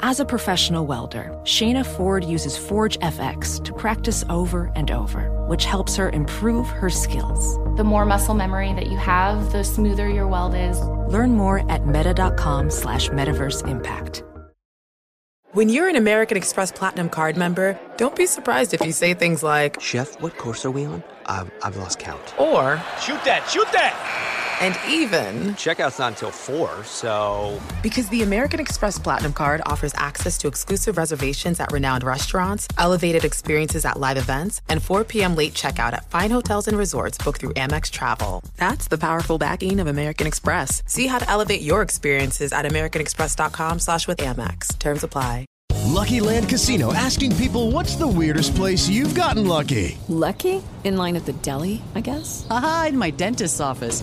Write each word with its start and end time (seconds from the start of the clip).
As 0.00 0.20
a 0.20 0.24
professional 0.24 0.86
welder, 0.86 1.30
Shayna 1.44 1.84
Ford 1.84 2.24
uses 2.24 2.56
Forge 2.56 2.98
FX 3.00 3.62
to 3.64 3.72
practice 3.72 4.24
over 4.28 4.70
and 4.74 4.90
over, 4.90 5.30
which 5.46 5.64
helps 5.64 5.96
her 5.96 6.10
improve 6.10 6.68
her 6.68 6.90
skills. 6.90 7.56
The 7.76 7.84
more 7.84 8.04
muscle 8.04 8.34
memory 8.34 8.72
that 8.74 8.88
you 8.88 8.96
have, 8.98 9.52
the 9.52 9.62
smoother 9.64 10.08
your 10.08 10.28
weld 10.28 10.54
is. 10.54 10.80
Learn 11.08 11.32
more 11.32 11.70
at 11.70 11.86
meta.com 11.86 12.70
slash 12.70 13.08
metaverse 13.08 13.66
impact. 13.68 14.22
When 15.52 15.68
you're 15.68 15.88
an 15.88 15.96
American 15.96 16.36
Express 16.36 16.72
Platinum 16.72 17.08
card 17.08 17.36
member, 17.36 17.78
don't 17.96 18.16
be 18.16 18.26
surprised 18.26 18.74
if 18.74 18.80
you 18.84 18.90
say 18.92 19.14
things 19.14 19.42
like, 19.42 19.80
Chef, 19.80 20.20
what 20.20 20.36
course 20.36 20.64
are 20.64 20.70
we 20.72 20.84
on? 20.84 21.04
I've, 21.26 21.50
I've 21.62 21.76
lost 21.76 22.00
count. 22.00 22.34
or, 22.38 22.82
Shoot 23.00 23.22
that, 23.24 23.46
shoot 23.48 23.70
that! 23.72 24.33
And 24.60 24.76
even, 24.88 25.54
Checkout's 25.54 25.98
not 25.98 26.12
until 26.12 26.30
4, 26.30 26.84
so. 26.84 27.60
because 27.82 28.08
the 28.08 28.22
American 28.22 28.60
Express 28.60 28.98
Platinum 28.98 29.32
Card 29.32 29.60
offers 29.66 29.92
access 29.96 30.36
to 30.38 30.48
exclusive 30.48 30.96
reservations 30.96 31.60
at 31.60 31.72
renowned 31.72 32.04
restaurants, 32.04 32.66
elevated 32.78 33.24
experiences 33.24 33.84
at 33.84 33.98
live 33.98 34.16
events, 34.16 34.60
and 34.68 34.82
4 34.82 35.04
p.m. 35.04 35.34
late 35.34 35.54
checkout 35.54 35.92
at 35.92 36.10
fine 36.10 36.30
hotels 36.30 36.68
and 36.68 36.76
resorts 36.78 37.18
booked 37.18 37.40
through 37.40 37.54
Amex 37.54 37.90
Travel. 37.90 38.42
That's 38.56 38.88
the 38.88 38.98
powerful 38.98 39.38
backing 39.38 39.80
of 39.80 39.86
American 39.86 40.26
Express. 40.26 40.82
See 40.86 41.06
how 41.06 41.18
to 41.18 41.28
elevate 41.30 41.62
your 41.62 41.82
experiences 41.82 42.52
at 42.52 42.64
americanexpress.com 42.64 43.78
slash 43.78 44.06
with 44.06 44.18
Amex. 44.18 44.78
Terms 44.78 45.04
apply. 45.04 45.46
Lucky 45.86 46.18
Land 46.18 46.48
Casino 46.48 46.92
asking 46.94 47.36
people 47.36 47.70
what's 47.70 47.94
the 47.96 48.08
weirdest 48.08 48.56
place 48.56 48.88
you've 48.88 49.14
gotten 49.14 49.46
lucky? 49.46 49.96
Lucky? 50.08 50.62
In 50.82 50.96
line 50.96 51.14
at 51.14 51.24
the 51.26 51.32
deli, 51.34 51.82
I 51.94 52.00
guess? 52.00 52.46
Aha, 52.50 52.86
in 52.88 52.98
my 52.98 53.10
dentist's 53.10 53.60
office. 53.60 54.02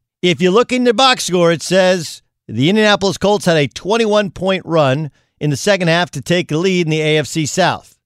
If 0.21 0.39
you 0.39 0.51
look 0.51 0.71
in 0.71 0.83
the 0.83 0.93
box 0.93 1.23
score, 1.23 1.51
it 1.51 1.63
says 1.63 2.21
the 2.47 2.69
Indianapolis 2.69 3.17
Colts 3.17 3.45
had 3.45 3.57
a 3.57 3.67
21 3.67 4.29
point 4.29 4.63
run 4.65 5.09
in 5.39 5.49
the 5.49 5.57
second 5.57 5.87
half 5.87 6.11
to 6.11 6.21
take 6.21 6.49
the 6.49 6.59
lead 6.59 6.85
in 6.85 6.91
the 6.91 6.99
AFC 6.99 7.47
South. 7.47 7.97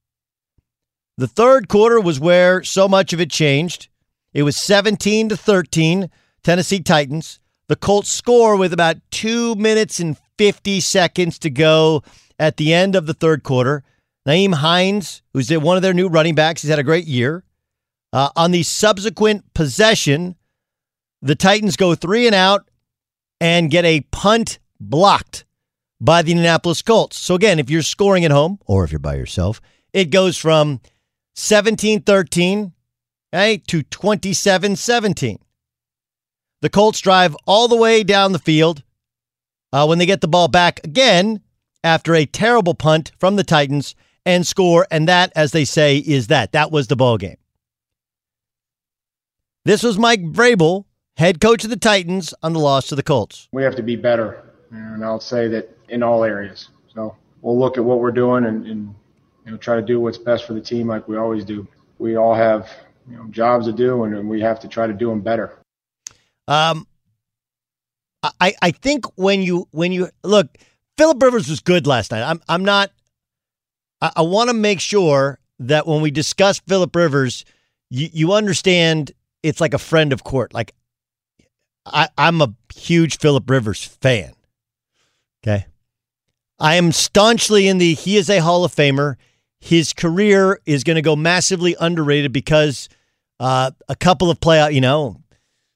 The 1.17 1.27
third 1.27 1.67
quarter 1.67 1.99
was 1.99 2.19
where 2.19 2.63
so 2.63 2.87
much 2.87 3.11
of 3.11 3.19
it 3.19 3.29
changed. 3.29 3.89
It 4.33 4.43
was 4.43 4.55
17 4.55 5.29
to 5.29 5.37
13, 5.37 6.09
Tennessee 6.41 6.79
Titans. 6.79 7.39
The 7.67 7.75
Colts 7.75 8.11
score 8.11 8.55
with 8.55 8.71
about 8.71 8.97
two 9.11 9.55
minutes 9.55 9.99
and 9.99 10.17
50 10.37 10.79
seconds 10.79 11.37
to 11.39 11.49
go 11.49 12.01
at 12.39 12.55
the 12.55 12.73
end 12.73 12.95
of 12.95 13.07
the 13.07 13.13
third 13.13 13.43
quarter. 13.43 13.83
Nyheim 14.25 14.55
Hines, 14.55 15.21
who's 15.33 15.51
one 15.51 15.75
of 15.75 15.83
their 15.83 15.93
new 15.93 16.07
running 16.07 16.35
backs, 16.35 16.61
he's 16.61 16.69
had 16.69 16.79
a 16.79 16.83
great 16.83 17.07
year. 17.07 17.43
Uh, 18.13 18.29
on 18.37 18.51
the 18.51 18.63
subsequent 18.63 19.53
possession, 19.53 20.35
the 21.25 21.35
Titans 21.35 21.75
go 21.75 21.95
three 21.95 22.27
and 22.27 22.35
out 22.35 22.69
and 23.41 23.71
get 23.71 23.83
a 23.83 24.01
punt 24.11 24.59
blocked 24.79 25.43
by 25.99 26.21
the 26.21 26.31
Indianapolis 26.31 26.83
Colts. 26.83 27.17
So, 27.17 27.33
again, 27.33 27.57
if 27.57 27.67
you're 27.67 27.81
scoring 27.81 28.23
at 28.25 28.31
home 28.31 28.59
or 28.67 28.83
if 28.83 28.91
you're 28.91 28.99
by 28.99 29.15
yourself, 29.15 29.59
it 29.91 30.11
goes 30.11 30.37
from 30.37 30.81
17 31.33 32.03
13 32.03 32.73
okay, 33.33 33.57
to 33.57 33.81
27 33.81 34.75
17. 34.75 35.39
The 36.61 36.69
Colts 36.69 37.01
drive 37.01 37.35
all 37.47 37.67
the 37.67 37.75
way 37.75 38.03
down 38.03 38.31
the 38.31 38.39
field 38.39 38.83
uh, 39.73 39.85
when 39.87 39.97
they 39.97 40.05
get 40.05 40.21
the 40.21 40.27
ball 40.27 40.47
back 40.47 40.79
again 40.83 41.41
after 41.83 42.13
a 42.13 42.27
terrible 42.27 42.75
punt 42.75 43.11
from 43.17 43.35
the 43.35 43.43
Titans 43.43 43.95
and 44.27 44.45
score. 44.45 44.85
And 44.91 45.07
that, 45.07 45.33
as 45.35 45.53
they 45.53 45.65
say, 45.65 45.97
is 45.97 46.27
that. 46.27 46.51
That 46.51 46.71
was 46.71 46.85
the 46.85 46.95
ball 46.95 47.17
game. 47.17 47.37
This 49.63 49.81
was 49.81 49.97
Mike 49.97 50.21
Vrabel, 50.21 50.85
head 51.17 51.39
coach 51.39 51.63
of 51.63 51.69
the 51.69 51.77
Titans, 51.77 52.33
on 52.43 52.53
the 52.53 52.59
loss 52.59 52.87
to 52.87 52.95
the 52.95 53.03
Colts. 53.03 53.47
We 53.51 53.63
have 53.63 53.75
to 53.75 53.83
be 53.83 53.95
better, 53.95 54.43
and 54.71 55.03
I'll 55.03 55.19
say 55.19 55.47
that 55.49 55.75
in 55.89 56.03
all 56.03 56.23
areas. 56.23 56.69
So 56.93 57.15
we'll 57.41 57.57
look 57.57 57.77
at 57.77 57.83
what 57.83 57.99
we're 57.99 58.11
doing 58.11 58.45
and, 58.45 58.65
and 58.65 58.95
you 59.45 59.51
know 59.51 59.57
try 59.57 59.75
to 59.75 59.81
do 59.81 59.99
what's 59.99 60.17
best 60.17 60.45
for 60.45 60.53
the 60.53 60.61
team, 60.61 60.87
like 60.87 61.07
we 61.07 61.17
always 61.17 61.45
do. 61.45 61.67
We 61.99 62.15
all 62.15 62.35
have 62.35 62.69
you 63.09 63.17
know 63.17 63.25
jobs 63.29 63.67
to 63.67 63.73
do, 63.73 64.03
and, 64.03 64.15
and 64.15 64.29
we 64.29 64.41
have 64.41 64.59
to 64.61 64.67
try 64.67 64.87
to 64.87 64.93
do 64.93 65.09
them 65.09 65.21
better. 65.21 65.57
Um, 66.47 66.87
I 68.39 68.53
I 68.61 68.71
think 68.71 69.05
when 69.15 69.41
you 69.41 69.67
when 69.71 69.91
you 69.91 70.09
look, 70.23 70.57
Philip 70.97 71.21
Rivers 71.21 71.49
was 71.49 71.59
good 71.59 71.87
last 71.87 72.11
night. 72.11 72.23
I'm 72.23 72.41
I'm 72.47 72.65
not. 72.65 72.91
I, 74.01 74.11
I 74.17 74.21
want 74.23 74.49
to 74.49 74.53
make 74.53 74.79
sure 74.79 75.39
that 75.59 75.87
when 75.87 76.01
we 76.01 76.11
discuss 76.11 76.59
Philip 76.59 76.95
Rivers, 76.95 77.45
you 77.89 78.09
you 78.11 78.33
understand 78.33 79.11
it's 79.43 79.61
like 79.61 79.73
a 79.73 79.79
friend 79.79 80.11
of 80.11 80.23
court. 80.23 80.53
Like 80.53 80.73
I 81.85 82.09
I'm 82.17 82.41
a 82.41 82.53
huge 82.73 83.20
Philip 83.20 83.49
Rivers 83.49 83.84
fan. 83.84 84.34
Okay. 85.43 85.66
I 86.59 86.76
am 86.76 86.91
staunchly 86.91 87.67
in 87.67 87.78
the 87.78 87.93
he 87.93 88.17
is 88.17 88.29
a 88.29 88.40
Hall 88.40 88.64
of 88.64 88.73
Famer. 88.73 89.16
His 89.59 89.93
career 89.93 90.59
is 90.66 90.84
going 90.84 90.96
to 90.96 91.02
go 91.02 91.16
massively 91.16 91.76
underrated 91.79 92.32
because 92.32 92.87
uh, 93.40 93.72
a 93.90 93.96
couple 93.96 94.29
of 94.29 94.40
playoff, 94.40 94.73
you 94.73 94.82
know, 94.82 95.22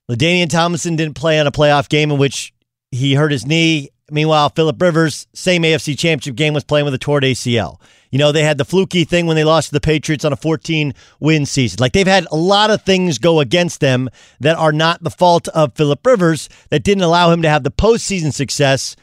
LaDainian 0.10 0.50
Tomlinson 0.50 0.96
didn't 0.96 1.16
play 1.16 1.40
on 1.40 1.48
a 1.48 1.52
playoff 1.52 1.90
game 1.90 2.12
in 2.12 2.18
which 2.18 2.54
he 2.92 3.16
hurt 3.16 3.32
his 3.32 3.46
knee. 3.46 3.90
Meanwhile, 4.12 4.50
Philip 4.50 4.82
Rivers, 4.82 5.28
same 5.34 5.64
AFC 5.64 5.98
championship 5.98 6.36
game, 6.36 6.54
was 6.54 6.64
playing 6.64 6.86
with 6.86 6.94
a 6.94 6.98
torn 6.98 7.24
ACL. 7.24 7.80
You 8.12 8.20
know, 8.20 8.32
they 8.32 8.44
had 8.44 8.58
the 8.58 8.66
fluky 8.66 9.04
thing 9.04 9.28
when 9.28 9.36
they 9.36 9.44
lost 9.44 9.70
to 9.70 9.74
the 9.74 9.82
Patriots 9.82 10.26
on 10.26 10.34
a 10.34 10.38
14 10.38 10.94
win 11.20 11.46
season. 11.46 11.78
Like 11.80 11.94
they've 11.94 12.08
had 12.08 12.28
a 12.32 12.36
lot 12.36 12.72
of 12.72 12.82
things 12.82 13.20
go 13.20 13.40
against 13.40 13.82
them 13.82 14.10
that 14.40 14.58
are 14.58 14.72
not 14.72 15.04
the 15.04 15.12
fault 15.12 15.48
of 15.50 15.76
Philip 15.76 16.06
Rivers 16.06 16.50
that 16.70 16.84
didn't 16.84 17.04
allow 17.04 17.32
him 17.32 17.42
to 17.44 17.50
have 17.50 17.64
the 17.64 17.72
postseason 17.72 18.34
success 18.34 18.96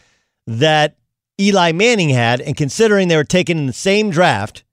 that 0.47 0.97
Eli 1.41 1.73
Manning 1.73 2.09
had. 2.09 2.41
And 2.41 2.56
considering 2.56 3.09
they 3.09 3.17
were 3.17 3.25
taken 3.25 3.59
in 3.59 3.67
the 3.67 3.73
same 3.73 4.11
draft, 4.11 4.64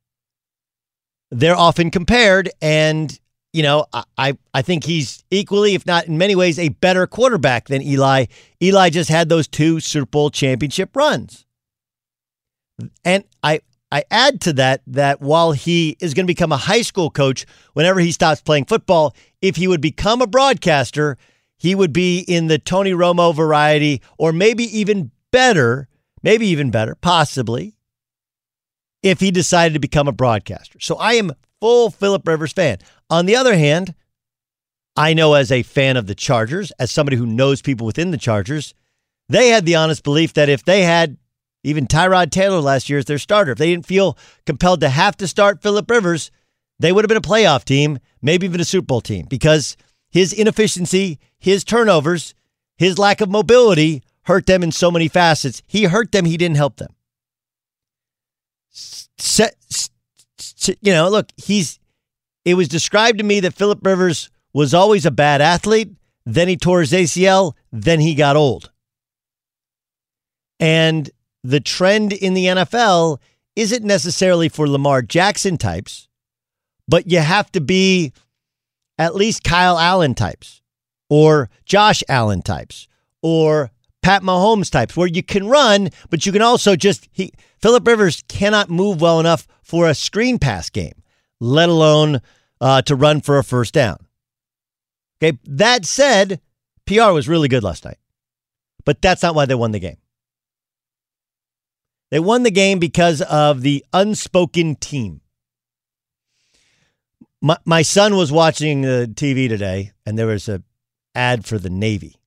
they're 1.30 1.56
often 1.56 1.92
compared. 1.92 2.50
And 2.62 3.20
you 3.54 3.62
know, 3.62 3.86
I, 4.18 4.36
I 4.54 4.62
think 4.64 4.84
he's 4.84 5.24
equally, 5.30 5.76
if 5.76 5.86
not 5.86 6.08
in 6.08 6.18
many 6.18 6.36
ways, 6.36 6.58
a 6.58 6.70
better 6.70 7.06
quarterback 7.06 7.68
than 7.68 7.84
Eli. 7.84 8.26
Eli 8.62 8.90
just 8.90 9.12
had 9.12 9.30
those 9.30 9.48
two 9.48 9.80
Super 9.80 10.08
Bowl 10.08 10.32
championship 10.32 10.96
runs. 10.96 11.46
And 13.06 13.24
I, 13.44 13.62
I 13.92 14.04
add 14.10 14.42
to 14.42 14.54
that 14.54 14.82
that 14.88 15.22
while 15.22 15.52
he 15.52 15.96
is 16.02 16.16
going 16.16 16.26
to 16.26 16.34
become 16.34 16.52
a 16.52 16.58
high 16.58 16.82
school 16.82 17.12
coach 17.12 17.46
whenever 17.74 18.00
he 18.00 18.12
stops 18.12 18.42
playing 18.42 18.66
football, 18.66 19.16
if 19.40 19.56
he 19.56 19.68
would 19.68 19.82
become 19.82 20.20
a 20.24 20.28
broadcaster, 20.28 21.16
he 21.56 21.76
would 21.76 21.94
be 21.94 22.20
in 22.22 22.48
the 22.48 22.58
Tony 22.58 22.92
Romo 22.92 23.36
variety, 23.36 24.02
or 24.18 24.34
maybe 24.34 24.64
even 24.78 25.12
better, 25.32 25.88
maybe 26.24 26.48
even 26.48 26.72
better, 26.72 26.96
possibly, 26.96 27.78
if 29.04 29.20
he 29.20 29.30
decided 29.30 29.74
to 29.74 29.80
become 29.80 30.08
a 30.08 30.12
broadcaster. 30.12 30.80
So 30.80 30.96
I 30.96 31.14
am 31.14 31.34
full 31.64 31.90
Philip 31.90 32.28
Rivers 32.28 32.52
fan. 32.52 32.80
On 33.10 33.26
the 33.26 33.38
other 33.38 33.56
hand, 33.56 33.96
I 34.98 35.14
know 35.14 35.34
as 35.34 35.50
a 35.50 35.64
fan 35.64 35.96
of 35.96 36.08
the 36.08 36.14
Chargers, 36.14 36.74
as 36.78 36.92
somebody 36.92 37.16
who 37.16 37.26
knows 37.26 37.62
people 37.62 37.88
within 37.88 38.12
the 38.12 38.18
Chargers, 38.18 38.74
they 39.30 39.48
had 39.48 39.66
the 39.66 39.76
honest 39.76 40.04
belief 40.04 40.34
that 40.34 40.50
if 40.50 40.66
they 40.66 40.82
had 40.82 41.16
even 41.64 41.88
Tyrod 41.88 42.32
Taylor 42.32 42.60
last 42.60 42.90
year 42.90 43.00
as 43.00 43.06
their 43.06 43.18
starter. 43.18 43.54
If 43.54 43.60
they 43.60 43.72
didn't 43.72 43.86
feel 43.86 44.18
compelled 44.46 44.82
to 44.82 44.90
have 44.90 45.16
to 45.16 45.26
start 45.26 45.62
Philip 45.62 45.90
Rivers, 45.90 46.32
they 46.80 46.92
would 46.92 47.06
have 47.06 47.08
been 47.08 47.16
a 47.16 47.22
playoff 47.22 47.64
team, 47.64 48.00
maybe 48.22 48.46
even 48.46 48.60
a 48.60 48.66
Super 48.66 48.88
Bowl 48.88 49.00
team, 49.00 49.26
because 49.30 49.78
his 50.12 50.34
inefficiency, 50.34 51.18
his 51.40 51.64
turnovers, 51.64 52.36
his 52.76 53.00
lack 53.00 53.22
of 53.22 53.30
mobility 53.32 54.04
hurt 54.24 54.48
them 54.48 54.64
in 54.64 54.74
so 54.74 54.92
many 54.92 55.08
facets. 55.08 55.62
He 55.66 55.86
hurt 55.86 56.12
them, 56.12 56.26
he 56.26 56.36
didn't 56.36 56.58
help 56.58 56.76
them. 56.76 56.94
You 60.68 60.94
know, 60.94 61.10
look, 61.10 61.32
he's 61.38 61.80
it 62.46 62.56
was 62.56 62.68
described 62.68 63.20
to 63.20 63.24
me 63.24 63.40
that 63.40 63.54
Philip 63.54 63.86
Rivers 63.86 64.30
was 64.54 64.74
always 64.74 65.06
a 65.06 65.12
bad 65.12 65.42
athlete, 65.42 65.92
then 66.26 66.48
he 66.48 66.58
tore 66.58 66.82
his 66.82 66.92
ACL, 66.92 67.54
then 67.72 68.00
he 68.00 68.16
got 68.16 68.36
old. 68.36 68.72
And 70.60 71.10
the 71.44 71.60
trend 71.60 72.14
in 72.14 72.34
the 72.34 72.46
NFL 72.46 73.20
isn't 73.56 73.84
necessarily 73.84 74.50
for 74.50 74.68
Lamar 74.68 75.02
Jackson 75.02 75.58
types, 75.58 76.08
but 76.88 77.10
you 77.10 77.20
have 77.20 77.52
to 77.54 77.62
be 77.62 78.14
at 78.98 79.16
least 79.16 79.44
Kyle 79.44 79.78
Allen 79.78 80.14
types 80.14 80.62
or 81.10 81.50
Josh 81.66 82.04
Allen 82.08 82.42
types 82.42 82.88
or 83.22 83.72
Pat 84.04 84.22
Mahomes 84.22 84.70
types 84.70 84.96
where 84.96 85.08
you 85.08 85.24
can 85.24 85.48
run, 85.48 85.90
but 86.10 86.26
you 86.26 86.32
can 86.32 86.42
also 86.42 86.76
just 86.76 87.08
he 87.12 87.32
Philip 87.60 87.88
Rivers 87.88 88.24
cannot 88.28 88.70
move 88.70 89.02
well 89.02 89.20
enough 89.20 89.48
for 89.64 89.90
a 89.90 89.96
screen 89.96 90.38
pass 90.38 90.70
game, 90.70 91.02
let 91.40 91.70
alone 91.70 92.22
uh, 92.62 92.82
to 92.84 92.96
run 92.96 93.22
for 93.22 93.40
a 93.40 93.44
first 93.44 93.74
down. 93.74 93.98
Okay, 95.18 95.40
that 95.46 95.86
said, 95.86 96.42
PR 96.86 97.12
was 97.12 97.30
really 97.30 97.48
good 97.48 97.64
last 97.64 97.86
night, 97.86 97.98
but 98.86 99.02
that's 99.02 99.24
not 99.24 99.36
why 99.36 99.46
they 99.46 99.56
won 99.56 99.72
the 99.72 99.80
game. 99.80 99.98
They 102.12 102.20
won 102.20 102.44
the 102.44 102.52
game 102.52 102.78
because 102.78 103.22
of 103.22 103.62
the 103.62 103.84
unspoken 103.94 104.76
team. 104.76 105.22
My, 107.42 107.58
my 107.66 107.82
son 107.82 108.16
was 108.16 108.32
watching 108.32 108.82
the 108.82 109.10
TV 109.12 109.50
today, 109.50 109.94
and 110.06 110.18
there 110.18 110.28
was 110.28 110.48
a 110.48 110.62
ad 111.16 111.46
for 111.46 111.58
the 111.58 111.70
Navy. 111.70 112.18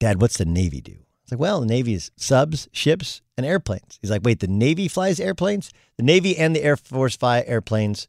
Dad, 0.00 0.20
what's 0.20 0.38
the 0.38 0.44
Navy 0.44 0.80
do? 0.80 0.96
It's 1.22 1.32
like, 1.32 1.40
well, 1.40 1.60
the 1.60 1.66
Navy 1.66 1.94
is 1.94 2.10
subs, 2.16 2.68
ships, 2.72 3.20
and 3.36 3.44
airplanes. 3.44 3.98
He's 4.00 4.10
like, 4.10 4.24
wait, 4.24 4.40
the 4.40 4.46
Navy 4.46 4.88
flies 4.88 5.20
airplanes? 5.20 5.70
The 5.96 6.02
Navy 6.02 6.36
and 6.36 6.54
the 6.56 6.62
Air 6.62 6.76
Force 6.76 7.16
fly 7.16 7.44
airplanes. 7.46 8.08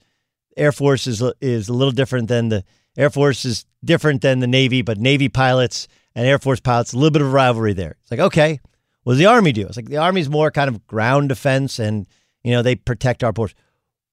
Air 0.56 0.72
Force 0.72 1.08
is 1.08 1.22
is 1.42 1.70
a 1.70 1.74
little 1.74 1.92
different 1.92 2.28
than 2.28 2.50
the 2.50 2.64
Air 2.98 3.10
Force 3.10 3.46
is 3.46 3.66
different 3.84 4.22
than 4.22 4.40
the 4.40 4.48
Navy, 4.48 4.82
but 4.82 4.98
Navy 4.98 5.30
pilots 5.30 5.88
and 6.16 6.26
Air 6.26 6.40
Force 6.40 6.60
pilots, 6.60 6.94
a 6.94 6.98
little 6.98 7.12
bit 7.12 7.22
of 7.22 7.34
rivalry 7.34 7.74
there. 7.74 7.98
It's 8.02 8.12
like, 8.12 8.20
okay, 8.20 8.60
what 9.04 9.14
does 9.14 9.20
the 9.20 9.26
Army 9.26 9.52
do? 9.52 9.66
It's 9.68 9.78
like 9.78 9.90
the 9.90 9.98
Army's 9.98 10.30
more 10.30 10.52
kind 10.52 10.68
of 10.68 10.86
ground 10.88 11.30
defense 11.30 11.80
and, 11.80 12.08
you 12.44 12.52
know, 12.52 12.62
they 12.62 12.76
protect 12.76 13.24
our 13.24 13.34
ports. 13.34 13.54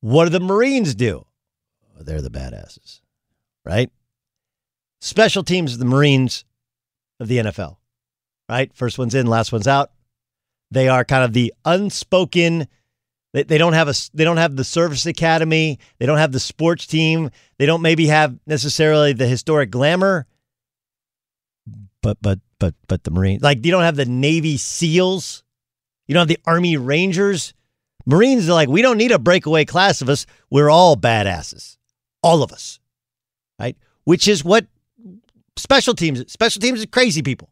What 0.00 0.24
do 0.24 0.30
the 0.30 0.40
Marines 0.40 0.94
do? 0.94 1.26
They're 1.98 2.22
the 2.22 2.30
badasses, 2.30 3.00
right? 3.64 3.90
Special 5.00 5.42
teams 5.42 5.74
are 5.74 5.78
the 5.78 5.84
Marines 5.84 6.44
of 7.20 7.28
the 7.28 7.38
NFL, 7.38 7.76
right? 8.48 8.72
First 8.74 8.98
one's 8.98 9.14
in, 9.14 9.26
last 9.26 9.52
one's 9.52 9.68
out. 9.68 9.90
They 10.70 10.88
are 10.88 11.04
kind 11.04 11.24
of 11.24 11.32
the 11.32 11.54
unspoken. 11.64 12.68
They, 13.32 13.44
they 13.44 13.58
don't 13.58 13.74
have 13.74 13.88
a. 13.88 13.94
They 14.14 14.24
don't 14.24 14.36
have 14.38 14.56
the 14.56 14.64
service 14.64 15.06
academy. 15.06 15.78
They 15.98 16.06
don't 16.06 16.18
have 16.18 16.32
the 16.32 16.40
sports 16.40 16.86
team. 16.86 17.30
They 17.58 17.66
don't 17.66 17.82
maybe 17.82 18.06
have 18.06 18.38
necessarily 18.46 19.12
the 19.12 19.26
historic 19.26 19.70
glamour. 19.70 20.26
But 22.02 22.18
but 22.20 22.40
but 22.58 22.74
but 22.88 23.04
the 23.04 23.10
Marines, 23.10 23.42
like 23.42 23.64
you 23.64 23.72
don't 23.72 23.82
have 23.82 23.96
the 23.96 24.06
Navy 24.06 24.56
SEALs, 24.56 25.44
you 26.06 26.14
don't 26.14 26.22
have 26.22 26.28
the 26.28 26.40
Army 26.46 26.76
Rangers. 26.76 27.52
Marines 28.08 28.48
are 28.48 28.54
like, 28.54 28.68
we 28.68 28.82
don't 28.82 28.98
need 28.98 29.10
a 29.10 29.18
breakaway 29.18 29.64
class 29.64 30.00
of 30.00 30.08
us. 30.08 30.26
We're 30.48 30.70
all 30.70 30.96
badasses, 30.96 31.76
all 32.22 32.44
of 32.44 32.52
us, 32.52 32.78
right? 33.58 33.76
Which 34.04 34.28
is 34.28 34.44
what 34.44 34.66
special 35.56 35.94
teams. 35.94 36.30
Special 36.30 36.60
teams 36.60 36.82
are 36.82 36.86
crazy 36.86 37.22
people. 37.22 37.50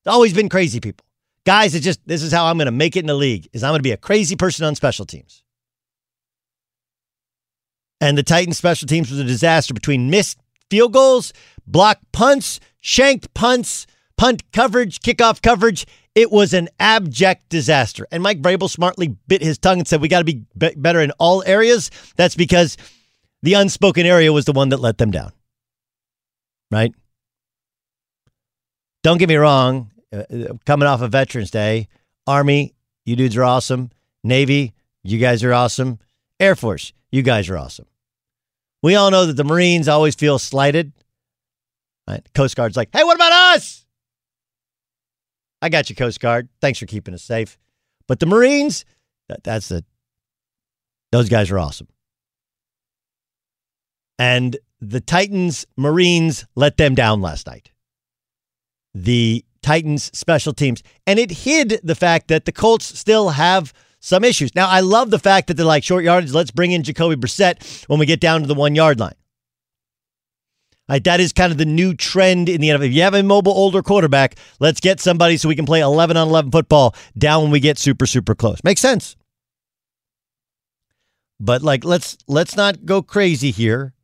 It's 0.00 0.12
always 0.12 0.32
been 0.32 0.48
crazy 0.48 0.80
people. 0.80 1.04
Guys, 1.44 1.74
it 1.74 1.80
just 1.80 2.00
this 2.06 2.22
is 2.22 2.32
how 2.32 2.46
I'm 2.46 2.56
going 2.56 2.66
to 2.66 2.72
make 2.72 2.96
it 2.96 3.00
in 3.00 3.06
the 3.06 3.14
league. 3.14 3.48
Is 3.52 3.62
I'm 3.62 3.70
going 3.70 3.78
to 3.78 3.82
be 3.82 3.92
a 3.92 3.96
crazy 3.96 4.36
person 4.36 4.64
on 4.64 4.74
special 4.74 5.06
teams. 5.06 5.42
And 8.00 8.16
the 8.18 8.22
Titans 8.22 8.58
special 8.58 8.86
teams 8.86 9.10
was 9.10 9.20
a 9.20 9.24
disaster 9.24 9.72
between 9.72 10.10
missed 10.10 10.38
field 10.70 10.92
goals, 10.92 11.32
blocked 11.66 12.10
punts, 12.12 12.60
shanked 12.80 13.32
punts, 13.34 13.86
punt 14.16 14.42
coverage, 14.52 15.00
kickoff 15.00 15.40
coverage. 15.40 15.86
It 16.14 16.32
was 16.32 16.54
an 16.54 16.68
abject 16.80 17.48
disaster. 17.48 18.06
And 18.10 18.22
Mike 18.22 18.40
Vrabel 18.42 18.70
smartly 18.70 19.08
bit 19.28 19.42
his 19.42 19.58
tongue 19.58 19.78
and 19.78 19.88
said, 19.88 20.00
We 20.00 20.08
got 20.08 20.20
to 20.20 20.24
be 20.24 20.44
better 20.54 21.00
in 21.00 21.10
all 21.12 21.42
areas. 21.44 21.90
That's 22.16 22.34
because 22.34 22.76
the 23.42 23.54
unspoken 23.54 24.06
area 24.06 24.32
was 24.32 24.46
the 24.46 24.52
one 24.52 24.70
that 24.70 24.80
let 24.80 24.98
them 24.98 25.10
down. 25.10 25.32
Right? 26.70 26.94
Don't 29.06 29.18
get 29.18 29.28
me 29.28 29.36
wrong. 29.36 29.92
Uh, 30.12 30.16
uh, 30.16 30.54
coming 30.64 30.88
off 30.88 31.00
of 31.00 31.12
Veterans 31.12 31.52
Day, 31.52 31.86
Army, 32.26 32.74
you 33.04 33.14
dudes 33.14 33.36
are 33.36 33.44
awesome. 33.44 33.92
Navy, 34.24 34.74
you 35.04 35.20
guys 35.20 35.44
are 35.44 35.54
awesome. 35.54 36.00
Air 36.40 36.56
Force, 36.56 36.92
you 37.12 37.22
guys 37.22 37.48
are 37.48 37.56
awesome. 37.56 37.86
We 38.82 38.96
all 38.96 39.12
know 39.12 39.26
that 39.26 39.36
the 39.36 39.44
Marines 39.44 39.86
always 39.86 40.16
feel 40.16 40.40
slighted. 40.40 40.92
Right? 42.08 42.26
Coast 42.34 42.56
Guard's 42.56 42.76
like, 42.76 42.88
hey, 42.92 43.04
what 43.04 43.14
about 43.14 43.30
us? 43.54 43.86
I 45.62 45.68
got 45.68 45.88
you, 45.88 45.94
Coast 45.94 46.18
Guard. 46.18 46.48
Thanks 46.60 46.80
for 46.80 46.86
keeping 46.86 47.14
us 47.14 47.22
safe. 47.22 47.56
But 48.08 48.18
the 48.18 48.26
Marines, 48.26 48.84
that, 49.28 49.44
that's 49.44 49.68
the, 49.68 49.84
those 51.12 51.28
guys 51.28 51.52
are 51.52 51.60
awesome. 51.60 51.86
And 54.18 54.56
the 54.80 55.00
Titans, 55.00 55.64
Marines 55.76 56.44
let 56.56 56.76
them 56.76 56.96
down 56.96 57.20
last 57.20 57.46
night. 57.46 57.70
The 58.96 59.44
Titans 59.62 60.16
special 60.16 60.52
teams. 60.52 60.82
And 61.06 61.18
it 61.18 61.30
hid 61.30 61.80
the 61.82 61.94
fact 61.94 62.28
that 62.28 62.44
the 62.44 62.52
Colts 62.52 62.98
still 62.98 63.30
have 63.30 63.72
some 64.00 64.24
issues. 64.24 64.54
Now, 64.54 64.68
I 64.68 64.80
love 64.80 65.10
the 65.10 65.18
fact 65.18 65.48
that 65.48 65.54
they're 65.54 65.66
like 65.66 65.84
short 65.84 66.04
yardage. 66.04 66.32
Let's 66.32 66.50
bring 66.50 66.72
in 66.72 66.82
Jacoby 66.82 67.16
Brissett 67.16 67.84
when 67.88 67.98
we 67.98 68.06
get 68.06 68.20
down 68.20 68.40
to 68.42 68.46
the 68.46 68.54
one 68.54 68.74
yard 68.74 69.00
line. 69.00 69.14
Right, 70.88 71.02
that 71.02 71.18
is 71.18 71.32
kind 71.32 71.50
of 71.50 71.58
the 71.58 71.64
new 71.64 71.94
trend 71.94 72.48
in 72.48 72.60
the 72.60 72.68
NFL. 72.68 72.86
If 72.86 72.92
you 72.92 73.02
have 73.02 73.14
a 73.14 73.24
mobile 73.24 73.52
older 73.52 73.82
quarterback, 73.82 74.36
let's 74.60 74.78
get 74.78 75.00
somebody 75.00 75.36
so 75.36 75.48
we 75.48 75.56
can 75.56 75.66
play 75.66 75.80
11 75.80 76.16
on 76.16 76.28
11 76.28 76.52
football 76.52 76.94
down 77.18 77.42
when 77.42 77.50
we 77.50 77.58
get 77.58 77.76
super 77.76 78.06
super 78.06 78.36
close. 78.36 78.62
Makes 78.62 78.82
sense. 78.82 79.16
But 81.40 81.62
like 81.62 81.84
let's 81.84 82.16
let's 82.28 82.56
not 82.56 82.86
go 82.86 83.02
crazy 83.02 83.50
here. 83.50 83.94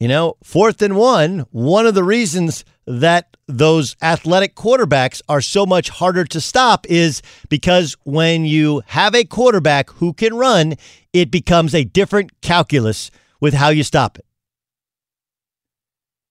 You 0.00 0.06
know, 0.06 0.36
fourth 0.44 0.80
and 0.80 0.96
one, 0.96 1.40
one 1.50 1.84
of 1.84 1.94
the 1.94 2.04
reasons 2.04 2.64
that 2.86 3.36
those 3.48 3.96
athletic 4.00 4.54
quarterbacks 4.54 5.20
are 5.28 5.40
so 5.40 5.66
much 5.66 5.88
harder 5.88 6.24
to 6.24 6.40
stop 6.40 6.86
is 6.88 7.20
because 7.48 7.96
when 8.04 8.44
you 8.44 8.82
have 8.86 9.14
a 9.14 9.24
quarterback 9.24 9.90
who 9.90 10.12
can 10.12 10.34
run, 10.34 10.74
it 11.12 11.32
becomes 11.32 11.74
a 11.74 11.82
different 11.82 12.40
calculus 12.42 13.10
with 13.40 13.54
how 13.54 13.70
you 13.70 13.82
stop 13.82 14.18
it. 14.18 14.24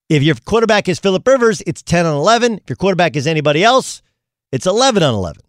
If 0.07 0.23
your 0.23 0.35
quarterback 0.35 0.87
is 0.87 0.99
Philip 0.99 1.27
Rivers, 1.27 1.61
it's 1.67 1.81
10 1.81 2.05
on 2.05 2.15
11. 2.15 2.59
If 2.59 2.69
your 2.69 2.77
quarterback 2.77 3.17
is 3.17 3.27
anybody 3.27 3.65
else, 3.65 4.01
it's 4.53 4.65
11 4.65 5.03
on 5.03 5.13
11. 5.13 5.41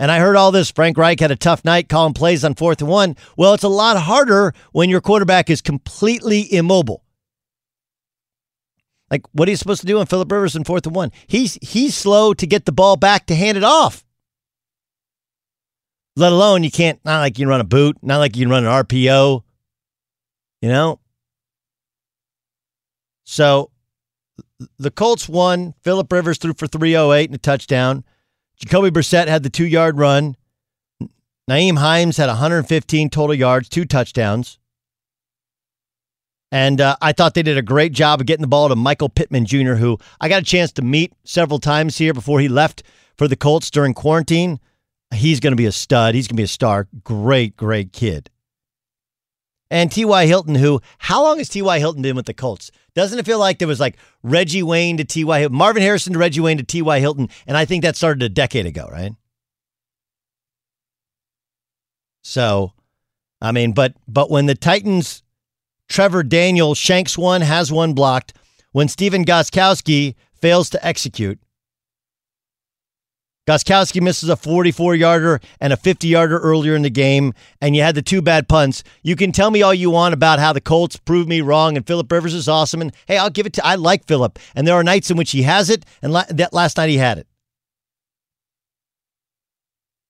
And 0.00 0.10
I 0.10 0.18
heard 0.18 0.34
all 0.34 0.50
this. 0.50 0.70
Frank 0.70 0.96
Reich 0.96 1.20
had 1.20 1.30
a 1.30 1.36
tough 1.36 1.62
night 1.62 1.90
calling 1.90 2.14
plays 2.14 2.42
on 2.42 2.54
fourth 2.54 2.80
and 2.80 2.88
one. 2.88 3.16
Well, 3.36 3.52
it's 3.52 3.64
a 3.64 3.68
lot 3.68 3.98
harder 3.98 4.54
when 4.72 4.88
your 4.88 5.02
quarterback 5.02 5.50
is 5.50 5.60
completely 5.60 6.50
immobile. 6.54 7.04
Like, 9.10 9.26
what 9.32 9.46
are 9.46 9.50
you 9.50 9.58
supposed 9.58 9.82
to 9.82 9.86
do 9.86 9.98
on 9.98 10.06
Philip 10.06 10.32
Rivers 10.32 10.56
in 10.56 10.64
fourth 10.64 10.86
and 10.86 10.96
one? 10.96 11.12
He's 11.26 11.58
he's 11.60 11.94
slow 11.94 12.32
to 12.32 12.46
get 12.46 12.64
the 12.64 12.72
ball 12.72 12.96
back 12.96 13.26
to 13.26 13.34
hand 13.34 13.58
it 13.58 13.64
off. 13.64 14.02
Let 16.16 16.32
alone 16.32 16.64
you 16.64 16.70
can't 16.70 16.98
not 17.04 17.20
like 17.20 17.38
you 17.38 17.44
can 17.44 17.50
run 17.50 17.60
a 17.60 17.64
boot, 17.64 17.98
not 18.00 18.18
like 18.18 18.36
you 18.36 18.44
can 18.44 18.50
run 18.50 18.64
an 18.64 18.70
RPO, 18.70 19.42
You 20.62 20.68
know? 20.70 20.98
So 23.24 23.70
the 24.78 24.90
Colts 24.90 25.28
won. 25.28 25.74
Philip 25.82 26.10
Rivers 26.10 26.38
threw 26.38 26.54
for 26.54 26.66
308 26.66 27.28
and 27.28 27.34
a 27.34 27.38
touchdown. 27.38 28.02
Jacoby 28.60 28.90
Brissett 28.90 29.26
had 29.26 29.42
the 29.42 29.50
two 29.50 29.66
yard 29.66 29.98
run. 29.98 30.36
Nyheim 31.48 31.78
Hines 31.78 32.18
had 32.18 32.28
115 32.28 33.10
total 33.10 33.34
yards, 33.34 33.68
two 33.68 33.84
touchdowns. 33.84 34.58
And 36.52 36.80
uh, 36.80 36.96
I 37.00 37.12
thought 37.12 37.34
they 37.34 37.42
did 37.42 37.58
a 37.58 37.62
great 37.62 37.92
job 37.92 38.20
of 38.20 38.26
getting 38.26 38.42
the 38.42 38.48
ball 38.48 38.68
to 38.68 38.76
Michael 38.76 39.08
Pittman 39.08 39.46
Jr., 39.46 39.74
who 39.74 39.98
I 40.20 40.28
got 40.28 40.42
a 40.42 40.44
chance 40.44 40.72
to 40.72 40.82
meet 40.82 41.12
several 41.24 41.58
times 41.58 41.98
here 41.98 42.12
before 42.12 42.40
he 42.40 42.48
left 42.48 42.82
for 43.16 43.28
the 43.28 43.36
Colts 43.36 43.70
during 43.70 43.94
quarantine. 43.94 44.60
He's 45.14 45.40
going 45.40 45.52
to 45.52 45.56
be 45.56 45.66
a 45.66 45.72
stud. 45.72 46.14
He's 46.14 46.26
going 46.26 46.36
to 46.36 46.40
be 46.40 46.44
a 46.44 46.48
star. 46.48 46.88
Great, 47.02 47.56
great 47.56 47.92
kid. 47.92 48.30
And 49.70 49.90
T.Y. 49.92 50.26
Hilton, 50.26 50.56
who, 50.56 50.80
how 50.98 51.22
long 51.22 51.38
has 51.38 51.48
T.Y. 51.48 51.78
Hilton 51.78 52.02
been 52.02 52.16
with 52.16 52.26
the 52.26 52.34
Colts? 52.34 52.72
Doesn't 52.94 53.18
it 53.18 53.26
feel 53.26 53.38
like 53.38 53.58
there 53.58 53.68
was 53.68 53.78
like 53.78 53.96
Reggie 54.22 54.64
Wayne 54.64 54.96
to 54.96 55.04
T.Y. 55.04 55.46
Marvin 55.48 55.82
Harrison 55.82 56.12
to 56.14 56.18
Reggie 56.18 56.40
Wayne 56.40 56.58
to 56.58 56.64
T.Y. 56.64 56.98
Hilton? 56.98 57.28
And 57.46 57.56
I 57.56 57.64
think 57.64 57.82
that 57.82 57.96
started 57.96 58.22
a 58.22 58.28
decade 58.28 58.66
ago, 58.66 58.88
right? 58.90 59.12
So, 62.22 62.72
I 63.40 63.52
mean, 63.52 63.72
but 63.72 63.94
but 64.06 64.30
when 64.30 64.46
the 64.46 64.54
Titans, 64.54 65.22
Trevor 65.88 66.22
Daniel 66.22 66.74
shanks 66.74 67.16
one, 67.16 67.40
has 67.40 67.72
one 67.72 67.94
blocked. 67.94 68.34
When 68.72 68.88
Stephen 68.88 69.24
Gostkowski 69.24 70.14
fails 70.34 70.70
to 70.70 70.86
execute, 70.86 71.40
Gostkowski 73.50 74.00
misses 74.00 74.28
a 74.28 74.36
44 74.36 74.94
yarder 74.94 75.40
and 75.60 75.72
a 75.72 75.76
50 75.76 76.06
yarder 76.06 76.38
earlier 76.38 76.76
in 76.76 76.82
the 76.82 76.90
game, 76.90 77.34
and 77.60 77.74
you 77.74 77.82
had 77.82 77.96
the 77.96 78.02
two 78.02 78.22
bad 78.22 78.48
punts. 78.48 78.84
You 79.02 79.16
can 79.16 79.32
tell 79.32 79.50
me 79.50 79.60
all 79.60 79.74
you 79.74 79.90
want 79.90 80.14
about 80.14 80.38
how 80.38 80.52
the 80.52 80.60
Colts 80.60 80.96
proved 80.96 81.28
me 81.28 81.40
wrong 81.40 81.76
and 81.76 81.84
Philip 81.84 82.12
Rivers 82.12 82.32
is 82.32 82.48
awesome. 82.48 82.80
And 82.80 82.92
hey, 83.08 83.18
I'll 83.18 83.28
give 83.28 83.46
it 83.46 83.54
to, 83.54 83.66
I 83.66 83.74
like 83.74 84.06
Philip. 84.06 84.38
And 84.54 84.68
there 84.68 84.76
are 84.76 84.84
nights 84.84 85.10
in 85.10 85.16
which 85.16 85.32
he 85.32 85.42
has 85.42 85.68
it, 85.68 85.84
and 86.00 86.12
la- 86.12 86.26
that 86.30 86.52
last 86.52 86.76
night 86.76 86.90
he 86.90 86.98
had 86.98 87.18
it. 87.18 87.26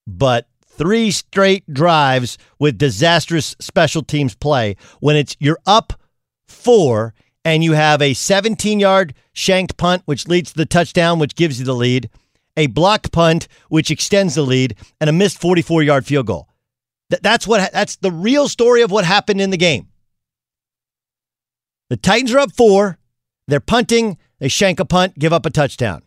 But 0.07 0.47
three 0.67 1.11
straight 1.11 1.65
drives 1.73 2.37
with 2.59 2.77
disastrous 2.77 3.57
special 3.59 4.03
teams 4.03 4.35
play 4.35 4.77
when 4.99 5.17
it's 5.17 5.35
you're 5.41 5.61
up 5.65 5.95
four 6.47 7.15
and 7.43 7.65
you 7.65 7.73
have 7.73 8.03
a 8.03 8.13
17 8.13 8.81
yard 8.81 9.15
shanked 9.33 9.79
punt, 9.79 10.03
which 10.05 10.29
leads 10.29 10.53
to 10.53 10.59
the 10.59 10.67
touchdown, 10.67 11.19
which 11.19 11.37
gives 11.37 11.59
you 11.59 11.65
the 11.65 11.73
lead 11.73 12.11
a 12.57 12.67
blocked 12.67 13.13
punt, 13.13 13.49
which 13.69 13.91
extends 13.91 14.35
the 14.35 14.43
lead, 14.43 14.77
and 15.01 15.09
a 15.09 15.13
missed 15.13 15.41
44 15.41 15.83
yard 15.83 16.07
field 16.07 16.27
goal. 16.27 16.49
Th- 17.11 17.23
that's 17.23 17.47
what 17.47 17.73
that's 17.73 17.97
the 17.97 18.13
real 18.13 18.49
story 18.49 18.83
of 18.83 18.91
what 18.91 19.05
happened 19.05 19.41
in 19.41 19.51
the 19.51 19.57
game. 19.57 19.89
The 21.89 21.97
Titans 21.97 22.33
are 22.33 22.39
up 22.39 22.53
four. 22.53 22.99
They're 23.49 23.61
punting. 23.61 24.17
They 24.39 24.49
shank 24.49 24.81
a 24.81 24.85
punt, 24.85 25.19
give 25.19 25.33
up 25.33 25.45
a 25.45 25.51
touchdown. 25.51 26.03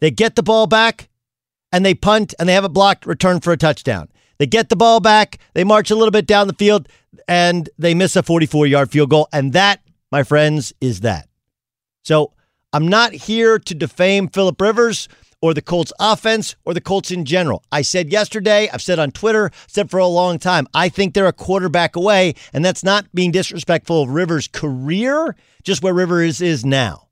They 0.00 0.10
get 0.10 0.36
the 0.36 0.42
ball 0.42 0.66
back 0.66 1.08
and 1.72 1.84
they 1.84 1.94
punt 1.94 2.34
and 2.38 2.48
they 2.48 2.52
have 2.52 2.64
a 2.64 2.68
blocked 2.68 3.06
return 3.06 3.40
for 3.40 3.52
a 3.52 3.56
touchdown. 3.56 4.08
They 4.38 4.46
get 4.46 4.68
the 4.68 4.76
ball 4.76 5.00
back. 5.00 5.38
They 5.54 5.64
march 5.64 5.90
a 5.90 5.94
little 5.94 6.10
bit 6.10 6.26
down 6.26 6.48
the 6.48 6.54
field 6.54 6.88
and 7.26 7.68
they 7.78 7.94
miss 7.94 8.14
a 8.14 8.22
44 8.22 8.66
yard 8.66 8.90
field 8.90 9.10
goal. 9.10 9.28
And 9.32 9.52
that, 9.52 9.80
my 10.10 10.22
friends, 10.22 10.72
is 10.80 11.00
that. 11.00 11.28
So 12.04 12.32
I'm 12.72 12.88
not 12.88 13.12
here 13.12 13.58
to 13.58 13.74
defame 13.74 14.28
Philip 14.28 14.60
Rivers 14.60 15.08
or 15.42 15.52
the 15.52 15.60
Colts 15.60 15.92
offense 16.00 16.56
or 16.64 16.72
the 16.72 16.80
Colts 16.80 17.10
in 17.10 17.26
general. 17.26 17.62
I 17.70 17.82
said 17.82 18.10
yesterday, 18.10 18.70
I've 18.72 18.80
said 18.80 18.98
on 18.98 19.10
Twitter, 19.10 19.50
said 19.66 19.90
for 19.90 19.98
a 19.98 20.06
long 20.06 20.38
time, 20.38 20.66
I 20.72 20.88
think 20.88 21.12
they're 21.12 21.26
a 21.26 21.32
quarterback 21.32 21.96
away, 21.96 22.34
and 22.54 22.64
that's 22.64 22.84
not 22.84 23.12
being 23.12 23.32
disrespectful 23.32 24.02
of 24.02 24.08
Rivers' 24.08 24.48
career, 24.48 25.36
just 25.64 25.82
where 25.82 25.92
Rivers 25.92 26.40
is 26.40 26.64
now. 26.64 27.08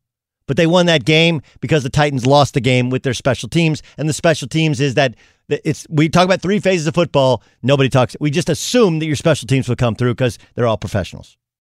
But 0.46 0.56
they 0.56 0.66
won 0.66 0.87
that 0.87 1.04
game 1.04 1.42
because 1.60 1.82
the 1.82 1.90
Titans 1.90 2.26
lost 2.26 2.54
the 2.54 2.60
game 2.60 2.88
with 2.88 3.02
their 3.02 3.14
special 3.14 3.49
teams, 3.49 3.82
and 3.99 4.08
the 4.08 4.12
special 4.12 4.49
teams 4.49 4.80
is 4.80 4.94
that 4.94 5.14
it's 5.49 5.87
we 5.90 6.08
talk 6.08 6.25
about 6.25 6.40
three 6.40 6.60
phases 6.60 6.87
of 6.87 6.94
football. 6.94 7.42
Nobody 7.62 7.88
talks. 7.88 8.16
We 8.20 8.30
just 8.30 8.49
assume 8.49 9.00
that 9.00 9.06
your 9.06 9.16
special 9.16 9.46
teams 9.46 9.68
will 9.68 9.76
come 9.76 9.96
through 9.96 10.14
because 10.14 10.38
they're 10.54 10.66
all 10.66 10.76
professionals. 10.76 11.37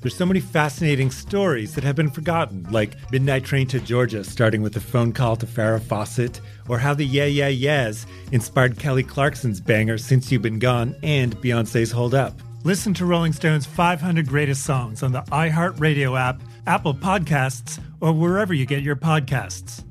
There's 0.00 0.16
so 0.16 0.26
many 0.26 0.38
fascinating 0.38 1.10
stories 1.10 1.74
that 1.74 1.82
have 1.82 1.96
been 1.96 2.10
forgotten, 2.10 2.64
like 2.70 2.94
Midnight 3.10 3.44
Train 3.44 3.66
to 3.68 3.80
Georgia, 3.80 4.22
starting 4.22 4.62
with 4.62 4.76
a 4.76 4.80
phone 4.80 5.12
call 5.12 5.34
to 5.36 5.46
Farrah 5.46 5.82
Fawcett, 5.82 6.40
or 6.68 6.78
how 6.78 6.94
the 6.94 7.04
Yeah 7.04 7.24
Yeah 7.24 7.48
Yeahs 7.48 8.06
inspired 8.30 8.78
Kelly 8.78 9.02
Clarkson's 9.02 9.60
banger 9.60 9.98
Since 9.98 10.30
You've 10.30 10.42
Been 10.42 10.60
Gone 10.60 10.94
and 11.02 11.36
Beyonce's 11.38 11.90
Hold 11.90 12.14
Up. 12.14 12.40
Listen 12.62 12.94
to 12.94 13.06
Rolling 13.06 13.32
Stone's 13.32 13.66
500 13.66 14.28
Greatest 14.28 14.62
Songs 14.62 15.02
on 15.02 15.10
the 15.10 15.22
iHeartRadio 15.22 16.18
app, 16.18 16.42
Apple 16.68 16.94
Podcasts, 16.94 17.82
or 18.00 18.12
wherever 18.12 18.54
you 18.54 18.66
get 18.66 18.82
your 18.82 18.96
podcasts. 18.96 19.84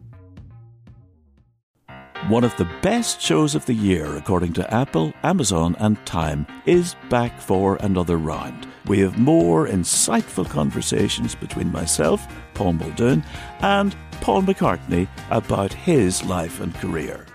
One 2.30 2.46
of 2.46 2.56
the 2.58 2.70
best 2.82 3.22
shows 3.22 3.56
of 3.56 3.66
the 3.66 3.74
year, 3.74 4.16
according 4.16 4.54
to 4.54 4.74
Apple, 4.74 5.14
Amazon, 5.24 5.76
and 5.80 6.04
Time, 6.06 6.48
is 6.66 6.96
back 7.10 7.40
for 7.42 7.76
another 7.78 8.18
round. 8.18 8.68
We 8.88 9.00
have 9.00 9.18
more 9.18 9.68
insightful 9.68 10.50
conversations 10.50 11.36
between 11.36 11.72
myself, 11.74 12.26
Paul 12.54 12.74
Muldoon, 12.74 13.22
and 13.60 13.94
Paul 14.22 14.44
McCartney 14.44 15.10
about 15.30 15.74
his 15.74 16.24
life 16.24 16.62
and 16.62 16.74
career. 16.76 17.26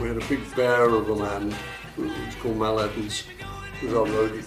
We 0.00 0.08
had 0.08 0.16
a 0.16 0.26
big 0.26 0.56
bear 0.56 0.88
of 0.88 1.10
a 1.10 1.16
man, 1.16 1.54
who 1.96 2.04
was 2.04 2.34
called 2.40 2.56
Mal 2.56 2.80
Evans, 2.80 3.24
who 3.80 3.88
was 3.88 3.94
our 3.94 4.06
roadie. 4.06 4.44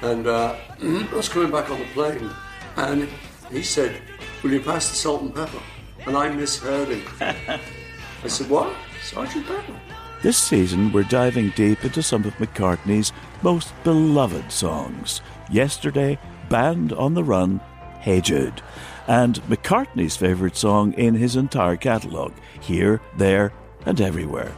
And 0.00 0.26
uh, 0.26 0.56
I 0.82 1.14
was 1.14 1.28
coming 1.28 1.50
back 1.50 1.70
on 1.70 1.78
the 1.78 1.86
plane, 1.86 2.30
and 2.76 3.08
he 3.50 3.62
said, 3.62 4.00
Will 4.42 4.52
you 4.52 4.60
pass 4.60 4.88
the 4.88 4.96
salt 4.96 5.20
and 5.20 5.34
pepper? 5.34 5.60
And 6.06 6.16
I 6.16 6.30
misheard 6.30 6.88
him. 6.88 7.02
I 7.20 8.28
said, 8.28 8.48
What? 8.48 8.74
Sergeant 9.02 9.46
Pepper? 9.46 9.80
This 10.20 10.36
season, 10.36 10.90
we're 10.90 11.04
diving 11.04 11.50
deep 11.50 11.84
into 11.84 12.02
some 12.02 12.24
of 12.24 12.34
McCartney's 12.38 13.12
most 13.42 13.72
beloved 13.84 14.50
songs. 14.50 15.20
Yesterday, 15.48 16.18
Band 16.48 16.92
on 16.92 17.14
the 17.14 17.22
Run, 17.22 17.60
Hey 18.00 18.20
Jude, 18.20 18.60
and 19.06 19.36
McCartney's 19.42 20.16
favourite 20.16 20.56
song 20.56 20.92
in 20.94 21.14
his 21.14 21.36
entire 21.36 21.76
catalogue, 21.76 22.34
Here, 22.60 23.00
There, 23.16 23.52
and 23.86 24.00
Everywhere. 24.00 24.52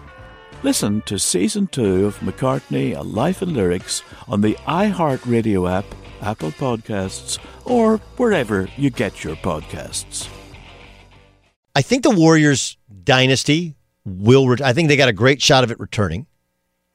Listen 0.63 1.03
to 1.03 1.19
Season 1.19 1.67
2 1.67 2.07
of 2.07 2.19
McCartney, 2.21 2.97
A 2.97 3.03
Life 3.03 3.43
in 3.43 3.53
Lyrics 3.53 4.03
on 4.29 4.41
the 4.41 4.55
iHeartRadio 4.67 5.71
app, 5.71 5.85
Apple 6.23 6.53
Podcasts, 6.53 7.39
or 7.67 7.99
wherever 8.17 8.67
you 8.79 8.89
get 8.89 9.25
your 9.25 9.37
podcasts. 9.37 10.27
I 11.75 11.83
think 11.83 12.03
the 12.03 12.11
Warriors 12.11 12.79
dynasty 13.05 13.77
will. 14.05 14.57
I 14.63 14.73
think 14.73 14.89
they 14.89 14.97
got 14.97 15.09
a 15.09 15.15
great 15.15 15.43
shot 15.43 15.65
of 15.65 15.71
it 15.71 15.81
returning, 15.81 16.27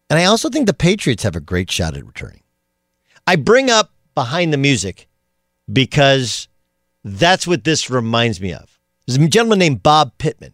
and 0.10 0.20
I 0.20 0.26
also 0.26 0.50
think 0.50 0.68
the 0.68 0.74
Patriots 0.74 1.24
have 1.24 1.36
a 1.36 1.40
great 1.42 1.72
shot 1.72 1.96
at 1.96 2.06
returning. 2.06 2.42
I 3.28 3.36
bring 3.36 3.70
up 3.70 3.92
behind 4.14 4.54
the 4.54 4.58
music 4.58 5.08
because 5.72 6.48
that's 7.04 7.48
what 7.48 7.64
this 7.64 7.90
reminds 7.90 8.40
me 8.40 8.54
of. 8.54 8.80
There's 9.06 9.18
a 9.18 9.28
gentleman 9.28 9.60
named 9.60 9.84
Bob 9.84 10.18
Pittman. 10.18 10.54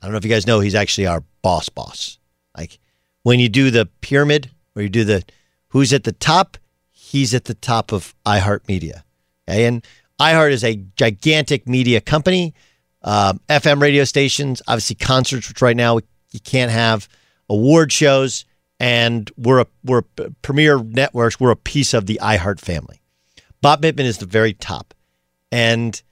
I 0.00 0.06
don't 0.06 0.12
know 0.12 0.18
if 0.18 0.24
you 0.24 0.30
guys 0.30 0.46
know 0.46 0.60
he's 0.60 0.74
actually 0.74 1.06
our 1.06 1.22
boss 1.42 1.68
boss. 1.68 2.18
Like 2.56 2.78
when 3.22 3.40
you 3.40 3.48
do 3.48 3.70
the 3.70 3.86
pyramid 4.00 4.50
or 4.74 4.82
you 4.82 4.88
do 4.88 5.04
the 5.04 5.24
who's 5.68 5.92
at 5.92 6.04
the 6.04 6.12
top, 6.12 6.58
he's 6.90 7.34
at 7.34 7.44
the 7.44 7.54
top 7.54 7.92
of 7.92 8.14
iHeartMedia. 8.26 9.02
Okay? 9.48 9.66
And 9.66 9.84
iHeart 10.20 10.52
is 10.52 10.64
a 10.64 10.76
gigantic 10.96 11.68
media 11.68 12.00
company 12.00 12.54
um, 13.04 13.38
FM 13.48 13.80
radio 13.80 14.04
stations, 14.04 14.62
obviously 14.66 14.96
concerts, 14.96 15.48
which 15.48 15.62
right 15.62 15.76
now 15.76 15.98
you 16.32 16.40
can't 16.42 16.72
have, 16.72 17.06
award 17.48 17.92
shows, 17.92 18.46
and 18.80 19.30
we're 19.36 19.60
a 19.60 19.66
we're 19.84 20.02
a 20.18 20.30
premier 20.42 20.82
networks. 20.82 21.38
We're 21.38 21.50
a 21.50 21.56
piece 21.56 21.94
of 21.94 22.06
the 22.06 22.18
iHeart 22.22 22.60
family. 22.60 23.00
Bob 23.60 23.82
Pittman 23.82 24.06
is 24.06 24.18
the 24.18 24.26
very 24.26 24.54
top, 24.54 24.94
and 25.52 26.02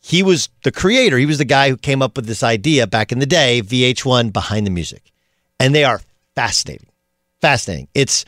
he 0.00 0.22
was 0.22 0.50
the 0.62 0.70
creator. 0.70 1.16
He 1.16 1.26
was 1.26 1.38
the 1.38 1.44
guy 1.46 1.70
who 1.70 1.76
came 1.78 2.02
up 2.02 2.14
with 2.14 2.26
this 2.26 2.42
idea 2.42 2.86
back 2.86 3.10
in 3.10 3.18
the 3.18 3.26
day. 3.26 3.62
VH1 3.62 4.32
behind 4.32 4.66
the 4.66 4.70
music, 4.70 5.12
and 5.58 5.74
they 5.74 5.84
are 5.84 6.02
fascinating, 6.34 6.88
fascinating. 7.40 7.88
It's 7.94 8.26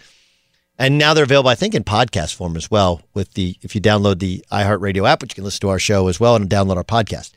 and 0.79 0.96
now 0.98 1.12
they're 1.12 1.24
available, 1.24 1.50
I 1.50 1.55
think, 1.55 1.74
in 1.74 1.85
podcast 1.85 2.35
form 2.35 2.57
as 2.57 2.70
well. 2.70 3.02
With 3.12 3.35
the 3.35 3.57
if 3.61 3.74
you 3.74 3.81
download 3.83 4.20
the 4.20 4.42
iHeartRadio 4.50 5.07
app, 5.07 5.20
which 5.20 5.33
you 5.33 5.37
can 5.37 5.44
listen 5.44 5.61
to 5.61 5.68
our 5.68 5.79
show 5.79 6.09
as 6.09 6.18
well 6.18 6.35
and 6.35 6.48
download 6.48 6.76
our 6.76 6.85
podcast 6.85 7.33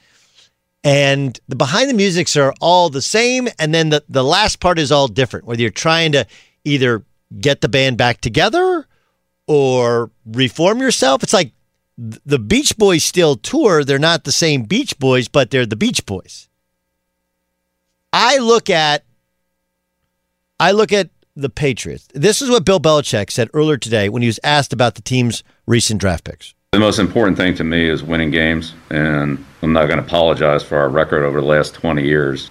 and 0.83 1.39
the 1.47 1.55
behind 1.55 1.89
the 1.89 1.93
musics 1.93 2.37
are 2.37 2.53
all 2.61 2.89
the 2.89 3.01
same 3.01 3.49
and 3.57 3.73
then 3.73 3.89
the, 3.89 4.03
the 4.07 4.23
last 4.23 4.59
part 4.59 4.79
is 4.79 4.91
all 4.91 5.07
different 5.07 5.45
whether 5.45 5.61
you're 5.61 5.71
trying 5.71 6.11
to 6.13 6.25
either 6.63 7.03
get 7.39 7.61
the 7.61 7.69
band 7.69 7.97
back 7.97 8.21
together 8.21 8.87
or 9.47 10.11
reform 10.25 10.79
yourself. 10.79 11.23
It's 11.23 11.33
like 11.33 11.53
the 11.97 12.39
beach 12.39 12.77
boys 12.77 13.03
still 13.03 13.35
tour. 13.35 13.83
They're 13.83 13.99
not 13.99 14.23
the 14.23 14.31
same 14.31 14.63
beach 14.63 14.97
boys 14.99 15.27
but 15.27 15.51
they're 15.51 15.65
the 15.65 15.75
beach 15.75 16.05
boys. 16.05 16.47
I 18.13 18.37
look 18.37 18.69
at 18.69 19.03
i 20.59 20.71
look 20.71 20.93
at 20.93 21.09
the 21.35 21.49
patriots. 21.49 22.07
This 22.13 22.41
is 22.41 22.49
what 22.49 22.65
bill 22.65 22.79
belichick 22.79 23.31
said 23.31 23.49
earlier 23.53 23.77
today 23.77 24.07
when 24.07 24.21
he 24.21 24.27
was 24.27 24.39
asked 24.45 24.71
about 24.71 24.95
the 24.95 25.01
team's 25.01 25.43
recent 25.67 25.99
draft 25.99 26.23
picks 26.23 26.53
the 26.79 26.85
most 26.85 26.99
important 26.99 27.35
thing 27.35 27.53
to 27.55 27.63
me 27.65 27.89
is 27.89 28.03
winning 28.03 28.31
games, 28.31 28.73
and 28.89 29.43
I'm 29.61 29.73
not 29.73 29.87
going 29.87 29.99
to 29.99 30.05
apologize 30.05 30.63
for 30.63 30.77
our 30.77 30.87
record 30.87 31.25
over 31.25 31.41
the 31.41 31.47
last 31.47 31.73
20 31.73 32.05
years. 32.05 32.49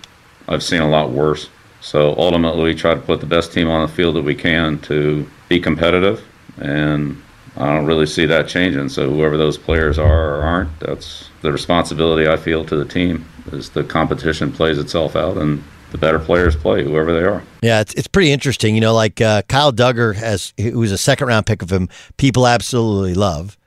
I've 0.49 0.63
seen 0.63 0.83
a 0.83 0.89
lot 0.89 1.11
worse. 1.11 1.49
So 1.81 2.15
ultimately, 2.19 2.65
we 2.65 2.75
try 2.75 2.95
to 2.95 3.01
put 3.01 3.21
the 3.21 3.27
best 3.27 3.55
team 3.55 3.69
on 3.69 3.87
the 3.87 3.93
field 3.93 4.17
that 4.17 4.23
we 4.25 4.35
can 4.35 4.81
to 4.81 5.27
be 5.49 5.59
competitive, 5.61 6.23
and 6.59 7.23
I 7.57 7.75
don't 7.75 7.87
really 7.87 8.05
see 8.05 8.27
that 8.27 8.49
changing. 8.49 8.91
So 8.91 9.09
whoever 9.09 9.39
those 9.39 9.57
players 9.57 9.99
are 9.99 10.35
or 10.35 10.43
aren't, 10.43 10.79
that's 10.81 11.31
the 11.41 11.51
responsibility 11.51 12.29
I 12.29 12.37
feel 12.37 12.65
to 12.67 12.77
the 12.77 12.85
team. 12.85 13.25
Is 13.53 13.71
the 13.71 13.85
competition 13.85 14.53
plays 14.53 14.77
itself 14.77 15.17
out, 15.17 15.39
and 15.39 15.63
the 15.91 15.99
better 15.99 16.19
players 16.19 16.55
play, 16.55 16.85
whoever 16.85 17.15
they 17.15 17.25
are. 17.25 17.43
Yeah, 17.63 17.81
it's, 17.81 17.95
it's 17.95 18.09
pretty 18.09 18.33
interesting. 18.33 18.75
You 18.75 18.83
know, 18.83 18.95
like 18.95 19.23
uh, 19.23 19.43
Kyle 19.49 19.73
Duggar 19.73 20.17
has, 20.17 20.53
who 20.59 20.79
was 20.79 20.93
a 20.93 20.99
second 20.99 21.29
round 21.29 21.47
pick 21.47 21.63
of 21.63 21.71
him, 21.71 21.89
people 22.19 22.47
absolutely 22.47 23.15
love. 23.15 23.58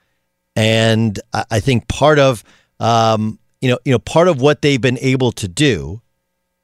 And 0.62 1.20
I 1.50 1.60
think 1.60 1.88
part 1.88 2.20
of 2.20 2.44
um, 2.80 3.40
you 3.62 3.70
know 3.70 3.80
you 3.84 3.92
know 3.92 3.98
part 3.98 4.28
of 4.28 4.40
what 4.40 4.62
they've 4.62 4.80
been 4.80 5.00
able 5.00 5.32
to 5.32 5.48
do 5.48 6.04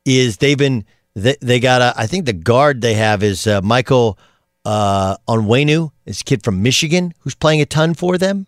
is 0.06 0.38
they've 0.38 0.58
been 0.58 0.86
they, 1.16 1.36
they 1.42 1.60
got 1.60 1.82
a 1.82 1.94
I 1.98 2.06
think 2.06 2.28
the 2.28 2.34
guard 2.34 2.82
they 2.82 2.94
have 2.94 3.24
is 3.24 3.48
uh, 3.48 3.60
Michael 3.64 4.20
uh, 4.66 5.18
Onwenu, 5.28 5.90
this 6.06 6.22
kid 6.22 6.44
from 6.44 6.62
Michigan 6.62 7.16
who's 7.22 7.34
playing 7.34 7.60
a 7.60 7.66
ton 7.66 7.96
for 7.96 8.20
them. 8.20 8.46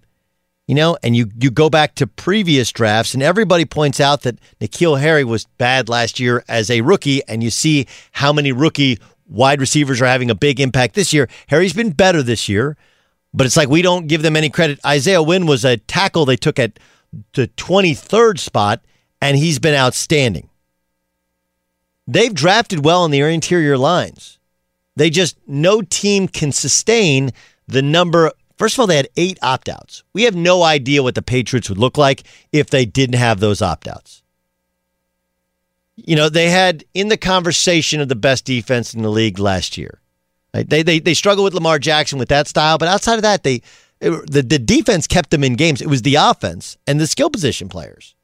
You 0.68 0.76
know, 0.76 1.00
and 1.02 1.16
you 1.16 1.32
you 1.42 1.50
go 1.50 1.68
back 1.68 1.96
to 1.96 2.06
previous 2.06 2.72
drafts, 2.72 3.16
and 3.16 3.24
everybody 3.24 3.66
points 3.66 4.00
out 4.00 4.22
that 4.22 4.38
N'Keal 4.62 5.00
Harry 5.00 5.24
was 5.24 5.46
bad 5.58 5.90
last 5.90 6.20
year 6.20 6.44
as 6.48 6.70
a 6.70 6.82
rookie, 6.82 7.24
and 7.28 7.42
you 7.42 7.50
see 7.50 7.88
how 8.12 8.32
many 8.32 8.52
rookie 8.52 9.00
wide 9.28 9.62
receivers 9.62 10.00
are 10.00 10.06
having 10.06 10.30
a 10.30 10.36
big 10.36 10.60
impact 10.60 10.94
this 10.94 11.12
year. 11.12 11.28
Harry's 11.48 11.74
been 11.74 11.90
better 11.90 12.22
this 12.22 12.48
year. 12.48 12.78
But 13.34 13.46
it's 13.46 13.58
like 13.58 13.70
we 13.70 13.82
don't 13.82 14.08
give 14.08 14.22
them 14.22 14.36
any 14.36 14.50
credit. 14.50 14.80
Isaiah 14.86 15.22
Wynn 15.22 15.46
was 15.46 15.64
a 15.64 15.78
tackle 15.78 16.26
they 16.26 16.36
took 16.36 16.60
at 16.60 16.80
the 17.34 17.48
23rd 17.48 18.40
spot, 18.40 18.82
and 19.22 19.38
he's 19.38 19.60
been 19.60 19.76
outstanding. 19.76 20.50
They've 22.08 22.34
drafted 22.34 22.84
well 22.84 23.06
in 23.06 23.12
the 23.12 23.22
interior 23.22 23.78
lines. 23.78 24.40
They 24.96 25.10
just, 25.10 25.38
no 25.48 25.82
team 25.82 26.28
can 26.28 26.52
sustain 26.52 27.32
the 27.68 27.82
number. 27.82 28.32
First 28.58 28.76
of 28.76 28.80
all, 28.80 28.88
they 28.88 28.98
had 28.98 29.10
eight 29.16 29.38
opt 29.42 29.70
outs. 29.70 30.04
We 30.14 30.24
have 30.24 30.36
no 30.36 30.64
idea 30.64 31.04
what 31.04 31.16
the 31.16 31.22
Patriots 31.22 31.70
would 31.70 31.78
look 31.78 31.98
like 31.98 32.24
if 32.52 32.70
they 32.70 32.86
didn't 32.86 33.20
have 33.20 33.40
those 33.40 33.62
opt 33.62 33.88
outs. 33.88 34.24
You 35.96 36.16
know, 36.16 36.30
they 36.30 36.50
had 36.50 36.84
in 36.94 37.10
the 37.10 37.18
conversation 37.18 38.02
of 38.02 38.10
the 38.10 38.16
best 38.16 38.44
defense 38.44 38.94
in 38.94 39.04
the 39.04 39.10
league 39.10 39.38
last 39.38 39.78
year. 39.78 40.02
Right? 40.54 40.68
They, 40.68 40.84
they 40.84 41.00
they 41.00 41.14
struggle 41.14 41.44
with 41.44 41.54
Lamar 41.54 41.80
Jackson 41.80 42.18
with 42.18 42.30
that 42.30 42.48
style, 42.48 42.78
but 42.78 42.88
outside 42.88 43.16
of 43.16 43.22
that, 43.22 43.44
they 43.44 43.62
it, 44.02 44.32
the 44.32 44.42
the 44.42 44.60
defense 44.60 45.08
kept 45.08 45.30
them 45.30 45.44
in 45.44 45.56
games. 45.56 45.82
It 45.82 45.88
was 45.88 46.02
the 46.02 46.16
offense 46.16 46.78
and 46.88 47.00
the 47.00 47.08
skill 47.08 47.30
position 47.30 47.70
players, 47.70 48.16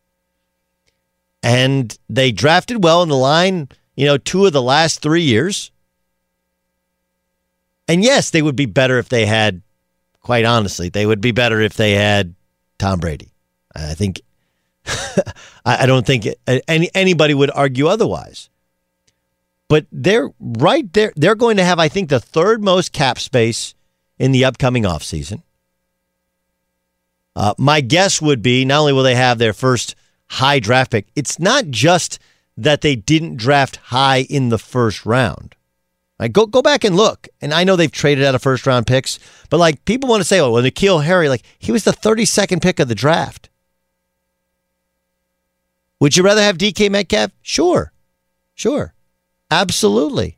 and 1.43 1.97
they 2.09 2.31
drafted 2.31 2.83
well 2.83 3.03
in 3.03 3.09
the 3.09 3.17
line. 3.17 3.69
You 3.95 4.05
know, 4.05 4.17
two 4.17 4.45
of 4.45 4.53
the 4.53 4.61
last 4.61 5.01
three 5.01 5.21
years. 5.21 5.71
And 7.87 8.03
yes, 8.03 8.31
they 8.31 8.41
would 8.41 8.55
be 8.55 8.65
better 8.65 8.97
if 8.97 9.09
they 9.09 9.25
had, 9.27 9.61
quite 10.21 10.43
honestly, 10.43 10.89
they 10.89 11.05
would 11.05 11.21
be 11.21 11.31
better 11.31 11.61
if 11.61 11.75
they 11.75 11.91
had 11.91 12.33
Tom 12.79 12.99
Brady. 12.99 13.29
I 13.75 13.93
think, 13.93 14.21
I 15.65 15.85
don't 15.85 16.05
think 16.05 16.27
any 16.67 16.89
anybody 16.95 17.33
would 17.33 17.51
argue 17.51 17.87
otherwise. 17.87 18.49
But 19.67 19.87
they're 19.91 20.29
right 20.39 20.91
there. 20.93 21.11
They're 21.15 21.35
going 21.35 21.57
to 21.57 21.63
have, 21.63 21.79
I 21.79 21.87
think, 21.87 22.09
the 22.09 22.19
third 22.19 22.63
most 22.63 22.93
cap 22.93 23.19
space 23.19 23.73
in 24.19 24.31
the 24.31 24.45
upcoming 24.45 24.83
offseason. 24.83 25.41
Uh, 27.35 27.53
my 27.57 27.81
guess 27.81 28.21
would 28.21 28.41
be 28.41 28.63
not 28.63 28.79
only 28.79 28.93
will 28.93 29.03
they 29.03 29.15
have 29.15 29.37
their 29.37 29.53
first 29.53 29.95
high 30.27 30.59
draft 30.59 30.91
pick, 30.91 31.07
it's 31.15 31.39
not 31.39 31.67
just 31.69 32.19
that 32.55 32.81
they 32.81 32.95
didn't 32.95 33.37
draft 33.37 33.77
high 33.77 34.21
in 34.29 34.49
the 34.49 34.57
first 34.57 35.05
round. 35.05 35.55
Right, 36.17 36.31
go 36.31 36.45
go 36.45 36.61
back 36.61 36.85
and 36.85 36.95
look. 36.95 37.27
And 37.41 37.53
I 37.53 37.65
know 37.65 37.75
they've 37.75 37.91
traded 37.91 38.23
out 38.23 38.35
of 38.35 38.41
first 38.41 38.65
round 38.65 38.87
picks, 38.87 39.19
but 39.49 39.57
like 39.57 39.83
people 39.83 40.09
want 40.09 40.21
to 40.21 40.27
say, 40.27 40.39
oh, 40.39 40.51
well, 40.51 40.63
N'Keal 40.63 41.03
Harry, 41.03 41.27
like 41.27 41.43
he 41.59 41.73
was 41.73 41.83
the 41.83 41.91
32nd 41.91 42.61
pick 42.61 42.79
of 42.79 42.87
the 42.87 42.95
draft. 42.95 43.49
Would 45.99 46.15
you 46.15 46.23
rather 46.23 46.41
have 46.41 46.57
DK 46.57 46.89
Metcalf? 46.89 47.31
Sure. 47.41 47.91
Sure. 48.53 48.93
Absolutely. 49.51 50.37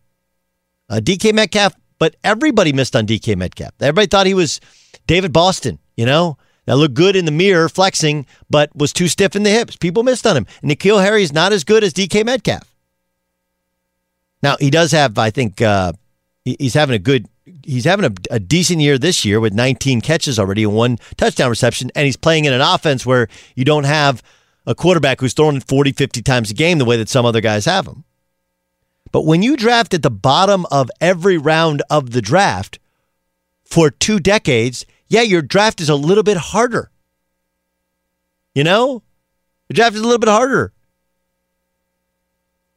Uh, 0.90 1.00
DK 1.04 1.34
Metcalf, 1.34 1.74
but 2.00 2.16
everybody 2.24 2.74
missed 2.74 2.96
on 2.96 3.06
DK 3.06 3.36
Metcalf. 3.36 3.72
Everybody 3.80 4.08
thought 4.08 4.28
he 4.28 4.34
was 4.34 4.60
David 5.06 5.34
Boston, 5.34 5.80
you 5.96 6.06
know? 6.06 6.38
That 6.66 6.76
looked 6.76 6.96
good 6.96 7.16
in 7.16 7.24
the 7.24 7.32
mirror, 7.32 7.70
flexing, 7.70 8.26
but 8.50 8.76
was 8.76 8.92
too 8.92 9.08
stiff 9.08 9.38
in 9.38 9.44
the 9.44 9.50
hips. 9.50 9.78
People 9.78 10.04
missed 10.04 10.28
on 10.28 10.36
him. 10.36 10.46
And 10.62 10.70
N'Keal 10.70 11.02
Harry 11.02 11.24
is 11.24 11.32
not 11.32 11.54
as 11.54 11.64
good 11.64 11.82
as 11.82 11.94
DK 11.94 12.26
Metcalf. 12.26 12.76
Now, 14.44 14.58
he 14.60 14.70
does 14.70 14.92
have, 14.92 15.18
I 15.18 15.30
think, 15.30 15.62
uh, 15.62 15.94
he's 16.44 16.74
having 16.74 16.94
a 16.94 17.00
good, 17.00 17.28
he's 17.64 17.86
having 17.86 18.06
a, 18.06 18.36
a, 18.36 18.40
decent 18.40 18.82
year 18.82 18.98
this 18.98 19.24
year 19.24 19.40
with 19.40 19.54
19 19.54 20.02
catches 20.02 20.38
already 20.38 20.64
and 20.64 20.76
one 20.76 20.98
touchdown 21.16 21.50
reception. 21.50 21.90
And 21.96 22.06
he's 22.06 22.18
playing 22.18 22.44
in 22.44 22.52
an 22.52 22.62
offense 22.62 23.06
where 23.06 23.30
you 23.56 23.64
don't 23.64 23.86
have 23.86 24.22
a 24.66 24.76
quarterback 24.76 25.22
who's 25.22 25.34
throwing 25.34 25.62
40, 25.62 25.94
50 25.94 26.22
times 26.22 26.52
a 26.52 26.54
game 26.54 26.80
the 26.80 26.86
way 26.86 26.98
that 26.98 27.08
some 27.08 27.26
other 27.26 27.42
guys 27.42 27.64
have 27.64 27.86
them. 27.86 28.04
But 29.18 29.26
when 29.26 29.42
you 29.42 29.58
draft 29.58 29.96
at 29.96 30.04
the 30.04 30.12
bottom 30.12 30.68
of 30.70 30.92
every 31.02 31.40
round 31.40 31.82
of 31.90 32.12
the 32.12 32.22
draft 32.22 32.78
for 33.66 33.90
two 33.90 34.20
decades, 34.20 34.86
yeah, 35.08 35.24
your 35.24 35.42
draft 35.42 35.82
is 35.82 35.90
a 35.90 35.96
little 35.96 36.22
bit 36.22 36.38
harder. 36.38 36.92
You 38.54 38.64
know, 38.64 39.02
your 39.70 39.74
draft 39.74 39.96
is 39.96 40.02
a 40.02 40.04
little 40.04 40.20
bit 40.20 40.30
harder. 40.30 40.72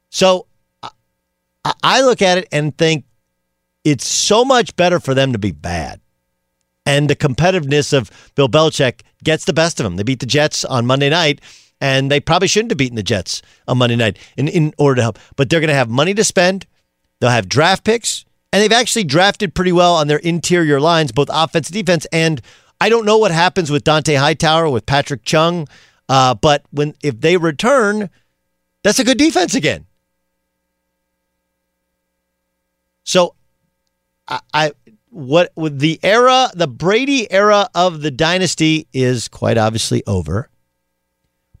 So 0.09 0.47
I 1.83 2.01
look 2.01 2.23
at 2.23 2.39
it 2.39 2.47
and 2.51 2.75
think 2.75 3.05
it's 3.83 4.07
so 4.07 4.43
much 4.43 4.75
better 4.75 4.99
for 4.99 5.13
them 5.13 5.33
to 5.33 5.37
be 5.37 5.51
bad. 5.51 6.01
And 6.87 7.07
the 7.07 7.15
competitiveness 7.15 7.95
of 7.95 8.09
Bill 8.33 8.49
Belichick 8.49 9.01
gets 9.23 9.45
the 9.45 9.53
best 9.53 9.79
of 9.79 9.83
them. 9.83 9.95
They 9.95 10.01
beat 10.01 10.21
the 10.21 10.25
Jets 10.25 10.65
on 10.65 10.87
Monday 10.87 11.11
night, 11.11 11.39
and 11.81 12.11
they 12.11 12.19
probably 12.19 12.47
shouldn't 12.47 12.71
have 12.71 12.77
beaten 12.77 12.95
the 12.95 13.03
Jets 13.03 13.41
on 13.67 13.79
Monday 13.79 13.95
night 13.95 14.17
in, 14.37 14.47
in 14.47 14.73
order 14.77 14.97
to 14.97 15.01
help. 15.01 15.19
But 15.35 15.49
they're 15.49 15.59
going 15.59 15.69
to 15.69 15.73
have 15.73 15.89
money 15.89 16.13
to 16.13 16.23
spend. 16.23 16.67
They'll 17.19 17.31
have 17.31 17.49
draft 17.49 17.83
picks, 17.83 18.23
and 18.53 18.61
they've 18.61 18.71
actually 18.71 19.03
drafted 19.03 19.53
pretty 19.55 19.71
well 19.71 19.95
on 19.95 20.07
their 20.07 20.19
interior 20.19 20.79
lines, 20.79 21.11
both 21.11 21.29
offense 21.31 21.67
and 21.69 21.73
defense. 21.73 22.05
And 22.11 22.41
I 22.79 22.89
don't 22.89 23.05
know 23.05 23.17
what 23.17 23.31
happens 23.31 23.71
with 23.71 23.83
Dante 23.83 24.13
Hightower, 24.13 24.69
with 24.69 24.85
Patrick 24.85 25.23
Chung, 25.23 25.67
uh, 26.07 26.35
but 26.35 26.63
when 26.71 26.93
if 27.03 27.19
they 27.19 27.37
return, 27.37 28.09
that's 28.83 28.99
a 28.99 29.03
good 29.03 29.17
defense 29.17 29.55
again. 29.55 29.85
So, 33.03 33.35
I, 34.27 34.39
I 34.53 34.71
what 35.09 35.51
with 35.55 35.79
the 35.79 35.99
era, 36.03 36.49
the 36.53 36.67
Brady 36.67 37.31
era 37.31 37.69
of 37.75 38.01
the 38.01 38.11
dynasty 38.11 38.87
is 38.93 39.27
quite 39.27 39.57
obviously 39.57 40.03
over. 40.05 40.49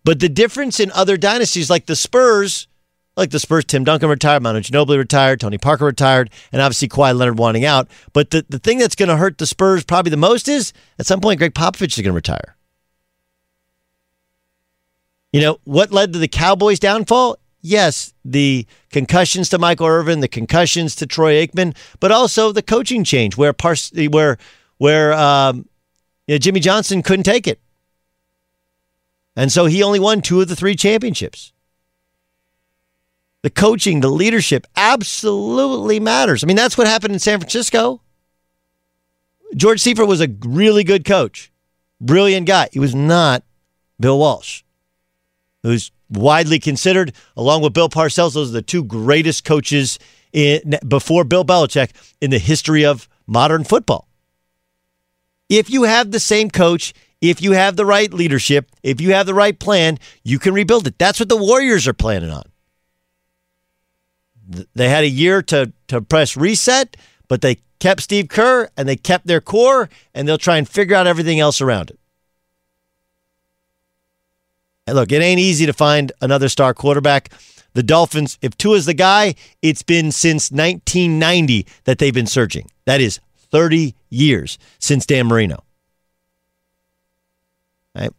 But 0.03 0.19
the 0.19 0.29
difference 0.29 0.79
in 0.79 0.91
other 0.91 1.17
dynasties, 1.17 1.69
like 1.69 1.85
the 1.85 1.95
Spurs, 1.95 2.67
like 3.15 3.29
the 3.29 3.39
Spurs, 3.39 3.65
Tim 3.65 3.83
Duncan 3.83 4.09
retired, 4.09 4.41
Manu 4.41 4.59
Ginobili 4.59 4.97
retired, 4.97 5.39
Tony 5.39 5.57
Parker 5.57 5.85
retired, 5.85 6.29
and 6.51 6.61
obviously 6.61 6.87
Kawhi 6.87 7.15
Leonard 7.15 7.37
wanting 7.37 7.65
out. 7.65 7.87
But 8.13 8.31
the, 8.31 8.45
the 8.49 8.59
thing 8.59 8.79
that's 8.79 8.95
going 8.95 9.09
to 9.09 9.17
hurt 9.17 9.37
the 9.37 9.45
Spurs 9.45 9.83
probably 9.83 10.09
the 10.09 10.17
most 10.17 10.47
is 10.47 10.73
at 10.97 11.05
some 11.05 11.21
point 11.21 11.39
Gregg 11.39 11.53
Popovich 11.53 11.97
is 11.97 11.97
going 11.97 12.05
to 12.05 12.13
retire. 12.13 12.55
You 15.31 15.41
know, 15.41 15.59
what 15.63 15.91
led 15.91 16.13
to 16.13 16.19
the 16.19 16.27
Cowboys' 16.27 16.79
downfall? 16.79 17.37
yes, 17.61 18.13
the 18.25 18.65
concussions 18.89 19.49
to 19.49 19.59
Michael 19.59 19.87
Irvin, 19.87 20.19
the 20.19 20.27
concussions 20.27 20.95
to 20.95 21.05
Troy 21.05 21.45
Aikman, 21.45 21.75
but 21.99 22.11
also 22.11 22.51
the 22.51 22.61
coaching 22.61 23.03
change 23.03 23.37
where 23.37 23.53
Pars- 23.53 23.91
where 24.09 24.37
where 24.77 25.13
um, 25.13 25.69
you 26.27 26.35
know, 26.35 26.39
Jimmy 26.39 26.59
Johnson 26.59 27.01
couldn't 27.01 27.23
take 27.23 27.47
it, 27.47 27.59
and 29.35 29.51
so 29.51 29.65
he 29.65 29.83
only 29.83 29.99
won 29.99 30.21
two 30.21 30.41
of 30.41 30.47
the 30.47 30.55
three 30.55 30.75
championships. 30.75 31.53
The 33.43 33.49
coaching, 33.49 34.01
the 34.01 34.09
leadership, 34.09 34.67
absolutely 34.75 35.99
matters. 35.99 36.43
I 36.43 36.47
mean, 36.47 36.55
that's 36.55 36.77
what 36.77 36.87
happened 36.87 37.13
in 37.13 37.19
San 37.19 37.39
Francisco. 37.39 38.01
George 39.55 39.81
Seifert 39.81 40.07
was 40.07 40.21
a 40.21 40.29
really 40.45 40.83
good 40.83 41.05
coach, 41.05 41.51
brilliant 41.99 42.47
guy. 42.47 42.69
He 42.71 42.79
was 42.79 42.93
not 42.93 43.43
Bill 43.99 44.19
Walsh, 44.19 44.63
who's 45.63 45.91
widely 46.09 46.59
considered, 46.59 47.13
along 47.35 47.61
with 47.61 47.73
Bill 47.73 47.89
Parcells, 47.89 48.33
those 48.33 48.49
are 48.49 48.53
the 48.53 48.61
two 48.61 48.83
greatest 48.83 49.43
coaches 49.43 49.97
in, 50.33 50.77
before 50.87 51.23
Bill 51.23 51.45
Belichick 51.45 51.91
in 52.19 52.29
the 52.31 52.39
history 52.39 52.85
of 52.85 53.07
modern 53.27 53.63
football. 53.63 54.07
If 55.49 55.69
you 55.69 55.83
have 55.83 56.11
the 56.11 56.19
same 56.19 56.49
coach, 56.49 56.93
if 57.21 57.41
you 57.41 57.51
have 57.51 57.75
the 57.75 57.85
right 57.85 58.11
leadership, 58.11 58.71
if 58.83 58.99
you 58.99 59.13
have 59.13 59.27
the 59.27 59.33
right 59.33 59.57
plan, 59.57 59.99
you 60.23 60.39
can 60.39 60.53
rebuild 60.53 60.87
it. 60.87 60.97
That's 60.97 61.19
what 61.19 61.29
the 61.29 61.37
Warriors 61.37 61.87
are 61.87 61.93
planning 61.93 62.31
on. 62.31 62.43
They 64.75 64.89
had 64.89 65.03
a 65.03 65.09
year 65.09 65.41
to, 65.43 65.71
to 65.87 66.01
press 66.01 66.35
reset, 66.35 66.97
but 67.27 67.41
they 67.41 67.59
kept 67.79 68.01
Steve 68.01 68.27
Kerr 68.27 68.69
and 68.75 68.89
they 68.89 68.95
kept 68.95 69.27
their 69.27 69.39
core, 69.39 69.89
and 70.13 70.27
they'll 70.27 70.37
try 70.37 70.57
and 70.57 70.67
figure 70.67 70.95
out 70.95 71.07
everything 71.07 71.39
else 71.39 71.61
around 71.61 71.91
it. 71.91 71.99
And 74.87 74.95
look, 74.95 75.11
it 75.11 75.21
ain't 75.21 75.39
easy 75.39 75.65
to 75.67 75.73
find 75.73 76.11
another 76.21 76.49
star 76.49 76.73
quarterback. 76.73 77.29
The 77.73 77.83
Dolphins, 77.83 78.37
if 78.41 78.57
Tua's 78.57 78.85
the 78.85 78.93
guy, 78.93 79.35
it's 79.61 79.83
been 79.83 80.11
since 80.11 80.51
1990 80.51 81.65
that 81.85 81.99
they've 81.99 82.13
been 82.13 82.27
searching. 82.27 82.69
That 82.85 82.99
is 82.99 83.21
30 83.51 83.95
years 84.09 84.57
since 84.79 85.05
Dan 85.05 85.27
Marino. 85.27 85.63
Right? 87.95 88.11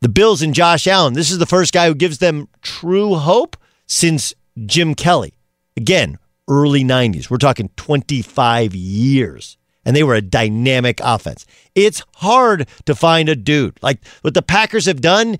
The 0.00 0.08
Bills 0.08 0.42
and 0.42 0.54
Josh 0.54 0.86
Allen, 0.86 1.14
this 1.14 1.30
is 1.30 1.38
the 1.38 1.46
first 1.46 1.72
guy 1.72 1.86
who 1.86 1.94
gives 1.94 2.18
them 2.18 2.48
true 2.62 3.14
hope 3.14 3.56
since 3.86 4.34
Jim 4.66 4.94
Kelly. 4.94 5.34
Again, 5.76 6.18
early 6.48 6.84
90s. 6.84 7.30
We're 7.30 7.38
talking 7.38 7.70
25 7.76 8.74
years. 8.74 9.56
And 9.84 9.94
they 9.94 10.02
were 10.02 10.14
a 10.14 10.20
dynamic 10.20 11.00
offense. 11.02 11.46
It's 11.74 12.02
hard 12.16 12.68
to 12.86 12.94
find 12.94 13.28
a 13.28 13.36
dude. 13.36 13.78
Like 13.82 14.04
what 14.22 14.34
the 14.34 14.42
Packers 14.42 14.86
have 14.86 15.00
done, 15.00 15.38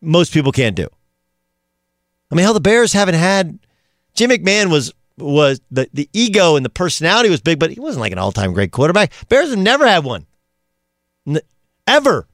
most 0.00 0.32
people 0.32 0.50
can't 0.50 0.74
do. 0.74 0.88
I 2.30 2.34
mean, 2.34 2.44
how 2.44 2.52
the 2.52 2.60
Bears 2.60 2.92
haven't 2.92 3.14
had 3.14 3.58
Jim 4.14 4.30
McMahon 4.30 4.70
was 4.70 4.92
was 5.16 5.60
the 5.70 5.88
the 5.92 6.08
ego 6.12 6.56
and 6.56 6.64
the 6.64 6.70
personality 6.70 7.30
was 7.30 7.40
big, 7.40 7.60
but 7.60 7.70
he 7.70 7.78
wasn't 7.78 8.00
like 8.00 8.12
an 8.12 8.18
all 8.18 8.32
time 8.32 8.52
great 8.52 8.72
quarterback. 8.72 9.12
Bears 9.28 9.50
have 9.50 9.58
never 9.58 9.86
had 9.86 10.04
one, 10.04 10.26
ever. 11.86 12.26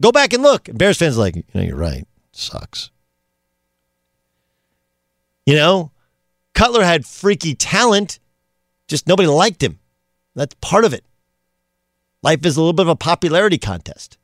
Go 0.00 0.12
back 0.12 0.32
and 0.32 0.42
look. 0.42 0.68
Bears 0.72 0.98
fans 0.98 1.18
like, 1.18 1.36
you 1.36 1.44
know, 1.54 1.62
you're 1.62 1.76
right. 1.76 2.06
Sucks. 2.32 2.90
You 5.46 5.54
know, 5.56 5.90
Cutler 6.54 6.84
had 6.84 7.06
freaky 7.06 7.54
talent, 7.54 8.18
just 8.88 9.06
nobody 9.06 9.28
liked 9.28 9.62
him. 9.62 9.78
That's 10.34 10.54
part 10.60 10.84
of 10.84 10.94
it. 10.94 11.04
Life 12.22 12.44
is 12.44 12.56
a 12.56 12.60
little 12.60 12.72
bit 12.72 12.82
of 12.82 12.88
a 12.88 12.96
popularity 12.96 13.58
contest. 13.58 14.18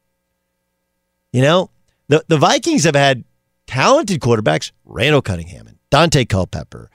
You 1.33 1.43
know, 1.43 1.71
the, 2.09 2.25
the 2.29 2.37
Vikings 2.37 2.85
have 2.85 2.95
had 2.95 3.25
talented 3.67 4.21
quarterbacks, 4.21 4.71
Randall 4.85 5.23
Cunningham 5.23 5.67
and 5.67 5.79
Daunte 5.91 6.29
Culpepper. 6.29 6.91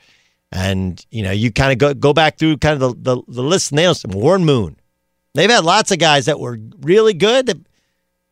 And, 0.51 1.03
you 1.11 1.23
know, 1.23 1.31
you 1.31 1.51
kind 1.51 1.71
of 1.71 1.77
go, 1.77 1.93
go 1.93 2.13
back 2.13 2.37
through 2.37 2.57
kind 2.57 2.81
of 2.81 3.03
the, 3.03 3.15
the, 3.15 3.23
the 3.27 3.43
list 3.43 3.71
nails, 3.71 4.05
Warren 4.05 4.45
Moon. 4.45 4.77
They've 5.33 5.49
had 5.49 5.63
lots 5.63 5.91
of 5.91 5.99
guys 5.99 6.25
that 6.25 6.39
were 6.39 6.59
really 6.81 7.13
good. 7.13 7.65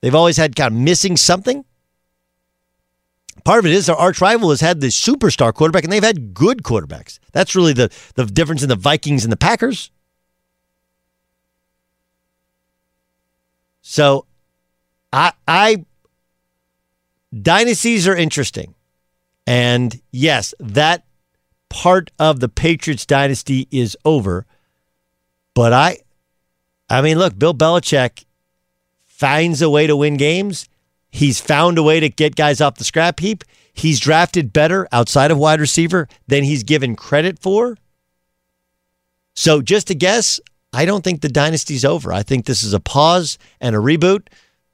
They've 0.02 0.16
always 0.16 0.38
had 0.38 0.56
kind 0.56 0.74
of 0.74 0.80
missing 0.80 1.18
something. 1.18 1.66
Part 3.44 3.60
of 3.60 3.66
it 3.66 3.72
is 3.72 3.86
their 3.86 3.96
arch 3.96 4.22
rival 4.22 4.50
has 4.50 4.62
had 4.62 4.82
the 4.82 4.88
superstar 4.88 5.54
quarterback, 5.54 5.84
and 5.84 5.92
they've 5.92 6.04
had 6.04 6.34
good 6.34 6.64
quarterbacks. 6.64 7.20
That's 7.32 7.56
really 7.56 7.74
the, 7.74 7.92
the 8.16 8.26
difference 8.26 8.64
in 8.64 8.70
the 8.70 8.76
Vikings 8.76 9.24
and 9.24 9.32
the 9.32 9.38
Packers. 9.38 9.92
So, 13.82 14.26
I, 15.12 15.34
I 15.48 15.86
dynasties 17.42 18.08
are 18.08 18.16
interesting, 18.16 18.76
and 19.48 20.00
yes, 20.12 20.54
that 20.60 21.06
part 21.70 22.12
of 22.20 22.40
the 22.40 22.50
Patriots 22.50 23.06
dynasty 23.06 23.68
is 23.72 23.98
over. 24.06 24.46
But 25.56 25.74
I, 25.74 25.98
I 26.90 27.02
mean, 27.02 27.18
look, 27.18 27.40
Bill 27.40 27.54
Belichick 27.54 28.26
finds 29.20 29.62
a 29.62 29.70
way 29.70 29.86
to 29.86 29.98
win 29.98 30.16
games. 30.16 30.70
He's 31.12 31.42
found 31.42 31.78
a 31.78 31.84
way 31.84 32.00
to 32.00 32.08
get 32.08 32.38
guys 32.38 32.62
off 32.62 32.76
the 32.76 32.86
scrap 32.86 33.20
heap. 33.20 33.44
He's 33.74 34.00
drafted 34.00 34.54
better 34.54 34.88
outside 34.94 35.30
of 35.30 35.38
wide 35.38 35.60
receiver 35.60 36.08
than 36.28 36.44
he's 36.44 36.64
given 36.64 36.96
credit 36.96 37.38
for. 37.40 37.78
So 39.36 39.62
just 39.62 39.88
to 39.88 39.96
guess, 39.96 40.40
I 40.72 40.86
don't 40.86 41.04
think 41.04 41.22
the 41.22 41.30
dynasty's 41.30 41.84
over. 41.84 42.14
I 42.14 42.24
think 42.24 42.46
this 42.46 42.64
is 42.64 42.74
a 42.74 42.80
pause 42.80 43.38
and 43.60 43.76
a 43.76 43.80
reboot. 43.80 44.28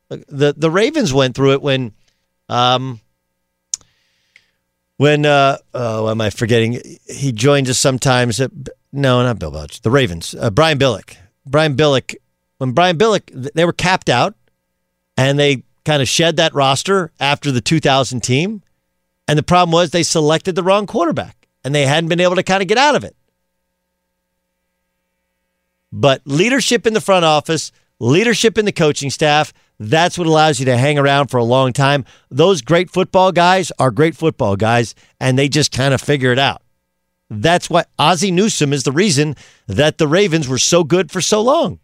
The 0.10 0.54
the 0.56 0.70
Ravens 0.70 1.14
went 1.14 1.36
through 1.36 1.54
it 1.54 1.62
when 1.64 1.94
um 2.48 3.02
when 4.98 5.26
uh 5.26 5.58
oh 5.74 6.10
am 6.10 6.22
I 6.22 6.30
forgetting 6.30 6.80
he 7.08 7.32
joins 7.32 7.70
us 7.70 7.80
sometimes 7.80 8.40
at, 8.40 8.52
no 8.92 9.24
not 9.24 9.40
Bill 9.40 9.52
Belichick 9.52 9.82
the 9.82 9.90
Ravens 9.90 10.36
uh, 10.40 10.52
Brian 10.52 10.78
Billick 10.78 11.18
Brian 11.46 11.76
Billick 11.76 12.16
when 12.58 12.72
Brian 12.72 12.98
Billick 12.98 13.54
they 13.54 13.65
were 13.65 13.74
capped 13.74 14.10
out 14.10 14.36
and 15.18 15.38
they 15.39 15.63
kind 15.84 16.02
of 16.02 16.08
shed 16.08 16.38
that 16.38 16.54
roster 16.54 17.12
after 17.20 17.52
the 17.52 17.62
2000 17.62 18.22
team 18.22 18.63
and 19.28 19.38
the 19.38 19.44
problem 19.44 19.72
was 19.72 19.91
they 19.91 20.04
selected 20.04 20.56
the 20.56 20.63
wrong 20.63 20.88
quarterback 20.88 21.48
and 21.63 21.74
they 21.74 21.86
hadn't 21.86 22.10
been 22.10 22.20
able 22.20 22.36
to 22.36 22.44
kind 22.44 22.62
of 22.62 22.68
get 22.68 22.78
out 22.78 22.96
of 22.96 23.04
it 23.04 23.15
but 25.98 26.22
leadership 26.26 26.86
in 26.86 26.94
the 26.94 27.00
front 27.00 27.24
office, 27.24 27.72
leadership 28.00 28.58
in 28.58 28.65
the 28.65 28.74
coaching 28.74 29.10
staff, 29.10 29.54
that's 29.80 30.18
what 30.18 30.28
allows 30.28 30.60
you 30.60 30.65
to 30.65 30.78
hang 30.78 31.00
around 31.00 31.28
for 31.28 31.38
a 31.38 31.44
long 31.44 31.72
time. 31.72 32.04
Those 32.30 32.62
great 32.62 32.89
football 32.89 33.32
guys 33.32 33.72
are 33.80 33.91
great 33.91 34.13
football 34.13 34.58
guys, 34.58 34.94
and 35.22 35.39
they 35.39 35.48
just 35.48 35.72
kind 35.72 35.94
of 35.94 36.02
figure 36.02 36.34
it 36.34 36.39
out. 36.39 36.62
That's 37.30 37.70
why 37.70 37.86
Ozzie 37.98 38.30
Newsome 38.30 38.74
is 38.74 38.84
the 38.84 38.91
reason 38.91 39.38
that 39.68 39.98
the 39.98 40.08
Ravens 40.08 40.50
were 40.50 40.58
so 40.58 40.84
good 40.84 41.12
for 41.12 41.22
so 41.22 41.41
long. 41.41 41.80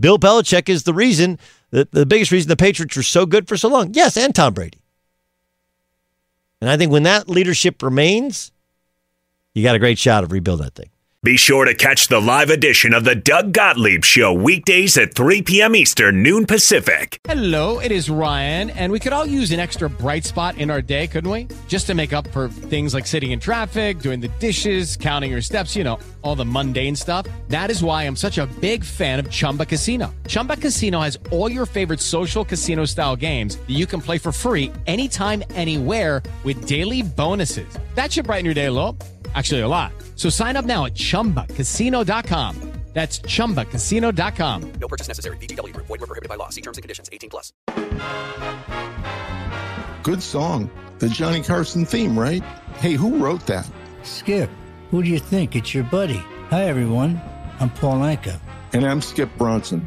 Bill 0.00 0.18
Belichick 0.18 0.68
is 0.68 0.84
the 0.84 0.94
reason, 0.94 1.38
the, 1.70 1.88
the 1.90 2.06
biggest 2.06 2.30
reason 2.30 2.48
the 2.48 2.56
Patriots 2.56 2.96
were 2.96 3.02
so 3.02 3.26
good 3.26 3.48
for 3.48 3.56
so 3.56 3.68
long. 3.68 3.94
Yes, 3.94 4.16
and 4.16 4.34
Tom 4.34 4.54
Brady. 4.54 4.78
And 6.60 6.70
I 6.70 6.76
think 6.76 6.90
when 6.90 7.04
that 7.04 7.28
leadership 7.28 7.82
remains, 7.82 8.52
you 9.54 9.62
got 9.62 9.76
a 9.76 9.78
great 9.78 9.98
shot 9.98 10.24
of 10.24 10.32
rebuild 10.32 10.60
that 10.60 10.74
thing. 10.74 10.90
Be 11.24 11.36
sure 11.36 11.64
to 11.64 11.74
catch 11.74 12.06
the 12.06 12.20
live 12.20 12.48
edition 12.48 12.94
of 12.94 13.02
the 13.02 13.16
Doug 13.16 13.52
Gottlieb 13.52 14.04
Show 14.04 14.32
weekdays 14.32 14.96
at 14.96 15.14
3 15.14 15.42
p.m. 15.42 15.74
Eastern, 15.74 16.22
noon 16.22 16.46
Pacific. 16.46 17.18
Hello, 17.24 17.80
it 17.80 17.90
is 17.90 18.08
Ryan, 18.08 18.70
and 18.70 18.92
we 18.92 19.00
could 19.00 19.12
all 19.12 19.26
use 19.26 19.50
an 19.50 19.58
extra 19.58 19.90
bright 19.90 20.24
spot 20.24 20.56
in 20.58 20.70
our 20.70 20.80
day, 20.80 21.08
couldn't 21.08 21.28
we? 21.28 21.48
Just 21.66 21.88
to 21.88 21.94
make 21.96 22.12
up 22.12 22.28
for 22.28 22.46
things 22.70 22.94
like 22.94 23.04
sitting 23.04 23.32
in 23.32 23.40
traffic, 23.40 23.98
doing 23.98 24.20
the 24.20 24.28
dishes, 24.38 24.96
counting 24.96 25.32
your 25.32 25.40
steps, 25.40 25.74
you 25.74 25.82
know, 25.82 25.98
all 26.22 26.36
the 26.36 26.44
mundane 26.44 26.94
stuff. 26.94 27.26
That 27.48 27.68
is 27.68 27.82
why 27.82 28.04
I'm 28.04 28.14
such 28.14 28.38
a 28.38 28.46
big 28.60 28.84
fan 28.84 29.18
of 29.18 29.28
Chumba 29.28 29.66
Casino. 29.66 30.14
Chumba 30.28 30.56
Casino 30.56 31.00
has 31.00 31.18
all 31.32 31.50
your 31.50 31.66
favorite 31.66 31.98
social 31.98 32.44
casino 32.44 32.84
style 32.84 33.16
games 33.16 33.56
that 33.56 33.74
you 33.74 33.86
can 33.86 34.00
play 34.00 34.18
for 34.18 34.30
free 34.30 34.70
anytime, 34.86 35.42
anywhere 35.50 36.22
with 36.44 36.64
daily 36.68 37.02
bonuses. 37.02 37.76
That 37.96 38.12
should 38.12 38.26
brighten 38.26 38.44
your 38.44 38.54
day 38.54 38.66
a 38.66 38.72
little. 38.72 38.96
Actually, 39.34 39.62
a 39.62 39.68
lot. 39.68 39.92
So 40.18 40.28
sign 40.30 40.56
up 40.56 40.64
now 40.64 40.84
at 40.86 40.94
chumbacasino.com. 40.94 42.72
That's 42.94 43.20
chumbacasino.com. 43.20 44.72
No 44.80 44.88
purchase 44.88 45.06
necessary. 45.06 45.36
VGW 45.36 45.72
Group. 45.72 45.86
Void 45.86 46.00
were 46.00 46.06
prohibited 46.08 46.28
by 46.28 46.34
law. 46.34 46.48
See 46.48 46.62
terms 46.62 46.78
and 46.78 46.82
conditions. 46.82 47.08
18 47.12 47.30
plus. 47.30 47.52
Good 50.02 50.20
song. 50.20 50.68
The 50.98 51.08
Johnny 51.08 51.42
Carson 51.42 51.84
theme, 51.84 52.18
right? 52.18 52.42
Hey, 52.78 52.94
who 52.94 53.18
wrote 53.18 53.46
that? 53.46 53.70
Skip, 54.02 54.50
who 54.90 55.02
do 55.02 55.08
you 55.08 55.20
think? 55.20 55.54
It's 55.54 55.72
your 55.74 55.84
buddy. 55.84 56.20
Hi, 56.50 56.64
everyone. 56.64 57.20
I'm 57.60 57.70
Paul 57.70 58.00
Anka. 58.00 58.40
And 58.72 58.84
I'm 58.84 59.00
Skip 59.00 59.30
Bronson. 59.38 59.86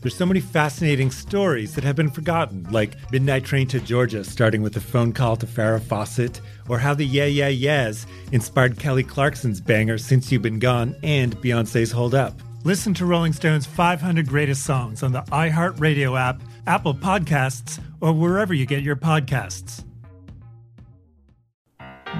There's 0.00 0.16
so 0.16 0.26
many 0.26 0.38
fascinating 0.38 1.10
stories 1.10 1.74
that 1.74 1.82
have 1.82 1.96
been 1.96 2.10
forgotten, 2.10 2.64
like 2.70 2.94
Midnight 3.10 3.44
Train 3.44 3.66
to 3.68 3.80
Georgia, 3.80 4.22
starting 4.22 4.62
with 4.62 4.76
a 4.76 4.80
phone 4.80 5.12
call 5.12 5.36
to 5.36 5.46
Farrah 5.46 5.82
Fawcett, 5.82 6.40
or 6.68 6.78
how 6.78 6.94
the 6.94 7.04
Yeah 7.04 7.24
Yeah 7.24 7.48
Yeahs 7.48 8.06
inspired 8.30 8.78
Kelly 8.78 9.02
Clarkson's 9.02 9.60
banger 9.60 9.98
Since 9.98 10.30
You've 10.30 10.42
Been 10.42 10.60
Gone 10.60 10.94
and 11.02 11.36
Beyonce's 11.38 11.90
Hold 11.90 12.14
Up. 12.14 12.40
Listen 12.62 12.94
to 12.94 13.06
Rolling 13.06 13.32
Stone's 13.32 13.66
500 13.66 14.28
Greatest 14.28 14.62
Songs 14.64 15.02
on 15.02 15.10
the 15.10 15.22
iHeartRadio 15.22 16.18
app, 16.18 16.42
Apple 16.68 16.94
Podcasts, 16.94 17.82
or 18.00 18.12
wherever 18.12 18.54
you 18.54 18.66
get 18.66 18.82
your 18.82 18.96
podcasts. 18.96 19.84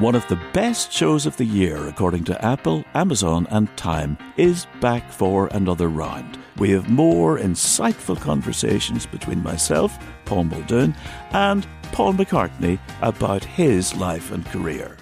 One 0.00 0.14
of 0.14 0.26
the 0.28 0.40
best 0.52 0.92
shows 0.92 1.26
of 1.26 1.36
the 1.36 1.44
year, 1.44 1.86
according 1.86 2.24
to 2.24 2.44
Apple, 2.44 2.84
Amazon, 2.94 3.46
and 3.50 3.74
Time, 3.76 4.18
is 4.36 4.66
back 4.80 5.12
for 5.12 5.46
another 5.48 5.88
round. 5.88 6.37
We 6.58 6.70
have 6.70 6.90
more 6.90 7.38
insightful 7.38 8.20
conversations 8.20 9.06
between 9.06 9.42
myself, 9.44 9.96
Paul 10.24 10.44
Muldoon, 10.44 10.94
and 11.30 11.64
Paul 11.92 12.14
McCartney 12.14 12.80
about 13.00 13.44
his 13.44 13.94
life 13.94 14.32
and 14.32 14.44
career. 14.46 14.96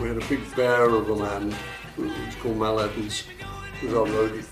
We 0.00 0.08
had 0.08 0.16
a 0.16 0.26
big 0.26 0.56
bear 0.56 0.88
of 0.88 1.10
a 1.10 1.16
man, 1.16 1.54
who 1.96 2.04
was 2.04 2.34
called 2.40 2.56
Mal 2.56 2.80
Evans, 2.80 3.24
who 3.80 3.88
was 3.88 3.94
our 3.94 4.06
roadie. 4.06 4.44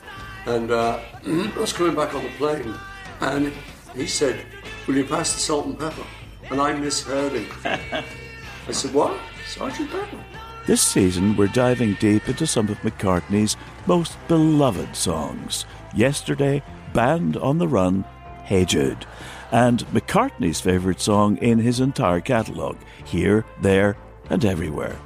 And 0.45 0.71
uh, 0.71 1.01
I 1.27 1.59
was 1.59 1.73
coming 1.73 1.95
back 1.95 2.15
on 2.15 2.25
the 2.25 2.31
plane, 2.31 2.75
and 3.21 3.53
he 3.95 4.07
said, 4.07 4.45
Will 4.87 4.97
you 4.97 5.05
pass 5.05 5.33
the 5.33 5.41
salt 5.41 5.65
and 5.67 5.79
pepper? 5.79 6.05
And 6.51 6.61
I 6.61 6.75
misheard 6.75 7.33
him. 7.33 7.47
I 7.65 8.73
said, 8.73 8.93
What? 8.93 9.19
Sergeant 9.47 9.91
Pepper? 9.91 10.25
This 10.65 10.81
season, 10.81 11.37
we're 11.37 11.49
diving 11.49 11.95
deep 11.95 12.29
into 12.29 12.47
some 12.47 12.69
of 12.69 12.79
McCartney's 12.83 13.57
most 13.87 14.17
beloved 14.29 14.95
songs. 14.95 15.65
Yesterday, 15.93 16.63
Band 16.95 17.37
on 17.37 17.59
the 17.59 17.67
Run, 17.67 18.05
Hey 18.45 18.65
Jude, 18.65 19.05
and 19.51 19.81
McCartney's 19.87 20.61
favourite 20.61 21.01
song 21.01 21.37
in 21.39 21.59
his 21.59 21.81
entire 21.81 22.21
catalogue, 22.21 22.79
Here, 23.05 23.45
There, 23.61 23.97
and 24.31 24.45
Everywhere. 24.45 24.97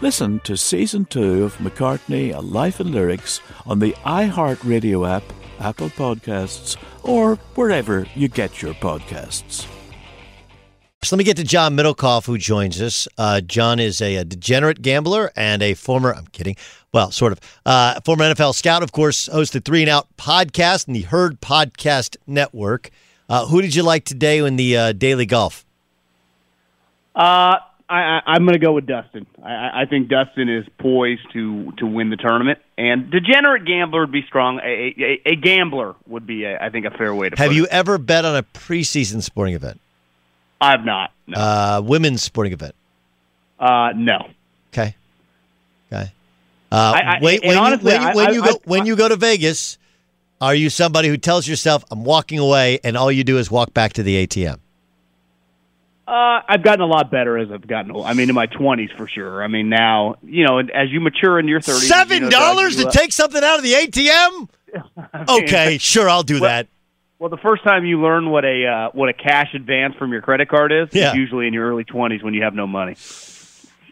Listen 0.00 0.40
to 0.40 0.56
Season 0.56 1.04
2 1.04 1.44
of 1.44 1.56
McCartney, 1.58 2.34
A 2.34 2.40
Life 2.40 2.80
in 2.80 2.90
Lyrics 2.90 3.40
on 3.66 3.78
the 3.78 3.92
iHeartRadio 4.04 5.08
app, 5.08 5.22
Apple 5.60 5.90
Podcasts, 5.90 6.76
or 7.04 7.36
wherever 7.54 8.04
you 8.16 8.26
get 8.26 8.62
your 8.62 8.74
podcasts. 8.74 9.68
So 11.02 11.14
let 11.14 11.18
me 11.18 11.24
get 11.24 11.36
to 11.36 11.44
John 11.44 11.76
Middlekauff, 11.76 12.26
who 12.26 12.36
joins 12.38 12.82
us. 12.82 13.06
Uh, 13.16 13.40
John 13.40 13.78
is 13.78 14.02
a, 14.02 14.16
a, 14.16 14.24
degenerate 14.24 14.82
gambler 14.82 15.30
and 15.36 15.62
a 15.62 15.74
former, 15.74 16.12
I'm 16.12 16.26
kidding, 16.26 16.56
well, 16.92 17.12
sort 17.12 17.30
of, 17.30 17.40
uh, 17.64 18.00
former 18.00 18.24
NFL 18.24 18.52
scout, 18.52 18.82
of 18.82 18.90
course, 18.90 19.28
hosts 19.28 19.52
the 19.52 19.60
Three 19.60 19.82
and 19.82 19.88
Out 19.88 20.08
podcast 20.16 20.88
and 20.88 20.96
the 20.96 21.02
Herd 21.02 21.40
Podcast 21.40 22.16
Network. 22.26 22.90
Uh, 23.28 23.46
who 23.46 23.62
did 23.62 23.76
you 23.76 23.84
like 23.84 24.06
today 24.06 24.38
in 24.38 24.56
the 24.56 24.76
uh, 24.76 24.92
daily 24.92 25.24
golf? 25.24 25.64
Uh, 27.14 27.58
I, 27.88 28.20
I'm 28.26 28.42
going 28.42 28.54
to 28.54 28.58
go 28.58 28.72
with 28.72 28.86
Dustin. 28.86 29.24
I, 29.40 29.82
I 29.82 29.84
think 29.88 30.08
Dustin 30.08 30.48
is 30.48 30.66
poised 30.78 31.32
to 31.32 31.72
to 31.78 31.86
win 31.86 32.10
the 32.10 32.16
tournament, 32.16 32.58
and 32.76 33.10
degenerate 33.10 33.64
gambler 33.64 34.00
would 34.00 34.12
be 34.12 34.22
strong. 34.26 34.58
A, 34.58 34.94
a, 34.98 35.22
a 35.32 35.36
gambler 35.36 35.94
would 36.06 36.26
be, 36.26 36.44
a, 36.44 36.62
I 36.62 36.70
think, 36.70 36.86
a 36.86 36.90
fair 36.90 37.14
way 37.14 37.30
to. 37.30 37.36
Have 37.38 37.52
you 37.52 37.64
it. 37.64 37.70
ever 37.70 37.98
bet 37.98 38.24
on 38.24 38.36
a 38.36 38.42
preseason 38.42 39.22
sporting 39.22 39.54
event? 39.54 39.80
I've 40.60 40.84
not. 40.84 41.12
No. 41.26 41.38
Uh, 41.38 41.82
women's 41.84 42.22
sporting 42.22 42.52
event. 42.52 42.74
Uh, 43.58 43.92
no. 43.94 44.28
Okay. 44.72 44.94
Okay. 45.92 46.12
Uh, 46.70 46.74
I- 46.96 47.00
I- 47.16 47.18
wait, 47.22 47.42
when, 47.44 47.56
honestly, 47.56 47.92
you, 47.92 47.98
when, 47.98 48.06
I- 48.08 48.14
when 48.14 48.26
I- 48.28 48.30
you 48.32 48.42
go 48.42 48.50
I- 48.50 48.58
when 48.64 48.86
you 48.86 48.96
go 48.96 49.08
to 49.08 49.16
Vegas, 49.16 49.78
are 50.40 50.54
you 50.54 50.68
somebody 50.70 51.08
who 51.08 51.16
tells 51.16 51.48
yourself, 51.48 51.84
"I'm 51.90 52.04
walking 52.04 52.38
away," 52.38 52.78
and 52.84 52.96
all 52.96 53.10
you 53.10 53.24
do 53.24 53.38
is 53.38 53.50
walk 53.50 53.72
back 53.74 53.92
to 53.94 54.02
the 54.02 54.16
ATM? 54.16 54.58
Uh, 56.06 56.40
I've 56.48 56.62
gotten 56.62 56.80
a 56.80 56.86
lot 56.86 57.10
better 57.10 57.36
as 57.36 57.50
I've 57.52 57.66
gotten 57.66 57.90
old. 57.90 58.06
I 58.06 58.14
mean, 58.14 58.28
in 58.30 58.34
my 58.34 58.46
twenties 58.46 58.90
for 58.96 59.06
sure. 59.08 59.42
I 59.42 59.46
mean, 59.46 59.68
now 59.68 60.16
you 60.24 60.44
know, 60.46 60.58
as 60.58 60.90
you 60.90 61.00
mature 61.00 61.38
in 61.38 61.48
your 61.48 61.60
thirties, 61.60 61.88
Seven 61.88 62.28
dollars 62.30 62.76
to 62.76 62.90
take 62.90 63.12
something 63.12 63.42
out 63.44 63.58
of 63.58 63.62
the 63.64 63.72
ATM? 63.74 64.48
Okay, 65.28 65.78
sure, 65.78 66.08
I'll 66.10 66.22
do 66.22 66.40
Well- 66.40 66.50
that. 66.50 66.66
Well, 67.18 67.30
the 67.30 67.36
first 67.38 67.64
time 67.64 67.84
you 67.84 68.00
learn 68.00 68.30
what 68.30 68.44
a 68.44 68.66
uh, 68.66 68.90
what 68.92 69.08
a 69.08 69.12
cash 69.12 69.52
advance 69.54 69.94
from 69.96 70.12
your 70.12 70.22
credit 70.22 70.48
card 70.48 70.72
is, 70.72 70.88
Yeah. 70.92 71.10
is 71.10 71.16
usually 71.16 71.46
in 71.48 71.52
your 71.54 71.68
early 71.68 71.84
twenties 71.84 72.22
when 72.22 72.34
you 72.34 72.42
have 72.42 72.54
no 72.54 72.66
money. 72.66 72.96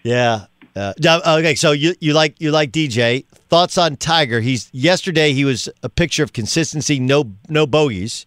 Yeah. 0.02 0.46
Uh, 0.76 0.92
okay, 1.38 1.54
so 1.54 1.72
you 1.72 1.94
you 2.00 2.12
like 2.12 2.40
you 2.40 2.50
like 2.50 2.70
DJ. 2.70 3.24
Thoughts 3.48 3.78
on 3.78 3.96
Tiger? 3.96 4.40
He's 4.40 4.68
yesterday 4.72 5.32
he 5.32 5.44
was 5.44 5.68
a 5.82 5.88
picture 5.88 6.22
of 6.22 6.32
consistency, 6.32 7.00
no 7.00 7.32
no 7.48 7.66
bogeys. 7.66 8.26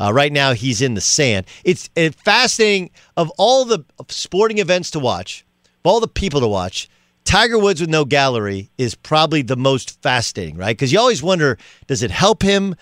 Uh, 0.00 0.10
right 0.12 0.32
now 0.32 0.54
he's 0.54 0.80
in 0.80 0.94
the 0.94 1.00
sand. 1.00 1.44
It's 1.62 1.90
uh, 1.96 2.08
fascinating 2.24 2.90
of 3.18 3.30
all 3.36 3.66
the 3.66 3.84
sporting 4.08 4.56
events 4.58 4.90
to 4.92 4.98
watch, 4.98 5.44
of 5.84 5.90
all 5.90 6.00
the 6.00 6.08
people 6.08 6.40
to 6.40 6.48
watch. 6.48 6.88
Tiger 7.24 7.58
Woods 7.58 7.82
with 7.82 7.90
no 7.90 8.06
gallery 8.06 8.70
is 8.78 8.94
probably 8.94 9.42
the 9.42 9.56
most 9.56 10.00
fascinating, 10.02 10.56
right? 10.56 10.74
Because 10.74 10.90
you 10.90 10.98
always 10.98 11.22
wonder, 11.22 11.58
does 11.86 12.02
it 12.02 12.10
help 12.10 12.42
him? 12.42 12.74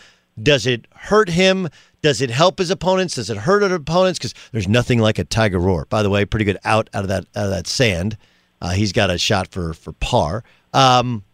Does 0.43 0.67
it 0.67 0.87
hurt 0.95 1.29
him? 1.31 1.69
Does 2.03 2.21
it 2.21 2.31
help 2.31 2.59
his 2.59 2.71
opponents? 2.71 3.15
Does 3.17 3.29
it 3.31 3.39
hurt 3.39 3.63
other 3.63 3.75
opponents? 3.77 4.19
Because 4.19 4.35
there's 4.53 4.69
nothing 4.69 4.99
like 5.01 5.19
a 5.19 5.25
Tiger 5.25 5.59
roar. 5.59 5.87
By 5.89 6.03
the 6.03 6.11
way, 6.11 6.25
pretty 6.25 6.45
good 6.45 6.59
out 6.65 6.89
out 6.95 7.03
of 7.05 7.09
that 7.09 7.27
out 7.35 7.47
of 7.47 7.51
that 7.51 7.67
sand. 7.67 8.17
Uh, 8.61 8.71
he's 8.71 8.93
got 8.93 9.11
a 9.11 9.19
shot 9.19 9.49
for 9.49 9.73
for 9.75 9.93
par. 9.95 10.45
Um, 10.73 11.25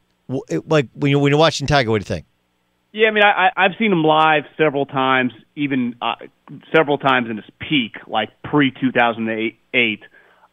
it- 0.49 0.69
like 0.69 0.89
when 0.95 1.11
you 1.11 1.19
when 1.19 1.31
you're 1.31 1.39
watching 1.39 1.67
Tiger, 1.67 1.91
what 1.91 1.99
do 1.99 2.03
you 2.03 2.17
think? 2.17 2.27
Yeah, 2.93 3.09
I 3.09 3.11
mean, 3.11 3.25
I, 3.25 3.51
I've 3.57 3.73
seen 3.77 3.91
him 3.91 4.05
live 4.05 4.45
several 4.57 4.87
times, 4.87 5.33
even 5.57 5.97
uh, 6.01 6.15
several 6.75 6.97
times 6.97 7.29
in 7.29 7.37
his 7.39 7.47
peak, 7.59 7.97
like 8.07 8.31
pre 8.45 8.71
two 8.71 8.93
thousand 8.93 9.29
eight. 9.75 10.01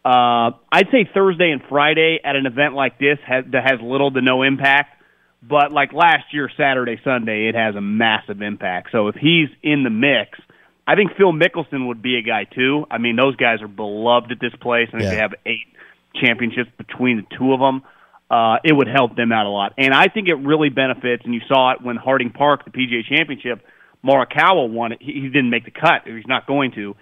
Uh, 0.03 0.51
I'd 0.71 0.87
say 0.91 1.07
Thursday 1.13 1.51
and 1.51 1.61
Friday 1.69 2.19
at 2.23 2.35
an 2.35 2.47
event 2.47 2.73
like 2.73 2.97
this 2.97 3.19
has, 3.27 3.45
that 3.51 3.63
has 3.69 3.79
little 3.79 4.09
to 4.11 4.21
no 4.21 4.41
impact. 4.41 5.00
But 5.41 5.71
like 5.71 5.91
last 5.93 6.33
year, 6.33 6.49
Saturday, 6.55 6.99
Sunday, 7.03 7.47
it 7.47 7.55
has 7.55 7.75
a 7.75 7.81
massive 7.81 8.41
impact. 8.41 8.89
So 8.91 9.07
if 9.07 9.15
he's 9.15 9.49
in 9.63 9.83
the 9.83 9.89
mix, 9.89 10.39
I 10.87 10.95
think 10.95 11.15
Phil 11.17 11.31
Mickelson 11.31 11.87
would 11.87 12.01
be 12.01 12.17
a 12.17 12.21
guy 12.21 12.43
too. 12.43 12.85
I 12.91 12.97
mean, 12.99 13.15
those 13.15 13.35
guys 13.35 13.61
are 13.61 13.67
beloved 13.67 14.31
at 14.31 14.39
this 14.39 14.53
place. 14.61 14.89
Think 14.91 15.03
Yeah. 15.03 15.09
they 15.11 15.15
have 15.17 15.33
eight 15.45 15.67
championships 16.15 16.69
between 16.77 17.17
the 17.17 17.35
two 17.37 17.53
of 17.53 17.59
them. 17.59 17.81
Uh, 18.29 18.57
it 18.63 18.71
would 18.73 18.87
help 18.87 19.15
them 19.15 19.31
out 19.33 19.45
a 19.45 19.49
lot, 19.49 19.73
and 19.77 19.93
I 19.93 20.07
think 20.07 20.29
it 20.29 20.35
really 20.35 20.69
benefits. 20.69 21.23
And 21.25 21.33
you 21.33 21.41
saw 21.49 21.71
it 21.71 21.81
when 21.81 21.97
Harding 21.97 22.29
Park, 22.29 22.63
the 22.63 22.71
PGA 22.71 23.03
Championship, 23.03 23.61
Morikawa 24.05 24.69
won 24.69 24.93
it. 24.93 24.99
He, 25.01 25.11
he 25.13 25.27
didn't 25.27 25.49
make 25.49 25.65
the 25.65 25.71
cut; 25.71 26.03
he's 26.05 26.25
not 26.27 26.47
going 26.47 26.71
to. 26.73 26.95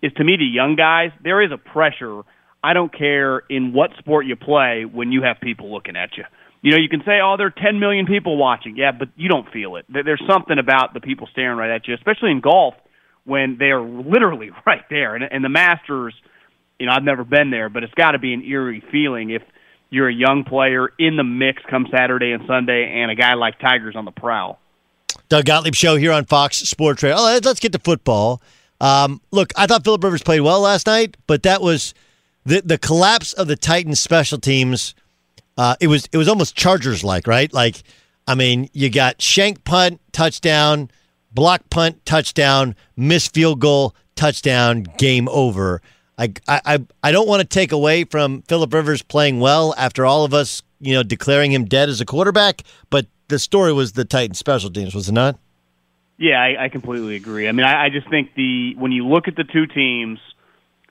Is 0.00 0.12
to 0.12 0.22
me 0.22 0.36
the 0.36 0.44
young 0.44 0.76
guys. 0.76 1.10
There 1.24 1.42
is 1.42 1.50
a 1.50 1.58
pressure. 1.58 2.22
I 2.62 2.72
don't 2.72 2.96
care 2.96 3.38
in 3.50 3.72
what 3.72 3.90
sport 3.98 4.26
you 4.26 4.36
play 4.36 4.84
when 4.84 5.10
you 5.10 5.22
have 5.22 5.40
people 5.40 5.72
looking 5.72 5.96
at 5.96 6.16
you. 6.16 6.24
You 6.66 6.72
know, 6.72 6.78
you 6.78 6.88
can 6.88 7.04
say, 7.06 7.20
"Oh, 7.22 7.36
there 7.38 7.46
are 7.46 7.50
10 7.50 7.78
million 7.78 8.06
people 8.06 8.36
watching." 8.36 8.76
Yeah, 8.76 8.90
but 8.90 9.10
you 9.14 9.28
don't 9.28 9.48
feel 9.52 9.76
it. 9.76 9.86
There's 9.88 10.20
something 10.28 10.58
about 10.58 10.94
the 10.94 11.00
people 11.00 11.28
staring 11.30 11.56
right 11.56 11.70
at 11.70 11.86
you, 11.86 11.94
especially 11.94 12.32
in 12.32 12.40
golf 12.40 12.74
when 13.22 13.56
they 13.56 13.66
are 13.66 13.80
literally 13.80 14.50
right 14.66 14.82
there. 14.90 15.14
And, 15.14 15.22
and 15.22 15.44
the 15.44 15.48
Masters, 15.48 16.12
you 16.80 16.86
know, 16.86 16.92
I've 16.92 17.04
never 17.04 17.22
been 17.22 17.50
there, 17.50 17.68
but 17.68 17.84
it's 17.84 17.94
got 17.94 18.12
to 18.12 18.18
be 18.18 18.34
an 18.34 18.42
eerie 18.42 18.82
feeling 18.90 19.30
if 19.30 19.42
you're 19.90 20.08
a 20.08 20.12
young 20.12 20.42
player 20.42 20.88
in 20.98 21.16
the 21.16 21.22
mix 21.22 21.62
come 21.70 21.86
Saturday 21.88 22.32
and 22.32 22.42
Sunday, 22.48 23.00
and 23.00 23.12
a 23.12 23.14
guy 23.14 23.34
like 23.34 23.60
Tiger's 23.60 23.94
on 23.94 24.04
the 24.04 24.10
prowl. 24.10 24.58
Doug 25.28 25.44
Gottlieb 25.44 25.76
show 25.76 25.94
here 25.94 26.10
on 26.10 26.24
Fox 26.24 26.56
Sports 26.56 27.00
Radio. 27.04 27.16
Let's 27.16 27.60
get 27.60 27.74
to 27.74 27.78
football. 27.78 28.42
Um, 28.80 29.20
look, 29.30 29.52
I 29.54 29.68
thought 29.68 29.84
Philip 29.84 30.02
Rivers 30.02 30.24
played 30.24 30.40
well 30.40 30.62
last 30.62 30.88
night, 30.88 31.16
but 31.28 31.44
that 31.44 31.62
was 31.62 31.94
the 32.44 32.60
the 32.60 32.76
collapse 32.76 33.34
of 33.34 33.46
the 33.46 33.54
Titans 33.54 34.00
special 34.00 34.38
teams. 34.38 34.96
Uh, 35.56 35.76
it 35.80 35.86
was 35.86 36.08
it 36.12 36.18
was 36.18 36.28
almost 36.28 36.56
Chargers 36.56 37.02
like, 37.02 37.26
right? 37.26 37.52
Like, 37.52 37.82
I 38.26 38.34
mean, 38.34 38.68
you 38.72 38.90
got 38.90 39.22
shank 39.22 39.64
punt 39.64 40.00
touchdown, 40.12 40.90
block 41.32 41.62
punt 41.70 42.04
touchdown, 42.04 42.74
missed 42.96 43.34
field 43.34 43.60
goal 43.60 43.94
touchdown, 44.16 44.84
game 44.98 45.28
over. 45.30 45.80
I 46.18 46.32
I 46.48 46.84
I 47.02 47.12
don't 47.12 47.28
want 47.28 47.40
to 47.40 47.46
take 47.46 47.72
away 47.72 48.04
from 48.04 48.42
Philip 48.42 48.72
Rivers 48.72 49.02
playing 49.02 49.40
well 49.40 49.74
after 49.76 50.04
all 50.04 50.24
of 50.24 50.34
us, 50.34 50.62
you 50.80 50.94
know, 50.94 51.02
declaring 51.02 51.52
him 51.52 51.64
dead 51.64 51.88
as 51.88 52.00
a 52.00 52.06
quarterback, 52.06 52.62
but 52.90 53.06
the 53.28 53.38
story 53.38 53.72
was 53.72 53.92
the 53.92 54.04
Titans 54.04 54.38
special 54.38 54.70
teams, 54.70 54.94
was 54.94 55.08
it 55.08 55.12
not? 55.12 55.38
Yeah, 56.18 56.40
I, 56.40 56.64
I 56.64 56.68
completely 56.70 57.16
agree. 57.16 57.46
I 57.48 57.52
mean, 57.52 57.66
I, 57.66 57.86
I 57.86 57.88
just 57.90 58.08
think 58.08 58.34
the 58.34 58.74
when 58.76 58.92
you 58.92 59.06
look 59.06 59.28
at 59.28 59.36
the 59.36 59.44
two 59.44 59.66
teams, 59.66 60.18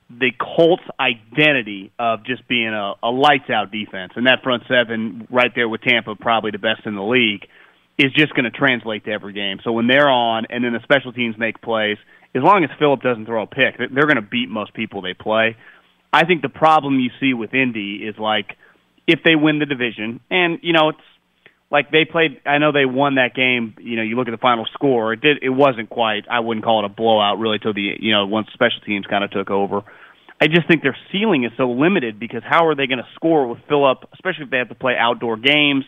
the 0.10 0.32
Colts' 0.39 0.84
identity 0.99 1.91
of 1.97 2.24
just 2.26 2.47
being 2.47 2.74
a, 2.74 2.93
a 3.01 3.10
lights 3.10 3.49
out 3.49 3.72
defense, 3.72 4.14
and 4.16 4.28
that 4.28 4.43
front 4.43 4.64
seven 4.68 5.28
right 5.32 5.51
there 5.56 5.68
with 5.68 5.82
Tampa, 5.82 6.16
probably 6.16 6.51
the 6.51 6.60
best 6.60 6.86
in 6.86 6.95
the 6.95 7.03
league, 7.03 7.47
is 7.97 8.12
just 8.14 8.34
going 8.36 8.43
to 8.43 8.51
translate 8.51 9.06
to 9.06 9.12
every 9.12 9.34
game. 9.34 9.60
So 9.64 9.72
when 9.72 9.88
they're 9.88 10.10
on, 10.10 10.45
and 10.49 10.64
then 10.64 10.74
the 10.74 10.82
special 10.84 11.12
teams 11.14 11.38
make 11.38 11.62
plays, 11.62 11.97
as 12.36 12.43
long 12.43 12.64
as 12.64 12.70
Philip 12.78 13.01
doesn't 13.01 13.26
throw 13.26 13.43
a 13.43 13.47
pick, 13.47 13.78
they're- 13.78 13.88
they're 13.88 14.03
going 14.06 14.18
to 14.18 14.22
beat 14.22 14.49
most 14.49 14.74
people 14.74 15.01
they 15.01 15.14
play. 15.14 15.56
I 16.12 16.26
think 16.26 16.41
the 16.41 16.49
problem 16.49 16.99
you 16.99 17.10
see 17.20 17.34
with 17.34 17.53
Indy 17.53 18.06
is 18.08 18.18
like 18.18 18.58
if 19.08 19.24
they 19.24 19.36
win 19.36 19.60
the 19.60 19.66
division, 19.66 20.20
and 20.30 20.60
you 20.62 20.74
know 20.74 20.89
it's 20.89 20.99
like 21.76 21.92
they 21.92 22.06
played. 22.06 22.40
I 22.46 22.58
know 22.58 22.72
they 22.72 22.86
won 22.86 23.16
that 23.16 23.36
game. 23.36 23.76
You 23.80 23.98
know, 23.98 24.02
you 24.02 24.16
look 24.16 24.28
at 24.28 24.32
the 24.32 24.38
final 24.38 24.66
score. 24.74 25.14
It 25.14 25.22
did. 25.22 25.44
It 25.44 25.50
wasn't 25.50 25.90
quite. 25.90 26.24
I 26.32 26.40
wouldn't 26.40 26.64
call 26.66 26.80
it 26.84 26.86
a 26.86 26.90
blowout 26.90 27.38
really 27.40 27.60
till 27.60 27.74
the 27.74 27.98
you 28.00 28.12
know 28.14 28.26
once 28.26 28.48
special 28.54 28.80
teams 28.86 29.06
kind 29.08 29.24
of 29.24 29.32
took 29.32 29.50
over. 29.52 29.82
I 30.42 30.48
just 30.48 30.68
think 30.68 30.82
their 30.84 30.98
ceiling 31.12 31.44
is 31.44 31.52
so 31.58 31.70
limited 31.72 32.20
because 32.20 32.44
how 32.44 32.68
are 32.68 32.76
they 32.76 32.88
going 32.88 33.00
to 33.00 33.08
score 33.16 33.48
with 33.48 33.60
Philip, 33.70 34.00
especially 34.14 34.46
if 34.46 34.50
they 34.52 34.58
have 34.58 34.70
to 34.70 34.76
play 34.76 34.96
outdoor 34.98 35.38
games? 35.38 35.86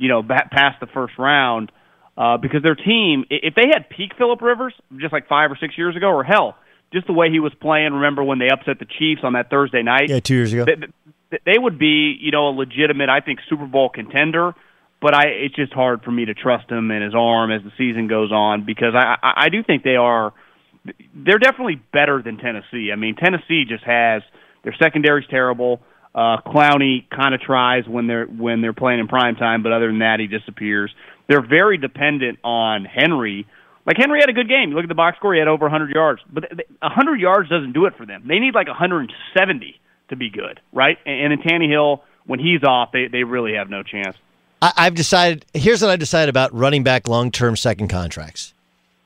you 0.00 0.08
know, 0.08 0.22
ba- 0.22 0.48
past 0.52 0.78
the 0.78 0.86
first 0.86 1.14
round 1.18 1.72
uh, 2.16 2.36
because 2.36 2.62
their 2.62 2.76
team, 2.76 3.24
if 3.30 3.54
they 3.56 3.66
had 3.72 3.88
peak 3.90 4.12
Philip 4.16 4.40
Rivers 4.40 4.72
just 4.98 5.12
like 5.12 5.26
five 5.28 5.50
or 5.50 5.56
six 5.60 5.76
years 5.76 5.96
ago, 5.96 6.06
or 6.06 6.22
hell, 6.22 6.54
just 6.92 7.08
the 7.08 7.12
way 7.12 7.30
he 7.32 7.40
was 7.40 7.52
playing. 7.60 7.92
Remember 7.94 8.22
when 8.22 8.38
they 8.38 8.48
upset 8.48 8.78
the 8.78 8.86
Chiefs 8.86 9.22
on 9.24 9.32
that 9.32 9.50
Thursday 9.50 9.82
night? 9.82 10.08
Yeah, 10.08 10.20
two 10.20 10.34
years 10.34 10.52
ago. 10.52 10.64
They- 10.66 10.86
they 11.44 11.58
would 11.58 11.78
be, 11.78 12.16
you 12.18 12.30
know, 12.30 12.48
a 12.48 12.54
legitimate, 12.56 13.10
I 13.10 13.20
think, 13.20 13.40
Super 13.50 13.66
Bowl 13.66 13.90
contender. 13.90 14.54
But 15.00 15.14
I, 15.14 15.26
it's 15.28 15.54
just 15.54 15.72
hard 15.72 16.02
for 16.02 16.10
me 16.10 16.24
to 16.24 16.34
trust 16.34 16.70
him 16.70 16.90
and 16.90 17.04
his 17.04 17.14
arm 17.14 17.52
as 17.52 17.62
the 17.62 17.70
season 17.78 18.08
goes 18.08 18.32
on 18.32 18.64
because 18.66 18.94
I, 18.94 19.16
I, 19.22 19.32
I 19.44 19.48
do 19.48 19.62
think 19.62 19.84
they 19.84 19.96
are. 19.96 20.32
They're 21.14 21.38
definitely 21.38 21.80
better 21.92 22.20
than 22.22 22.38
Tennessee. 22.38 22.90
I 22.92 22.96
mean, 22.96 23.14
Tennessee 23.14 23.64
just 23.68 23.84
has 23.84 24.22
their 24.64 24.74
secondary's 24.80 25.26
terrible. 25.30 25.80
Uh, 26.14 26.38
Clowney 26.44 27.08
kind 27.10 27.34
of 27.34 27.40
tries 27.40 27.86
when 27.86 28.06
they're 28.06 28.26
when 28.26 28.60
they're 28.60 28.72
playing 28.72 28.98
in 28.98 29.08
prime 29.08 29.36
time, 29.36 29.62
but 29.62 29.72
other 29.72 29.86
than 29.86 30.00
that, 30.00 30.18
he 30.18 30.26
disappears. 30.26 30.90
They're 31.28 31.46
very 31.46 31.78
dependent 31.78 32.38
on 32.42 32.84
Henry. 32.84 33.46
Like 33.86 33.96
Henry 33.98 34.18
had 34.20 34.28
a 34.28 34.32
good 34.32 34.48
game. 34.48 34.70
You 34.70 34.74
look 34.74 34.84
at 34.84 34.88
the 34.88 34.94
box 34.94 35.18
score; 35.18 35.34
he 35.34 35.38
had 35.38 35.48
over 35.48 35.66
100 35.66 35.94
yards, 35.94 36.20
but 36.32 36.40
th- 36.40 36.56
th- 36.56 36.68
100 36.80 37.20
yards 37.20 37.48
doesn't 37.48 37.72
do 37.72 37.86
it 37.86 37.94
for 37.96 38.04
them. 38.04 38.24
They 38.26 38.38
need 38.38 38.54
like 38.54 38.66
170 38.66 39.80
to 40.08 40.16
be 40.16 40.30
good, 40.30 40.60
right? 40.72 40.96
And, 41.06 41.32
and 41.32 41.32
in 41.34 41.40
Tannehill, 41.40 42.00
when 42.26 42.40
he's 42.40 42.64
off, 42.64 42.90
they 42.92 43.08
they 43.08 43.22
really 43.22 43.54
have 43.54 43.70
no 43.70 43.82
chance. 43.82 44.16
I, 44.60 44.72
I've 44.76 44.94
decided. 44.94 45.46
Here's 45.54 45.82
what 45.82 45.90
I 45.90 45.96
decided 45.96 46.28
about 46.28 46.52
running 46.54 46.82
back 46.82 47.08
long 47.08 47.30
term 47.30 47.56
second 47.56 47.88
contracts. 47.88 48.54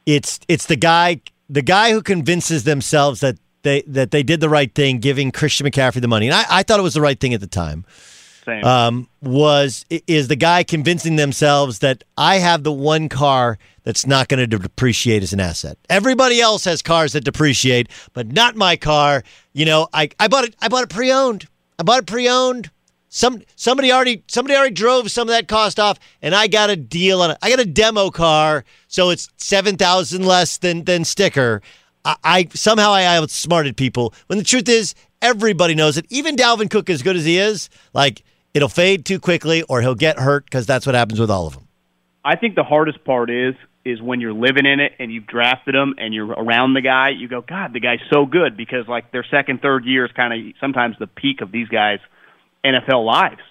It's 0.06 0.40
it's 0.48 0.66
the 0.66 0.76
guy 0.76 1.20
the 1.48 1.62
guy 1.62 1.92
who 1.92 2.02
convinces 2.02 2.64
themselves 2.64 3.20
that 3.20 3.36
they 3.62 3.82
that 3.86 4.10
they 4.10 4.22
did 4.22 4.40
the 4.40 4.48
right 4.48 4.74
thing, 4.74 4.98
giving 4.98 5.30
Christian 5.30 5.66
McCaffrey 5.66 6.00
the 6.00 6.08
money, 6.08 6.26
and 6.26 6.34
I, 6.34 6.44
I 6.48 6.62
thought 6.62 6.80
it 6.80 6.82
was 6.82 6.94
the 6.94 7.00
right 7.00 7.18
thing 7.18 7.34
at 7.34 7.40
the 7.40 7.46
time. 7.46 7.84
Same. 8.44 8.64
Um, 8.64 9.08
was 9.20 9.84
is 10.08 10.26
the 10.26 10.36
guy 10.36 10.64
convincing 10.64 11.14
themselves 11.14 11.78
that 11.78 12.02
I 12.16 12.36
have 12.36 12.64
the 12.64 12.72
one 12.72 13.08
car 13.08 13.58
that's 13.84 14.04
not 14.04 14.28
going 14.28 14.40
to 14.48 14.58
depreciate 14.58 15.22
as 15.22 15.32
an 15.32 15.38
asset. 15.38 15.78
Everybody 15.88 16.40
else 16.40 16.64
has 16.64 16.82
cars 16.82 17.12
that 17.12 17.22
depreciate, 17.22 17.88
but 18.14 18.32
not 18.32 18.56
my 18.56 18.76
car. 18.76 19.22
You 19.52 19.64
know, 19.64 19.88
I, 19.92 20.08
I 20.18 20.26
bought 20.26 20.44
it. 20.44 20.56
I 20.60 20.68
bought 20.68 20.82
it 20.82 20.90
pre-owned. 20.90 21.46
I 21.78 21.84
bought 21.84 22.00
it 22.00 22.06
pre-owned. 22.06 22.70
Some 23.14 23.42
somebody 23.56 23.92
already 23.92 24.24
somebody 24.26 24.56
already 24.56 24.72
drove 24.72 25.10
some 25.10 25.28
of 25.28 25.34
that 25.34 25.46
cost 25.46 25.78
off, 25.78 25.98
and 26.22 26.34
I 26.34 26.46
got 26.46 26.70
a 26.70 26.76
deal 26.76 27.20
on 27.20 27.32
it. 27.32 27.36
I 27.42 27.50
got 27.50 27.60
a 27.60 27.66
demo 27.66 28.08
car, 28.08 28.64
so 28.88 29.10
it's 29.10 29.28
seven 29.36 29.76
thousand 29.76 30.24
less 30.24 30.56
than 30.56 30.84
than 30.84 31.04
sticker. 31.04 31.60
I, 32.06 32.16
I 32.24 32.48
somehow 32.54 32.90
I 32.92 33.04
outsmarted 33.04 33.76
people. 33.76 34.14
When 34.28 34.38
the 34.38 34.44
truth 34.44 34.66
is, 34.66 34.94
everybody 35.20 35.74
knows 35.74 35.98
it. 35.98 36.06
Even 36.08 36.36
Dalvin 36.36 36.70
Cook, 36.70 36.88
as 36.88 37.02
good 37.02 37.16
as 37.16 37.26
he 37.26 37.36
is, 37.36 37.68
like 37.92 38.22
it'll 38.54 38.70
fade 38.70 39.04
too 39.04 39.20
quickly, 39.20 39.62
or 39.64 39.82
he'll 39.82 39.94
get 39.94 40.18
hurt 40.18 40.46
because 40.46 40.64
that's 40.64 40.86
what 40.86 40.94
happens 40.94 41.20
with 41.20 41.30
all 41.30 41.46
of 41.46 41.52
them. 41.52 41.68
I 42.24 42.36
think 42.36 42.54
the 42.54 42.64
hardest 42.64 43.04
part 43.04 43.28
is 43.28 43.54
is 43.84 44.00
when 44.00 44.22
you're 44.22 44.32
living 44.32 44.64
in 44.64 44.80
it 44.80 44.92
and 44.98 45.12
you've 45.12 45.26
drafted 45.26 45.74
him 45.74 45.96
and 45.98 46.14
you're 46.14 46.28
around 46.28 46.72
the 46.72 46.80
guy. 46.80 47.10
You 47.10 47.28
go, 47.28 47.42
God, 47.42 47.74
the 47.74 47.80
guy's 47.80 48.00
so 48.10 48.24
good 48.24 48.56
because 48.56 48.88
like 48.88 49.12
their 49.12 49.26
second, 49.30 49.60
third 49.60 49.84
year 49.84 50.06
is 50.06 50.12
kind 50.12 50.32
of 50.32 50.54
sometimes 50.60 50.96
the 50.98 51.06
peak 51.06 51.42
of 51.42 51.52
these 51.52 51.68
guys' 51.68 51.98
NFL 52.64 53.04
lives. 53.04 53.42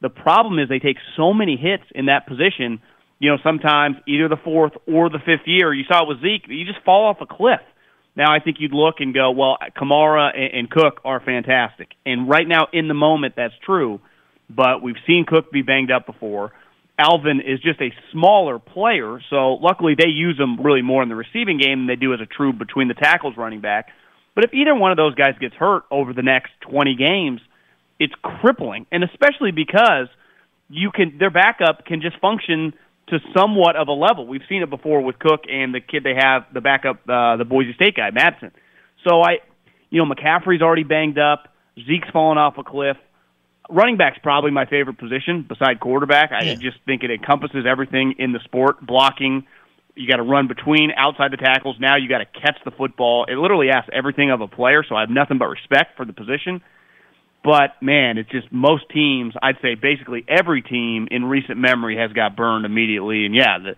The 0.00 0.08
problem 0.08 0.58
is 0.58 0.68
they 0.68 0.78
take 0.78 0.96
so 1.16 1.32
many 1.32 1.56
hits 1.56 1.84
in 1.94 2.06
that 2.06 2.26
position. 2.26 2.80
You 3.18 3.30
know, 3.30 3.38
sometimes 3.42 3.96
either 4.08 4.28
the 4.28 4.38
fourth 4.42 4.72
or 4.86 5.10
the 5.10 5.18
fifth 5.18 5.46
year. 5.46 5.74
You 5.74 5.84
saw 5.84 6.04
it 6.04 6.08
with 6.08 6.22
Zeke. 6.22 6.48
You 6.48 6.64
just 6.64 6.84
fall 6.84 7.06
off 7.06 7.18
a 7.20 7.26
cliff. 7.26 7.60
Now 8.16 8.34
I 8.34 8.40
think 8.40 8.56
you'd 8.60 8.72
look 8.72 8.96
and 8.98 9.14
go, 9.14 9.30
well, 9.30 9.56
Kamara 9.76 10.30
and, 10.36 10.70
Cook 10.70 11.00
are 11.04 11.20
fantastic, 11.20 11.88
and 12.04 12.28
right 12.28 12.46
now 12.46 12.66
in 12.72 12.88
the 12.88 12.94
moment 12.94 13.34
that's 13.36 13.54
true. 13.64 14.00
But 14.48 14.82
we've 14.82 14.96
seen 15.06 15.26
Cook 15.26 15.52
be 15.52 15.62
banged 15.62 15.92
up 15.92 16.06
before. 16.06 16.52
Alvin 16.98 17.40
is 17.40 17.60
just 17.60 17.80
a 17.80 17.92
smaller 18.12 18.58
player, 18.58 19.20
so 19.30 19.54
luckily 19.54 19.94
they 19.96 20.08
use 20.08 20.38
him 20.38 20.60
really 20.60 20.82
more 20.82 21.02
in 21.02 21.08
the 21.08 21.14
receiving 21.14 21.56
game 21.56 21.80
than 21.80 21.86
they 21.86 21.96
do 21.96 22.12
as 22.12 22.20
a 22.20 22.26
true 22.26 22.52
between 22.52 22.88
the 22.88 22.94
tackles 22.94 23.36
running 23.36 23.60
back. 23.60 23.88
But 24.34 24.44
if 24.44 24.52
either 24.52 24.74
one 24.74 24.90
of 24.90 24.96
those 24.96 25.14
guys 25.14 25.34
gets 25.40 25.54
hurt 25.54 25.84
over 25.90 26.12
the 26.12 26.22
next 26.22 26.50
20 26.68 26.96
games, 26.96 27.40
it's 28.00 28.14
crippling, 28.22 28.86
and 28.90 29.04
especially 29.04 29.52
because 29.52 30.08
you 30.68 30.90
can 30.90 31.18
their 31.18 31.30
backup 31.30 31.84
can 31.84 32.00
just 32.00 32.18
function 32.18 32.72
to 33.08 33.18
somewhat 33.36 33.76
of 33.76 33.88
a 33.88 33.92
level. 33.92 34.26
We've 34.26 34.42
seen 34.48 34.62
it 34.62 34.70
before 34.70 35.02
with 35.02 35.18
Cook 35.18 35.42
and 35.48 35.74
the 35.74 35.80
kid 35.80 36.02
they 36.02 36.14
have, 36.16 36.46
the 36.54 36.60
backup, 36.60 37.00
uh, 37.08 37.36
the 37.36 37.44
Boise 37.44 37.74
State 37.74 37.96
guy, 37.96 38.10
Mattison. 38.10 38.52
So 39.06 39.20
I, 39.20 39.38
you 39.90 40.02
know, 40.02 40.12
McCaffrey's 40.12 40.62
already 40.62 40.84
banged 40.84 41.18
up. 41.18 41.48
Zeke's 41.76 42.08
fallen 42.12 42.38
off 42.38 42.56
a 42.56 42.64
cliff. 42.64 42.96
Running 43.68 43.96
back's 43.96 44.18
probably 44.22 44.50
my 44.50 44.64
favorite 44.66 44.98
position 44.98 45.44
beside 45.48 45.80
quarterback. 45.80 46.32
I 46.32 46.54
just 46.54 46.78
think 46.86 47.02
it 47.02 47.10
encompasses 47.10 47.64
everything 47.68 48.14
in 48.18 48.32
the 48.32 48.40
sport. 48.44 48.84
Blocking, 48.84 49.46
you 49.94 50.08
got 50.08 50.16
to 50.16 50.24
run 50.24 50.48
between, 50.48 50.90
outside 50.96 51.32
the 51.32 51.36
tackles. 51.36 51.76
Now 51.78 51.96
you 51.96 52.08
got 52.08 52.18
to 52.18 52.26
catch 52.26 52.58
the 52.64 52.72
football. 52.72 53.26
It 53.28 53.36
literally 53.36 53.70
asks 53.70 53.90
everything 53.92 54.30
of 54.30 54.40
a 54.40 54.48
player. 54.48 54.84
So 54.88 54.96
I 54.96 55.00
have 55.00 55.10
nothing 55.10 55.38
but 55.38 55.46
respect 55.46 55.96
for 55.96 56.04
the 56.04 56.12
position. 56.12 56.62
But 57.42 57.80
man, 57.80 58.18
it's 58.18 58.30
just 58.30 58.52
most 58.52 58.84
teams. 58.90 59.34
I'd 59.42 59.56
say 59.62 59.74
basically 59.74 60.24
every 60.28 60.62
team 60.62 61.08
in 61.10 61.24
recent 61.24 61.58
memory 61.58 61.96
has 61.96 62.12
got 62.12 62.36
burned 62.36 62.66
immediately. 62.66 63.24
And 63.24 63.34
yeah, 63.34 63.58
the, 63.58 63.76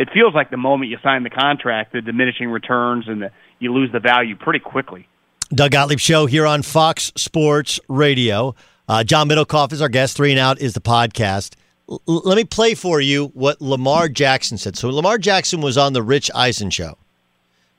it 0.00 0.08
feels 0.12 0.34
like 0.34 0.50
the 0.50 0.56
moment 0.56 0.90
you 0.90 0.96
sign 1.02 1.22
the 1.22 1.30
contract, 1.30 1.92
the 1.92 2.00
diminishing 2.00 2.48
returns 2.48 3.04
and 3.06 3.22
the, 3.22 3.30
you 3.58 3.72
lose 3.72 3.92
the 3.92 4.00
value 4.00 4.36
pretty 4.36 4.58
quickly. 4.58 5.06
Doug 5.54 5.72
Gottlieb 5.72 5.98
Show 5.98 6.26
here 6.26 6.46
on 6.46 6.62
Fox 6.62 7.12
Sports 7.16 7.78
Radio. 7.88 8.54
Uh, 8.88 9.04
John 9.04 9.28
Middlekauff 9.28 9.72
is 9.72 9.82
our 9.82 9.88
guest. 9.88 10.16
Three 10.16 10.30
and 10.30 10.40
Out 10.40 10.60
is 10.60 10.72
the 10.72 10.80
podcast. 10.80 11.54
L- 11.88 12.00
let 12.06 12.36
me 12.36 12.44
play 12.44 12.74
for 12.74 13.00
you 13.00 13.26
what 13.34 13.60
Lamar 13.60 14.08
Jackson 14.08 14.56
said. 14.56 14.76
So 14.76 14.88
Lamar 14.88 15.18
Jackson 15.18 15.60
was 15.60 15.76
on 15.76 15.92
the 15.92 16.02
Rich 16.02 16.30
Eisen 16.34 16.70
show, 16.70 16.96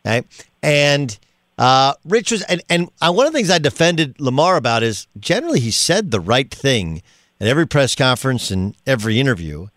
okay? 0.06 0.26
and 0.62 1.18
uh, 1.58 1.94
Rich 2.04 2.32
was, 2.32 2.42
and, 2.44 2.62
and 2.70 2.90
uh, 3.02 3.12
one 3.12 3.26
of 3.26 3.34
the 3.34 3.38
things 3.38 3.50
I 3.50 3.60
defended 3.60 4.20
Lamar 4.20 4.58
about 4.58 4.84
is 4.84 5.08
generally 5.20 5.60
he 5.60 5.72
said 5.72 6.12
the 6.12 6.20
right 6.20 6.50
thing 6.52 7.02
at 7.40 7.48
every 7.48 7.66
press 7.66 7.96
conference 7.96 8.52
and 8.52 8.76
every 8.86 9.20
interview, 9.20 9.68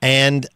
and 0.00 0.46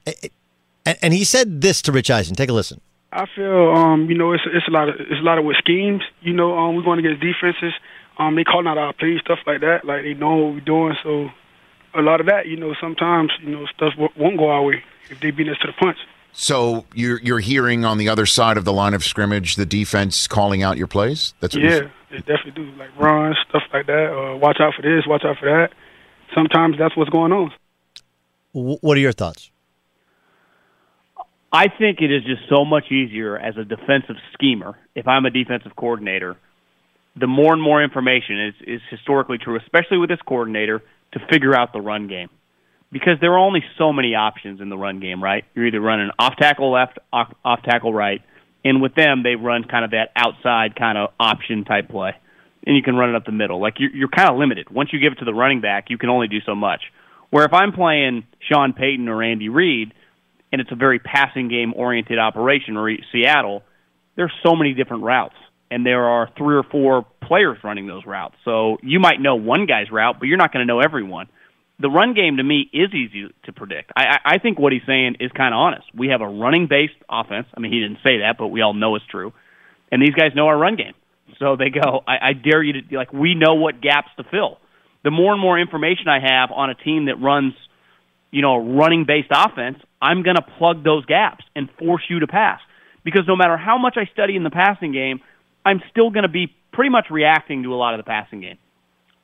and, 0.87 0.99
and 1.03 1.15
he 1.15 1.25
said 1.25 1.61
this 1.61 1.83
to 1.83 1.93
Rich 1.93 2.11
Eisen. 2.11 2.35
Take 2.35 2.49
a 2.49 2.55
listen. 2.55 2.81
I 3.13 3.27
feel 3.35 3.73
um, 3.75 4.09
you 4.09 4.17
know 4.17 4.33
it's 4.33 4.45
it's 4.47 4.69
a 4.69 4.71
lot 4.71 4.89
of 4.89 4.95
it's 4.99 5.21
a 5.21 5.25
lot 5.25 5.39
of 5.39 5.45
with 5.45 5.57
schemes. 5.59 6.03
You 6.23 6.33
know, 6.33 6.57
um, 6.57 6.77
we're 6.77 6.83
going 6.83 6.99
against 6.99 7.21
defenses. 7.21 7.75
Um, 8.19 8.37
they 8.37 8.45
calling 8.45 8.67
out 8.67 8.79
our 8.79 8.93
plays, 8.93 9.21
stuff 9.21 9.41
like 9.47 9.61
that. 9.61 9.85
Like 9.85 10.03
they 10.03 10.15
know 10.15 10.37
what 10.37 10.55
we're 10.55 10.61
doing. 10.61 10.97
So 11.03 11.31
a 11.95 12.03
lot 12.03 12.21
of 12.21 12.27
that, 12.27 12.47
you 12.47 12.57
know, 12.57 12.75
sometimes 12.81 13.33
you 13.43 13.51
know 13.51 13.67
stuff 13.67 13.95
won't 14.17 14.39
go 14.39 14.51
our 14.51 14.63
way 14.63 14.83
if 15.11 15.21
they 15.21 15.31
beat 15.31 15.49
us 15.49 15.59
to 15.59 15.67
the 15.67 15.73
punch. 15.75 15.99
So 16.33 16.85
you're 16.95 17.21
you're 17.21 17.41
hearing 17.41 17.85
on 17.85 17.99
the 17.99 18.09
other 18.09 18.27
side 18.27 18.57
of 18.57 18.65
the 18.65 18.73
line 18.73 18.95
of 18.95 19.05
scrimmage 19.05 19.57
the 19.57 19.67
defense 19.67 20.27
calling 20.27 20.63
out 20.63 20.79
your 20.79 20.87
plays. 20.87 21.35
That's 21.41 21.55
what 21.55 21.65
yeah, 21.65 21.81
they 22.11 22.19
definitely 22.19 22.53
do. 22.53 22.71
Like 22.73 22.97
runs, 22.99 23.37
stuff 23.49 23.63
like 23.73 23.87
that. 23.87 24.13
Uh, 24.13 24.37
watch 24.37 24.59
out 24.61 24.75
for 24.75 24.83
this. 24.83 25.05
Watch 25.07 25.25
out 25.25 25.37
for 25.39 25.47
that. 25.47 25.71
Sometimes 26.35 26.77
that's 26.79 26.97
what's 26.97 27.11
going 27.11 27.33
on. 27.33 27.53
What 28.53 28.97
are 28.97 29.01
your 29.01 29.13
thoughts? 29.13 29.51
I 31.53 31.67
think 31.69 32.01
it 32.01 32.13
is 32.13 32.23
just 32.25 32.43
so 32.49 32.65
much 32.65 32.93
easier 32.93 33.37
as 33.37 33.57
a 33.57 33.65
defensive 33.65 34.17
schemer. 34.33 34.79
If 34.95 35.09
I'm 35.09 35.25
a 35.25 35.31
defensive 35.31 35.75
coordinator, 35.75 36.37
the 37.17 37.27
more 37.27 37.53
and 37.53 37.61
more 37.61 37.83
information 37.83 38.47
is, 38.47 38.55
is 38.67 38.81
historically 38.89 39.39
true, 39.39 39.57
especially 39.57 39.99
with 39.99 40.11
this 40.11 40.21
coordinator, 40.25 40.81
to 41.13 41.21
figure 41.31 41.55
out 41.55 41.73
the 41.73 41.81
run 41.81 42.07
game. 42.07 42.29
Because 42.93 43.15
there 43.21 43.33
are 43.33 43.39
only 43.39 43.63
so 43.79 43.93
many 43.93 44.15
options 44.15 44.61
in 44.61 44.69
the 44.69 44.77
run 44.77 44.99
game, 44.99 45.23
right? 45.23 45.45
You're 45.55 45.67
either 45.67 45.81
running 45.81 46.11
off 46.19 46.35
tackle 46.37 46.73
left, 46.73 46.99
off, 47.13 47.33
off 47.45 47.63
tackle 47.63 47.95
right, 47.95 48.21
and 48.65 48.83
with 48.83 48.95
them 48.95 49.23
they 49.23 49.37
run 49.37 49.65
kind 49.65 49.85
of 49.85 49.93
that 49.93 50.11
outside 50.17 50.75
kind 50.77 50.99
of 50.99 51.11
option 51.19 51.65
type 51.65 51.89
play, 51.89 52.13
and 52.67 52.77
you 52.77 52.83
can 52.83 52.97
run 52.97 53.11
it 53.11 53.17
up 53.17 53.25
the 53.25 53.33
middle. 53.33 53.61
Like 53.61 53.75
you're, 53.79 53.95
you're 53.95 54.09
kind 54.09 54.29
of 54.29 54.37
limited. 54.39 54.71
Once 54.71 54.93
you 54.93 54.99
give 54.99 55.13
it 55.13 55.21
to 55.21 55.25
the 55.25 55.35
running 55.35 55.61
back, 55.61 55.87
you 55.89 55.99
can 55.99 56.09
only 56.09 56.27
do 56.27 56.41
so 56.45 56.55
much. 56.55 56.83
Where 57.31 57.45
if 57.45 57.53
I'm 57.53 57.73
playing 57.73 58.27
Sean 58.51 58.73
Payton 58.73 59.09
or 59.09 59.23
Andy 59.23 59.49
Reid, 59.49 59.95
and 60.53 60.61
it's 60.61 60.73
a 60.73 60.77
very 60.77 60.99
passing 60.99 61.49
game 61.49 61.73
oriented 61.77 62.19
operation, 62.19 62.77
or 62.77 62.91
Seattle, 63.13 63.63
there's 64.17 64.33
so 64.45 64.57
many 64.57 64.75
different 64.75 65.05
routes, 65.05 65.37
and 65.71 65.87
there 65.87 66.05
are 66.05 66.29
three 66.37 66.57
or 66.57 66.65
four 66.65 67.07
players 67.23 67.59
running 67.63 67.87
those 67.87 68.05
routes. 68.05 68.35
So 68.45 68.79
you 68.83 68.99
might 68.99 69.21
know 69.21 69.37
one 69.37 69.67
guy's 69.67 69.93
route, 69.93 70.17
but 70.19 70.27
you're 70.27 70.39
not 70.39 70.53
going 70.53 70.67
to 70.67 70.67
know 70.67 70.81
everyone. 70.81 71.29
The 71.81 71.89
run 71.89 72.13
game 72.13 72.37
to 72.37 72.43
me 72.43 72.69
is 72.73 72.93
easy 72.93 73.29
to 73.45 73.53
predict. 73.53 73.91
I, 73.97 74.19
I 74.25 74.39
think 74.39 74.59
what 74.59 74.73
he's 74.73 74.83
saying 74.87 75.17
is 75.19 75.31
kind 75.33 75.55
of 75.55 75.59
honest. 75.59 75.87
We 75.95 76.09
have 76.09 76.21
a 76.21 76.29
running 76.29 76.67
based 76.69 76.93
offense. 77.09 77.47
I 77.57 77.61
mean, 77.61 77.73
he 77.73 77.81
didn't 77.81 77.99
say 78.05 78.19
that, 78.19 78.37
but 78.39 78.49
we 78.49 78.61
all 78.61 78.75
know 78.75 78.97
it's 78.97 79.07
true. 79.07 79.33
And 79.91 80.03
these 80.03 80.15
guys 80.15 80.33
know 80.35 80.47
our 80.47 80.59
run 80.59 80.77
game. 80.77 80.93
So 81.39 81.57
they 81.57 81.71
go, 81.71 82.03
I, 82.07 82.29
I 82.29 82.33
dare 82.35 82.63
you 82.63 82.83
to, 82.83 82.97
like, 82.97 83.13
we 83.13 83.35
know 83.35 83.55
what 83.55 83.81
gaps 83.81 84.09
to 84.19 84.25
fill. 84.25 84.59
The 85.05 85.11
more 85.11 85.33
and 85.33 85.41
more 85.41 85.59
information 85.59 86.09
I 86.09 86.21
have 86.21 86.51
on 86.53 86.69
a 86.69 86.75
team 86.75 87.07
that 87.07 87.17
runs, 87.21 87.55
you 88.31 88.43
know, 88.43 88.59
running 88.59 89.07
based 89.07 89.31
offense, 89.31 89.79
I'm 90.03 90.23
going 90.23 90.37
to 90.37 90.45
plug 90.59 90.85
those 90.85 91.07
gaps 91.07 91.45
and 91.57 91.71
force 91.79 92.03
you 92.11 92.21
to 92.21 92.27
pass. 92.27 92.61
Because 93.05 93.23
no 93.27 93.37
matter 93.37 93.57
how 93.57 93.79
much 93.79 93.97
I 93.97 94.05
study 94.13 94.37
in 94.37 94.45
the 94.45 94.51
passing 94.51 94.93
game, 94.93 95.21
I'm 95.65 95.81
still 95.91 96.11
going 96.11 96.25
to 96.25 96.29
be 96.29 96.55
pretty 96.73 96.91
much 96.91 97.07
reacting 97.11 97.63
to 97.63 97.73
a 97.73 97.77
lot 97.77 97.95
of 97.95 97.99
the 97.99 98.05
passing 98.05 98.43
game. 98.43 98.59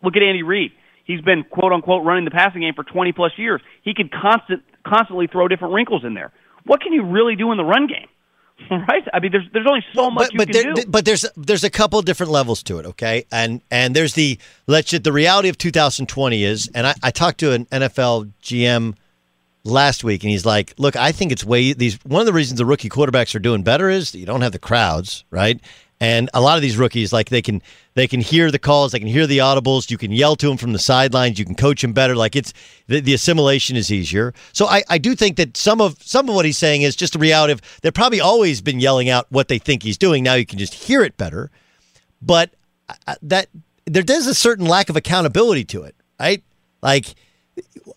Look 0.03 0.17
at 0.17 0.23
Andy 0.23 0.43
Reid. 0.43 0.73
He's 1.07 1.21
been 1.21 1.45
quote 1.45 1.73
unquote 1.73 2.05
running 2.05 2.25
the 2.25 2.31
passing 2.33 2.61
game 2.63 2.75
for 2.75 2.85
20 2.85 3.13
plus 3.13 3.33
years. 3.37 3.63
He 3.83 3.95
could 3.95 4.11
constant 4.13 4.63
constantly 4.85 5.29
throw 5.29 5.49
different 5.49 5.73
wrinkles 5.73 6.05
in 6.05 6.15
there. 6.15 6.33
What 6.65 6.81
can 6.81 6.93
you 6.93 7.05
really 7.05 7.37
do 7.37 7.53
in 7.53 7.59
the 7.59 7.65
run 7.65 7.87
game? 7.87 8.09
Right? 8.71 9.05
I 9.13 9.21
mean, 9.21 9.33
there's 9.33 9.47
there's 9.53 9.67
only 9.69 9.85
so 9.95 10.11
much 10.11 10.29
but, 10.29 10.33
you 10.33 10.39
but 10.39 10.49
can 10.49 10.63
there, 10.63 10.75
do. 10.75 10.85
but 10.89 11.05
there's 11.05 11.27
there's 11.37 11.63
a 11.63 11.71
couple 11.71 12.01
different 12.01 12.33
levels 12.33 12.63
to 12.65 12.79
it, 12.79 12.87
okay? 12.87 13.27
And 13.31 13.61
and 13.71 13.95
there's 13.95 14.15
the 14.15 14.39
let's 14.67 14.91
just, 14.91 15.05
the 15.05 15.13
reality 15.13 15.51
of 15.51 15.59
2020 15.59 16.43
is, 16.43 16.71
and 16.75 16.87
I, 16.87 16.95
I 17.03 17.11
talked 17.11 17.39
to 17.41 17.53
an 17.53 17.67
NFL 17.67 18.33
GM 18.43 18.95
last 19.63 20.05
week, 20.05 20.25
and 20.25 20.31
he's 20.31 20.47
like, 20.47 20.73
"Look, 20.79 20.97
I 20.97 21.13
think 21.13 21.33
it's 21.33 21.45
way 21.45 21.75
these 21.75 21.99
one 22.05 22.21
of 22.21 22.27
the 22.27 22.33
reasons 22.33 22.57
the 22.57 22.65
rookie 22.65 22.89
quarterbacks 22.89 23.35
are 23.35 23.41
doing 23.41 23.63
better 23.63 23.91
is 23.91 24.13
that 24.13 24.19
you 24.19 24.27
don't 24.27 24.41
have 24.41 24.53
the 24.53 24.59
crowds, 24.59 25.25
right? 25.31 25.61
And 25.99 26.29
a 26.35 26.43
lot 26.43 26.57
of 26.57 26.63
these 26.63 26.77
rookies, 26.77 27.11
like 27.13 27.31
they 27.31 27.41
can 27.41 27.63
they 27.95 28.07
can 28.07 28.21
hear 28.21 28.51
the 28.51 28.59
calls, 28.59 28.93
they 28.93 28.99
can 28.99 29.09
hear 29.09 29.27
the 29.27 29.39
audibles. 29.39 29.91
You 29.91 29.97
can 29.97 30.13
yell 30.13 30.37
to 30.37 30.47
them 30.47 30.59
from 30.59 30.75
the 30.75 30.79
sidelines. 30.79 31.39
You 31.39 31.47
can 31.47 31.55
coach 31.55 31.81
them 31.81 31.95
better. 31.95 32.15
Like 32.15 32.37
it's 32.37 32.53
the, 32.87 33.01
the 33.01 33.15
assimilation 33.15 33.77
is 33.77 33.91
easier. 33.91 34.35
So 34.53 34.67
I, 34.67 34.83
I 34.91 34.99
do 34.99 35.15
think 35.15 35.37
that 35.37 35.57
some 35.57 35.81
of 35.81 35.97
some 36.03 36.29
of 36.29 36.35
what 36.35 36.45
he's 36.45 36.59
saying 36.59 36.83
is 36.83 36.97
just 36.97 37.17
a 37.17 37.19
reality 37.19 37.55
of 37.55 37.63
they've 37.81 37.95
probably 37.95 38.21
always 38.21 38.61
been 38.61 38.79
yelling 38.79 39.09
out 39.09 39.27
what 39.31 39.49
they 39.49 39.59
think 39.59 39.83
he's 39.83 39.97
doing. 39.97 40.23
Now 40.23 40.35
you 40.35 40.45
can 40.45 40.59
just 40.59 40.75
hear 40.75 41.03
it 41.03 41.17
better. 41.17 41.51
But 42.21 42.51
uh, 43.07 43.15
that 43.23 43.49
there 43.87 44.05
is 44.07 44.27
a 44.27 44.35
certain 44.35 44.67
lack 44.67 44.91
of 44.91 44.97
accountability 44.97 45.65
to 45.65 45.85
it, 45.85 45.95
right? 46.21 46.43
Like 46.83 47.15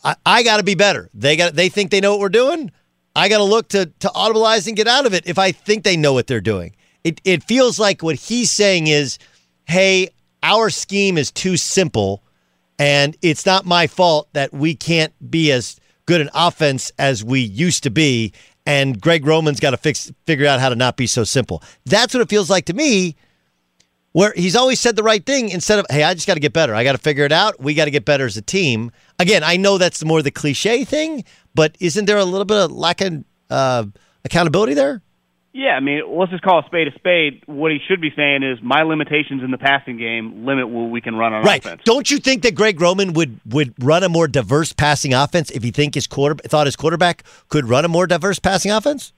I, 0.05 0.15
I 0.25 0.43
got 0.43 0.57
to 0.57 0.63
be 0.63 0.75
better. 0.75 1.09
They 1.13 1.35
got 1.35 1.53
they 1.53 1.67
think 1.67 1.91
they 1.91 1.99
know 1.99 2.11
what 2.11 2.21
we're 2.21 2.29
doing. 2.29 2.71
I 3.13 3.27
got 3.27 3.39
to 3.39 3.43
look 3.43 3.67
to 3.69 3.87
to 3.87 4.07
audibilize 4.07 4.67
and 4.67 4.77
get 4.77 4.87
out 4.87 5.05
of 5.05 5.13
it 5.13 5.27
if 5.27 5.37
I 5.37 5.51
think 5.51 5.83
they 5.83 5.97
know 5.97 6.13
what 6.13 6.27
they're 6.27 6.39
doing. 6.39 6.75
It 7.09 7.21
it 7.23 7.43
feels 7.43 7.79
like 7.79 8.03
what 8.03 8.15
he's 8.15 8.51
saying 8.51 8.87
is, 8.87 9.17
"Hey, 9.65 10.09
our 10.43 10.69
scheme 10.69 11.17
is 11.17 11.31
too 11.31 11.57
simple 11.57 12.23
and 12.77 13.17
it's 13.21 13.45
not 13.45 13.65
my 13.65 13.87
fault 13.87 14.29
that 14.33 14.53
we 14.53 14.75
can't 14.75 15.13
be 15.29 15.51
as 15.51 15.79
good 16.05 16.21
an 16.21 16.29
offense 16.33 16.91
as 16.97 17.23
we 17.23 17.39
used 17.41 17.83
to 17.83 17.89
be 17.89 18.31
and 18.65 19.01
Greg 19.01 19.25
Roman's 19.25 19.59
got 19.59 19.71
to 19.71 19.77
fix 19.77 20.11
figure 20.25 20.45
out 20.47 20.59
how 20.59 20.69
to 20.69 20.75
not 20.75 20.97
be 20.97 21.07
so 21.07 21.23
simple." 21.23 21.63
That's 21.85 22.13
what 22.13 22.21
it 22.21 22.29
feels 22.29 22.49
like 22.49 22.65
to 22.65 22.73
me 22.73 23.15
where 24.11 24.33
he's 24.35 24.55
always 24.55 24.79
said 24.79 24.95
the 24.95 25.03
right 25.03 25.25
thing 25.25 25.49
instead 25.49 25.79
of, 25.79 25.85
hey, 25.89 26.03
I 26.03 26.13
just 26.13 26.27
got 26.27 26.33
to 26.33 26.39
get 26.39 26.53
better. 26.53 26.73
I 26.73 26.83
got 26.83 26.93
to 26.93 26.97
figure 26.97 27.25
it 27.25 27.31
out. 27.31 27.59
We 27.59 27.73
got 27.73 27.85
to 27.85 27.91
get 27.91 28.05
better 28.05 28.25
as 28.25 28.37
a 28.37 28.41
team. 28.41 28.91
Again, 29.19 29.43
I 29.43 29.57
know 29.57 29.77
that's 29.77 30.03
more 30.03 30.21
the 30.21 30.31
cliche 30.31 30.83
thing, 30.83 31.23
but 31.53 31.75
isn't 31.79 32.05
there 32.05 32.17
a 32.17 32.25
little 32.25 32.45
bit 32.45 32.57
of 32.57 32.71
lack 32.71 33.01
of 33.01 33.23
uh, 33.49 33.85
accountability 34.25 34.73
there? 34.73 35.01
Yeah, 35.51 35.69
I 35.71 35.79
mean, 35.79 36.03
let's 36.07 36.31
just 36.31 36.43
call 36.43 36.59
a 36.59 36.65
spade 36.67 36.87
a 36.87 36.93
spade. 36.93 37.41
What 37.47 37.71
he 37.71 37.79
should 37.87 37.99
be 37.99 38.11
saying 38.15 38.43
is 38.43 38.59
my 38.61 38.83
limitations 38.83 39.41
in 39.43 39.49
the 39.49 39.57
passing 39.57 39.97
game 39.97 40.45
limit 40.45 40.69
what 40.69 40.91
we 40.91 41.01
can 41.01 41.15
run 41.15 41.33
on 41.33 41.43
right. 41.43 41.59
offense. 41.59 41.81
Don't 41.85 42.09
you 42.11 42.19
think 42.19 42.43
that 42.43 42.53
Greg 42.53 42.79
Roman 42.79 43.13
would 43.13 43.39
would 43.47 43.73
run 43.83 44.03
a 44.03 44.09
more 44.09 44.27
diverse 44.27 44.73
passing 44.73 45.13
offense 45.13 45.49
if 45.49 45.63
he 45.63 45.71
think 45.71 45.95
his 45.95 46.05
quarter 46.05 46.35
thought 46.35 46.67
his 46.67 46.75
quarterback 46.75 47.23
could 47.47 47.65
run 47.67 47.83
a 47.83 47.87
more 47.87 48.05
diverse 48.05 48.37
passing 48.37 48.71
offense? 48.71 49.11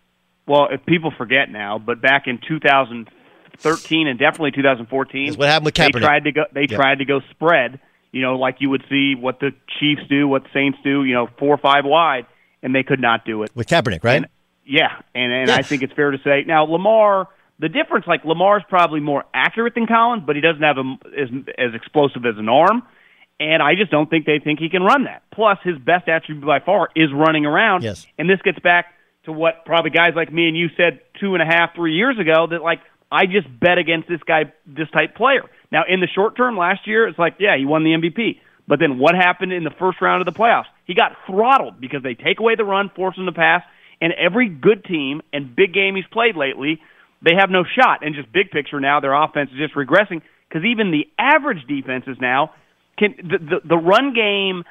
Well, 0.47 0.69
if 0.71 0.85
people 0.85 1.11
forget 1.17 1.49
now, 1.51 1.77
but 1.77 2.01
back 2.01 2.27
in 2.27 2.39
2013 2.47 4.07
and 4.07 4.17
definitely 4.17 4.51
2014, 4.51 5.25
That's 5.27 5.37
what 5.37 5.49
happened 5.49 5.65
with 5.65 5.73
Kaepernick? 5.75 5.93
they 5.93 5.99
tried 5.99 6.23
to 6.23 6.31
go. 6.31 6.43
They 6.53 6.61
Yep. 6.61 6.69
tried 6.71 6.99
to 6.99 7.05
go 7.05 7.19
spread. 7.31 7.79
You 8.13 8.21
know, 8.21 8.37
like 8.37 8.57
you 8.59 8.69
would 8.69 8.83
see 8.89 9.15
what 9.15 9.39
the 9.39 9.51
Chiefs 9.79 10.01
do, 10.09 10.27
what 10.27 10.43
the 10.43 10.49
Saints 10.53 10.77
do. 10.83 11.03
You 11.03 11.13
know, 11.13 11.29
four 11.37 11.53
or 11.53 11.57
five 11.57 11.83
wide, 11.85 12.25
and 12.63 12.73
they 12.73 12.83
could 12.83 12.99
not 13.01 13.25
do 13.25 13.43
it. 13.43 13.51
With 13.53 13.67
Kaepernick, 13.67 14.03
right? 14.03 14.25
Yeah, 14.65 15.01
and 15.15 15.31
and. 15.31 15.51
I 15.51 15.61
think 15.61 15.83
it's 15.83 15.93
fair 15.93 16.11
to 16.11 16.17
say 16.23 16.43
now 16.45 16.63
Lamar. 16.65 17.27
The 17.59 17.69
difference, 17.69 18.07
like 18.07 18.25
Lamar's 18.25 18.63
probably 18.67 19.01
more 19.01 19.23
accurate 19.35 19.75
than 19.75 19.85
Collins, 19.85 20.23
but 20.25 20.35
he 20.35 20.41
doesn't 20.41 20.63
have 20.63 20.77
a, 20.79 20.97
as 21.15 21.29
as 21.59 21.75
explosive 21.75 22.25
as 22.25 22.33
an 22.39 22.49
arm, 22.49 22.81
and 23.39 23.61
I 23.61 23.75
just 23.75 23.91
don't 23.91 24.09
think 24.09 24.25
they 24.25 24.39
think 24.39 24.59
he 24.59 24.67
can 24.69 24.81
run 24.81 25.03
that. 25.03 25.21
Plus, 25.31 25.59
his 25.63 25.77
best 25.77 26.07
attribute 26.07 26.43
by 26.43 26.59
far 26.59 26.89
is 26.95 27.09
running 27.13 27.45
around. 27.45 27.83
Yes. 27.83 28.07
and 28.17 28.27
this 28.27 28.41
gets 28.41 28.57
back 28.59 28.93
to 29.25 29.31
what 29.31 29.65
probably 29.65 29.91
guys 29.91 30.13
like 30.15 30.33
me 30.33 30.47
and 30.47 30.57
you 30.57 30.69
said 30.75 31.01
two 31.19 31.35
and 31.35 31.41
a 31.43 31.45
half, 31.45 31.75
three 31.75 31.93
years 31.93 32.17
ago 32.17 32.47
that 32.49 32.63
like 32.63 32.79
I 33.11 33.25
just 33.27 33.47
bet 33.59 33.77
against 33.77 34.07
this 34.07 34.21
guy, 34.25 34.51
this 34.65 34.89
type 34.89 35.15
player. 35.15 35.43
Now, 35.71 35.83
in 35.87 35.99
the 35.99 36.07
short 36.07 36.35
term, 36.35 36.57
last 36.57 36.87
year 36.87 37.07
it's 37.07 37.19
like 37.19 37.35
yeah, 37.39 37.57
he 37.57 37.65
won 37.65 37.83
the 37.83 37.91
MVP. 37.91 38.39
But 38.67 38.79
then 38.79 38.97
what 38.99 39.15
happened 39.15 39.53
in 39.53 39.63
the 39.63 39.73
first 39.77 40.01
round 40.01 40.25
of 40.25 40.33
the 40.33 40.39
playoffs? 40.39 40.65
He 40.85 40.93
got 40.93 41.11
throttled 41.27 41.79
because 41.81 42.03
they 42.03 42.13
take 42.13 42.39
away 42.39 42.55
the 42.55 42.63
run, 42.63 42.89
force 42.95 43.17
him 43.17 43.25
to 43.25 43.31
pass, 43.31 43.63
and 44.01 44.13
every 44.13 44.49
good 44.49 44.83
team 44.83 45.21
and 45.31 45.55
big 45.55 45.73
game 45.73 45.95
he's 45.95 46.05
played 46.11 46.35
lately, 46.35 46.81
they 47.21 47.35
have 47.37 47.49
no 47.49 47.63
shot. 47.63 48.03
And 48.03 48.15
just 48.15 48.31
big 48.33 48.49
picture 48.51 48.79
now, 48.79 48.99
their 48.99 49.13
offense 49.13 49.51
is 49.53 49.57
just 49.57 49.75
regressing 49.75 50.21
because 50.49 50.65
even 50.65 50.91
the 50.91 51.07
average 51.17 51.65
defenses 51.67 52.17
now 52.19 52.51
can 52.97 53.15
the, 53.17 53.37
the 53.37 53.67
the 53.69 53.77
run 53.77 54.13
game 54.13 54.63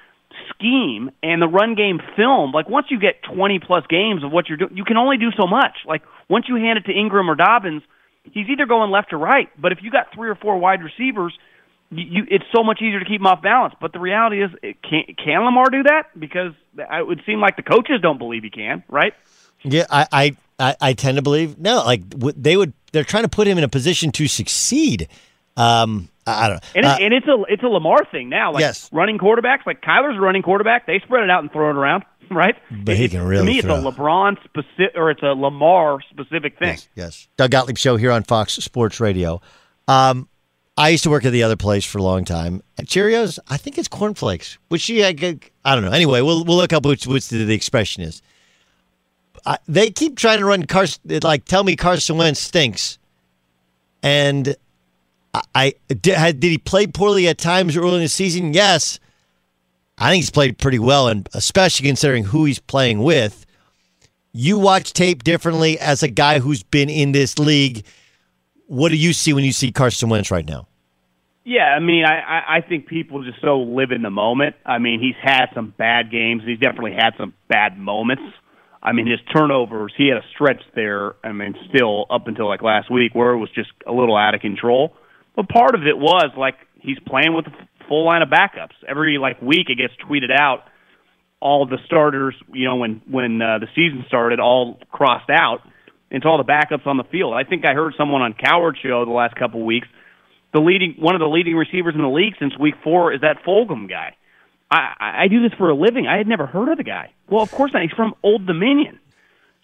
scheme 0.51 1.11
and 1.22 1.41
the 1.41 1.49
run 1.49 1.74
game 1.74 2.01
film. 2.16 2.53
Like 2.53 2.68
once 2.68 2.87
you 2.91 2.99
get 2.99 3.22
twenty 3.22 3.61
plus 3.64 3.85
games 3.89 4.24
of 4.24 4.33
what 4.33 4.49
you're 4.49 4.59
doing, 4.59 4.76
you 4.76 4.85
can 4.85 4.97
only 4.97 5.16
do 5.16 5.31
so 5.39 5.47
much. 5.47 5.87
Like 5.87 6.03
once 6.28 6.47
you 6.49 6.57
hand 6.57 6.78
it 6.78 6.91
to 6.91 6.93
Ingram 6.93 7.31
or 7.31 7.37
Dobbins, 7.37 7.83
he's 8.24 8.49
either 8.49 8.66
going 8.66 8.91
left 8.91 9.12
or 9.12 9.18
right. 9.18 9.49
But 9.61 9.72
if 9.72 9.78
you 9.83 9.91
got 9.91 10.09
three 10.14 10.28
or 10.28 10.35
four 10.35 10.59
wide 10.59 10.81
receivers. 10.83 11.33
You, 11.93 12.24
it's 12.30 12.45
so 12.55 12.62
much 12.62 12.80
easier 12.80 13.01
to 13.01 13.05
keep 13.05 13.20
him 13.20 13.26
off 13.26 13.43
balance. 13.43 13.74
But 13.80 13.93
the 13.93 13.99
reality 13.99 14.43
is, 14.45 14.51
it 14.62 14.76
can 14.82 15.03
can 15.22 15.45
Lamar 15.45 15.70
do 15.70 15.82
that? 15.84 16.05
Because 16.18 16.53
it 16.78 17.07
would 17.07 17.20
seem 17.26 17.41
like 17.41 17.57
the 17.57 17.62
coaches 17.64 18.01
don't 18.01 18.18
believe 18.18 18.45
he 18.45 18.51
can, 18.51 18.84
right? 18.88 19.12
Yeah, 19.62 19.84
I, 19.91 20.36
I, 20.59 20.76
I, 20.80 20.93
tend 20.95 21.16
to 21.16 21.22
believe 21.22 21.59
no. 21.59 21.82
Like 21.84 22.03
they 22.11 22.57
would, 22.57 22.72
they're 22.93 23.05
trying 23.05 23.24
to 23.24 23.28
put 23.28 23.47
him 23.47 23.59
in 23.59 23.64
a 23.64 23.68
position 23.68 24.11
to 24.12 24.26
succeed. 24.28 25.09
Um, 25.57 26.09
I 26.26 26.49
don't 26.49 26.57
know. 26.57 26.68
And, 26.76 26.86
Uh, 26.86 26.97
and 27.01 27.12
it's 27.14 27.26
a 27.26 27.43
it's 27.49 27.62
a 27.62 27.66
Lamar 27.66 28.05
thing 28.11 28.28
now. 28.28 28.53
Like 28.53 28.61
Yes. 28.61 28.88
running 28.93 29.18
quarterbacks, 29.18 29.66
like 29.66 29.82
Kyler's 29.82 30.16
a 30.16 30.20
running 30.20 30.43
quarterback. 30.43 30.86
They 30.86 31.01
spread 31.01 31.24
it 31.24 31.30
out 31.30 31.43
and 31.43 31.53
throw 31.53 31.70
it 31.70 31.76
around, 31.76 32.05
right? 32.30 32.55
But 32.70 32.97
he 32.97 33.05
It- 33.07 33.11
can 33.11 33.20
to 33.20 33.26
really 33.26 33.47
me, 33.47 33.59
it's 33.59 33.66
a 33.66 33.70
LeBron 33.70 34.36
specific 34.45 34.93
or 34.95 35.11
it's 35.11 35.22
a 35.22 35.34
Lamar 35.34 35.99
specific 36.09 36.59
thing. 36.59 36.78
Yes. 36.95 37.26
Doug 37.36 37.51
Gottlieb 37.51 37.76
show 37.78 37.97
here 37.97 38.12
on 38.12 38.22
Fox 38.22 38.55
Sports 38.55 39.01
Radio. 39.01 39.43
Um, 39.88 40.28
I 40.76 40.88
used 40.90 41.04
to 41.04 41.10
work 41.10 41.24
at 41.24 41.32
the 41.32 41.42
other 41.42 41.56
place 41.56 41.84
for 41.84 41.98
a 41.98 42.02
long 42.02 42.24
time. 42.24 42.62
Cheerios, 42.82 43.38
I 43.48 43.56
think 43.56 43.76
it's 43.76 43.88
cornflakes. 43.88 44.56
Which 44.68 44.82
she, 44.82 45.04
I, 45.04 45.08
I 45.64 45.74
don't 45.74 45.84
know. 45.84 45.90
Anyway, 45.90 46.20
we'll 46.22 46.44
we'll 46.44 46.56
look 46.56 46.72
up 46.72 46.86
which 46.86 47.06
which 47.06 47.28
the, 47.28 47.44
the 47.44 47.54
expression 47.54 48.02
is. 48.02 48.22
I, 49.44 49.58
they 49.66 49.90
keep 49.90 50.16
trying 50.16 50.38
to 50.38 50.44
run 50.44 50.64
Carson, 50.66 51.02
like 51.22 51.44
tell 51.44 51.64
me 51.64 51.76
Carson 51.76 52.16
Wentz 52.16 52.40
stinks, 52.40 52.98
and 54.02 54.54
I, 55.34 55.42
I 55.54 55.74
did, 55.88 56.14
had, 56.14 56.40
did 56.40 56.50
he 56.50 56.58
play 56.58 56.86
poorly 56.86 57.28
at 57.28 57.38
times 57.38 57.76
early 57.76 57.96
in 57.96 58.02
the 58.02 58.08
season? 58.08 58.54
Yes, 58.54 58.98
I 59.98 60.10
think 60.10 60.22
he's 60.22 60.30
played 60.30 60.58
pretty 60.58 60.78
well, 60.78 61.08
and 61.08 61.28
especially 61.34 61.86
considering 61.86 62.24
who 62.24 62.44
he's 62.44 62.58
playing 62.58 63.02
with. 63.02 63.46
You 64.32 64.58
watch 64.58 64.92
tape 64.92 65.24
differently 65.24 65.78
as 65.78 66.02
a 66.02 66.08
guy 66.08 66.38
who's 66.38 66.62
been 66.62 66.88
in 66.88 67.12
this 67.12 67.38
league. 67.38 67.84
What 68.70 68.90
do 68.90 68.96
you 68.96 69.12
see 69.12 69.32
when 69.32 69.42
you 69.42 69.50
see 69.50 69.72
Carson 69.72 70.10
Wentz 70.10 70.30
right 70.30 70.46
now? 70.46 70.68
Yeah, 71.42 71.64
I 71.64 71.80
mean, 71.80 72.04
I, 72.04 72.58
I 72.58 72.60
think 72.60 72.86
people 72.86 73.24
just 73.24 73.40
so 73.42 73.58
live 73.58 73.90
in 73.90 74.02
the 74.02 74.10
moment. 74.10 74.54
I 74.64 74.78
mean, 74.78 75.00
he's 75.00 75.16
had 75.20 75.46
some 75.56 75.74
bad 75.76 76.12
games. 76.12 76.44
He's 76.46 76.60
definitely 76.60 76.92
had 76.92 77.14
some 77.18 77.34
bad 77.48 77.76
moments. 77.76 78.22
I 78.80 78.92
mean, 78.92 79.08
his 79.08 79.18
turnovers. 79.34 79.92
He 79.98 80.06
had 80.06 80.18
a 80.18 80.26
stretch 80.32 80.62
there. 80.76 81.16
I 81.24 81.32
mean, 81.32 81.56
still 81.74 82.06
up 82.10 82.28
until 82.28 82.46
like 82.46 82.62
last 82.62 82.92
week 82.92 83.12
where 83.12 83.32
it 83.32 83.38
was 83.38 83.50
just 83.56 83.70
a 83.88 83.92
little 83.92 84.16
out 84.16 84.36
of 84.36 84.40
control. 84.40 84.94
But 85.34 85.48
part 85.48 85.74
of 85.74 85.80
it 85.88 85.98
was 85.98 86.30
like 86.38 86.54
he's 86.78 86.98
playing 87.08 87.34
with 87.34 87.46
a 87.48 87.86
full 87.88 88.06
line 88.06 88.22
of 88.22 88.28
backups. 88.28 88.78
Every 88.88 89.18
like 89.18 89.42
week, 89.42 89.66
it 89.68 89.78
gets 89.78 89.94
tweeted 90.08 90.30
out. 90.30 90.60
All 91.40 91.66
the 91.66 91.78
starters, 91.86 92.36
you 92.52 92.66
know, 92.68 92.76
when 92.76 93.02
when 93.10 93.42
uh, 93.42 93.58
the 93.58 93.66
season 93.74 94.04
started, 94.06 94.38
all 94.38 94.78
crossed 94.92 95.30
out. 95.30 95.62
It's 96.11 96.26
all 96.26 96.38
the 96.38 96.44
backups 96.44 96.86
on 96.86 96.96
the 96.96 97.04
field. 97.04 97.34
I 97.34 97.44
think 97.44 97.64
I 97.64 97.74
heard 97.74 97.94
someone 97.96 98.22
on 98.22 98.34
Cowherd 98.34 98.76
show 98.82 99.04
the 99.04 99.12
last 99.12 99.36
couple 99.36 99.64
weeks 99.64 99.86
the 100.52 100.61
leading 100.61 100.94
one 100.98 101.14
of 101.14 101.20
the 101.20 101.28
leading 101.28 101.56
receivers 101.56 101.94
in 101.94 102.02
the 102.02 102.08
league 102.08 102.34
since 102.38 102.58
week 102.58 102.74
four 102.82 103.12
is 103.12 103.20
that 103.20 103.44
Fulgham 103.44 103.88
guy. 103.88 104.16
I, 104.70 105.24
I 105.24 105.28
do 105.28 105.42
this 105.42 105.56
for 105.58 105.70
a 105.70 105.74
living. 105.74 106.06
I 106.06 106.16
had 106.16 106.26
never 106.26 106.46
heard 106.46 106.68
of 106.68 106.76
the 106.76 106.84
guy. 106.84 107.12
Well, 107.28 107.42
of 107.42 107.50
course 107.50 107.72
not. 107.72 107.82
He's 107.82 107.92
from 107.92 108.14
Old 108.22 108.46
Dominion. 108.46 109.00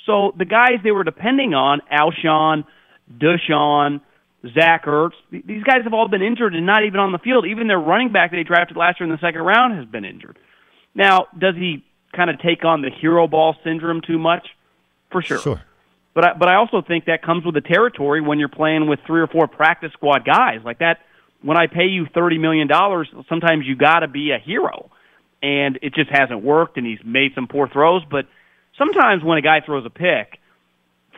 So 0.05 0.33
the 0.37 0.45
guys 0.45 0.79
they 0.83 0.91
were 0.91 1.05
depending 1.05 1.55
on, 1.55 1.81
Alshon, 1.93 2.65
DeSean, 3.13 4.01
Zach 4.55 4.85
Ertz, 4.85 5.13
these 5.31 5.63
guys 5.65 5.83
have 5.85 5.95
all 5.95 6.09
been 6.09 6.23
injured 6.23 6.55
and 6.55 6.67
not 6.67 6.85
even 6.85 7.01
on 7.01 7.13
the 7.13 7.19
field. 7.19 7.47
Even 7.47 7.67
their 7.67 7.79
running 7.79 8.13
back 8.13 8.31
they 8.31 8.43
drafted 8.45 8.77
last 8.77 9.01
year 9.01 9.09
in 9.09 9.13
the 9.13 9.21
second 9.21 9.43
round 9.43 9.77
has 9.77 9.87
been 9.87 10.05
injured. 10.05 10.39
Now, 10.95 11.27
does 11.37 11.57
he 11.57 11.85
kind 12.15 12.31
of 12.31 12.41
take 12.41 12.65
on 12.65 12.83
the 12.83 12.91
hero 12.91 13.27
ball 13.27 13.57
syndrome 13.65 14.01
too 14.07 14.19
much? 14.19 14.47
For 15.11 15.23
sure. 15.23 15.39
Sure. 15.39 15.63
But 16.17 16.25
I, 16.25 16.33
but 16.33 16.49
I 16.49 16.55
also 16.55 16.81
think 16.81 17.05
that 17.05 17.23
comes 17.23 17.45
with 17.45 17.55
the 17.55 17.61
territory 17.61 18.23
when 18.23 18.39
you're 18.39 18.49
playing 18.49 18.89
with 18.89 19.01
three 19.07 19.21
or 19.21 19.27
four 19.27 19.47
practice 19.47 19.93
squad 19.93 20.25
guys 20.25 20.61
like 20.65 20.79
that. 20.79 21.01
When 21.43 21.59
I 21.59 21.67
pay 21.67 21.89
you 21.89 22.07
thirty 22.07 22.39
million 22.39 22.69
dollars, 22.69 23.07
sometimes 23.29 23.67
you 23.67 23.77
got 23.77 24.01
to 24.01 24.09
be 24.09 24.31
a 24.31 24.39
hero, 24.39 24.91
and 25.43 25.79
it 25.83 25.95
just 25.95 26.09
hasn't 26.11 26.43
worked. 26.43 26.79
And 26.79 26.87
he's 26.87 27.05
made 27.05 27.33
some 27.35 27.47
poor 27.47 27.69
throws. 27.69 28.03
But 28.11 28.25
sometimes 28.79 29.23
when 29.23 29.37
a 29.37 29.43
guy 29.43 29.61
throws 29.61 29.85
a 29.85 29.91
pick, 29.91 30.39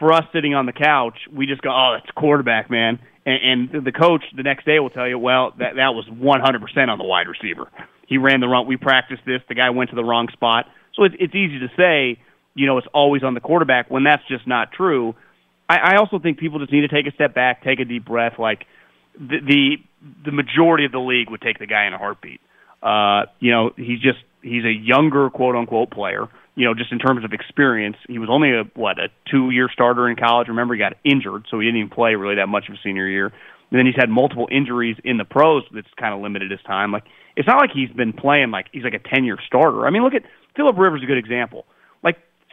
for 0.01 0.13
us 0.13 0.25
sitting 0.33 0.55
on 0.55 0.67
the 0.67 0.73
couch, 0.73 1.17
we 1.33 1.47
just 1.47 1.63
go, 1.63 1.71
"Oh, 1.71 1.97
that's 1.97 2.11
quarterback, 2.17 2.69
man." 2.69 2.99
And, 3.25 3.73
and 3.73 3.85
the 3.87 3.93
coach 3.93 4.25
the 4.37 4.43
next 4.43 4.67
day 4.67 4.81
will 4.81 4.91
tell 4.91 5.07
you, 5.07 5.17
"Well, 5.17 5.55
that 5.61 5.77
that 5.77 5.95
was 5.95 6.07
100% 6.09 6.89
on 6.89 6.99
the 6.99 7.05
wide 7.05 7.29
receiver." 7.29 7.69
he 8.09 8.19
ran 8.19 8.41
the 8.41 8.49
wrong. 8.49 8.67
We 8.67 8.77
practiced 8.77 9.23
this. 9.27 9.43
The 9.49 9.55
guy 9.55 9.71
went 9.71 9.91
to 9.91 9.97
the 9.97 10.05
wrong 10.05 10.29
spot. 10.33 10.67
So 10.95 11.05
it's 11.05 11.15
it's 11.21 11.35
easy 11.37 11.61
to 11.61 11.69
say, 11.77 12.19
you 12.59 12.67
know, 12.67 12.77
it's 12.79 12.89
always 12.93 13.23
on 13.23 13.35
the 13.35 13.41
quarterback 13.41 13.89
when 13.89 14.03
that's 14.03 14.27
just 14.29 14.47
not 14.47 14.73
true. 14.73 15.15
I, 15.69 15.77
I 15.77 15.97
also 15.99 16.19
think 16.19 16.39
people 16.39 16.59
just 16.59 16.73
need 16.73 16.81
to 16.81 16.89
take 16.89 17.07
a 17.07 17.13
step 17.15 17.33
back, 17.33 17.63
take 17.63 17.79
a 17.79 17.85
deep 17.85 18.05
breath. 18.05 18.35
Like 18.37 18.67
the 19.15 19.39
the, 19.47 19.77
the 20.25 20.33
majority 20.33 20.85
of 20.85 20.91
the 20.91 20.99
league 20.99 21.31
would 21.31 21.41
take 21.41 21.61
the 21.61 21.67
guy 21.67 21.87
in 21.87 21.93
a 21.93 21.99
heartbeat. 21.99 22.41
Uh, 22.83 23.27
you 23.39 23.53
know, 23.53 23.71
he's 23.77 24.01
just 24.01 24.19
he's 24.43 24.65
a 24.65 24.73
younger 24.73 25.31
quote 25.31 25.55
unquote 25.55 25.91
player. 25.91 26.27
You 26.57 26.65
know, 26.65 26.75
just 26.75 26.91
in 26.91 26.99
terms 26.99 27.25
of 27.25 27.33
experience, 27.33 27.97
he 28.09 28.19
was 28.19 28.29
only 28.29 28.51
a 28.51 28.65
what 28.75 28.99
a 28.99 29.09
two 29.31 29.51
year 29.51 29.69
starter 29.73 30.09
in 30.09 30.17
college. 30.17 30.49
Remember, 30.49 30.75
he 30.75 30.81
got 30.81 30.95
injured, 31.05 31.45
so 31.49 31.61
he 31.61 31.67
didn't 31.67 31.79
even 31.79 31.91
play 31.91 32.17
really 32.17 32.37
that 32.37 32.49
much 32.49 32.69
of 32.69 32.75
a 32.75 32.79
senior 32.83 33.07
year. 33.07 33.27
And 33.27 33.79
then 33.79 33.87
he's 33.87 33.95
had 33.97 34.09
multiple 34.09 34.49
injuries 34.51 34.97
in 35.05 35.19
the 35.19 35.25
pros 35.25 35.63
that's 35.73 35.87
kind 35.97 36.13
of 36.13 36.21
limited 36.21 36.51
his 36.51 36.61
time. 36.67 36.91
Like 36.91 37.05
it's 37.37 37.47
not 37.47 37.61
like 37.61 37.71
he's 37.73 37.91
been 37.91 38.13
playing 38.13 38.51
like 38.51 38.67
he's 38.73 38.83
like 38.83 38.95
a 38.95 39.15
ten 39.15 39.25
year 39.25 39.39
starter. 39.47 39.87
I 39.87 39.91
mean, 39.91 40.03
look 40.03 40.15
at 40.15 40.23
Philip 40.57 40.77
Rivers, 40.77 41.01
is 41.01 41.05
a 41.05 41.07
good 41.07 41.19
example. 41.19 41.67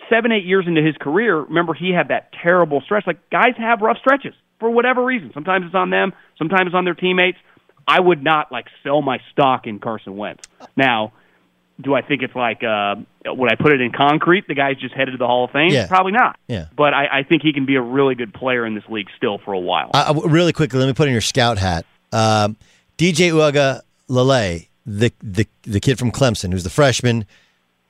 Seven, 0.09 0.31
eight 0.31 0.45
years 0.45 0.65
into 0.67 0.81
his 0.81 0.95
career, 0.97 1.37
remember 1.39 1.73
he 1.73 1.91
had 1.91 2.09
that 2.09 2.31
terrible 2.31 2.81
stretch. 2.81 3.07
Like 3.07 3.29
guys 3.29 3.53
have 3.57 3.81
rough 3.81 3.97
stretches 3.97 4.33
for 4.59 4.69
whatever 4.69 5.03
reason. 5.03 5.31
Sometimes 5.33 5.65
it's 5.65 5.75
on 5.75 5.89
them, 5.89 6.13
sometimes 6.37 6.67
it's 6.67 6.75
on 6.75 6.85
their 6.85 6.93
teammates. 6.93 7.37
I 7.87 7.99
would 7.99 8.23
not 8.23 8.51
like 8.51 8.65
sell 8.83 9.01
my 9.01 9.19
stock 9.31 9.67
in 9.67 9.79
Carson 9.79 10.17
Wentz. 10.17 10.47
Now, 10.75 11.13
do 11.79 11.93
I 11.93 12.01
think 12.01 12.23
it's 12.23 12.35
like 12.35 12.63
uh 12.63 12.95
would 13.25 13.51
I 13.51 13.55
put 13.55 13.73
it 13.73 13.81
in 13.81 13.91
concrete? 13.91 14.47
The 14.47 14.55
guy's 14.55 14.77
just 14.77 14.93
headed 14.93 15.13
to 15.13 15.17
the 15.17 15.27
Hall 15.27 15.45
of 15.45 15.51
Fame? 15.51 15.71
Yeah. 15.71 15.87
Probably 15.87 16.11
not. 16.11 16.37
Yeah. 16.47 16.67
But 16.75 16.93
I, 16.93 17.19
I 17.19 17.23
think 17.23 17.41
he 17.41 17.53
can 17.53 17.65
be 17.65 17.75
a 17.75 17.81
really 17.81 18.15
good 18.15 18.33
player 18.33 18.65
in 18.65 18.75
this 18.75 18.83
league 18.89 19.07
still 19.17 19.39
for 19.39 19.53
a 19.53 19.59
while. 19.59 19.91
Uh, 19.93 20.13
really 20.25 20.53
quickly, 20.53 20.79
let 20.79 20.87
me 20.87 20.93
put 20.93 21.07
in 21.07 21.11
your 21.11 21.21
scout 21.21 21.57
hat. 21.57 21.85
Um, 22.11 22.55
DJ 22.97 23.31
Uaga 23.31 23.81
Lele, 24.07 24.61
the, 24.85 25.11
the 25.21 25.47
the 25.63 25.79
kid 25.79 25.99
from 25.99 26.11
Clemson, 26.11 26.51
who's 26.51 26.63
the 26.63 26.69
freshman. 26.69 27.25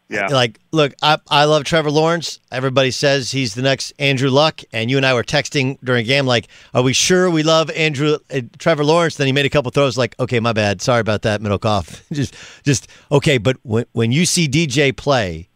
Yeah. 0.08 0.28
Like, 0.28 0.60
look, 0.72 0.94
I, 1.02 1.18
I 1.30 1.46
love 1.46 1.64
Trevor 1.64 1.90
Lawrence. 1.90 2.40
Everybody 2.52 2.92
says 2.92 3.32
he's 3.32 3.56
the 3.56 3.64
next 3.64 3.92
Andrew 3.98 4.30
Luck, 4.30 4.62
and 4.72 4.92
you 4.92 4.98
and 4.98 5.06
I 5.06 5.14
were 5.16 5.24
texting 5.24 5.80
during 5.84 6.02
a 6.02 6.08
game, 6.08 6.28
like, 6.28 6.48
are 6.76 6.84
we 6.84 6.94
sure 6.94 7.30
we 7.30 7.42
love 7.42 7.72
Andrew 7.72 8.18
uh, 8.32 8.42
Trevor 8.60 8.86
Lawrence? 8.86 9.16
Then 9.16 9.26
he 9.26 9.34
made 9.34 9.46
a 9.48 9.50
couple 9.50 9.72
throws, 9.72 9.98
like, 9.98 10.16
okay, 10.20 10.40
my 10.40 10.54
bad, 10.54 10.82
sorry 10.82 11.02
about 11.02 11.24
that, 11.24 11.42
Middlekauff. 11.42 12.04
just, 12.14 12.36
just 12.64 12.88
okay. 13.12 13.40
But 13.40 13.58
when 13.64 13.86
when 13.94 14.12
you 14.12 14.26
see 14.26 14.48
DJ 14.48 14.96
play, 14.96 15.50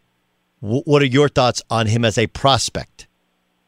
wh- 0.58 0.86
what 0.86 1.00
are 1.00 1.06
your 1.06 1.28
thoughts 1.28 1.62
on 1.70 1.86
him 1.86 2.04
as 2.04 2.18
a 2.18 2.26
prospect? 2.26 3.06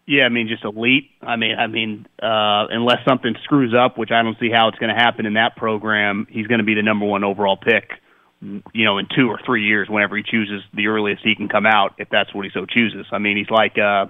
Yeah, 0.07 0.25
I 0.25 0.31
mean, 0.31 0.49
just 0.49 0.65
elite. 0.65 1.11
I 1.23 1.37
mean, 1.37 1.55
I 1.57 1.69
mean, 1.69 2.07
uh, 2.21 2.67
unless 2.71 3.05
something 3.07 3.37
screws 3.45 3.73
up, 3.73 3.97
which 3.97 4.11
I 4.11 4.23
don't 4.23 4.37
see 4.41 4.51
how 4.51 4.67
it's 4.67 4.79
going 4.79 4.93
to 4.93 5.01
happen 5.01 5.27
in 5.27 5.35
that 5.35 5.55
program, 5.55 6.27
he's 6.29 6.49
going 6.49 6.59
to 6.59 6.65
be 6.65 6.75
the 6.75 6.83
number 6.83 7.07
one 7.07 7.23
overall 7.23 7.57
pick. 7.57 8.02
You 8.43 8.85
know, 8.85 8.99
in 8.99 9.07
two 9.15 9.29
or 9.29 9.39
three 9.47 9.65
years, 9.65 9.89
whenever 9.89 10.17
he 10.17 10.25
chooses 10.25 10.63
the 10.75 10.89
earliest 10.89 11.23
he 11.23 11.37
can 11.37 11.49
come 11.49 11.65
out, 11.65 11.95
if 11.99 12.09
that's 12.11 12.35
what 12.35 12.45
he 12.45 12.51
so 12.53 12.67
chooses. 12.67 13.07
I 13.13 13.19
mean, 13.19 13.37
he's 13.37 13.51
like, 13.51 13.79
uh, 13.79 14.07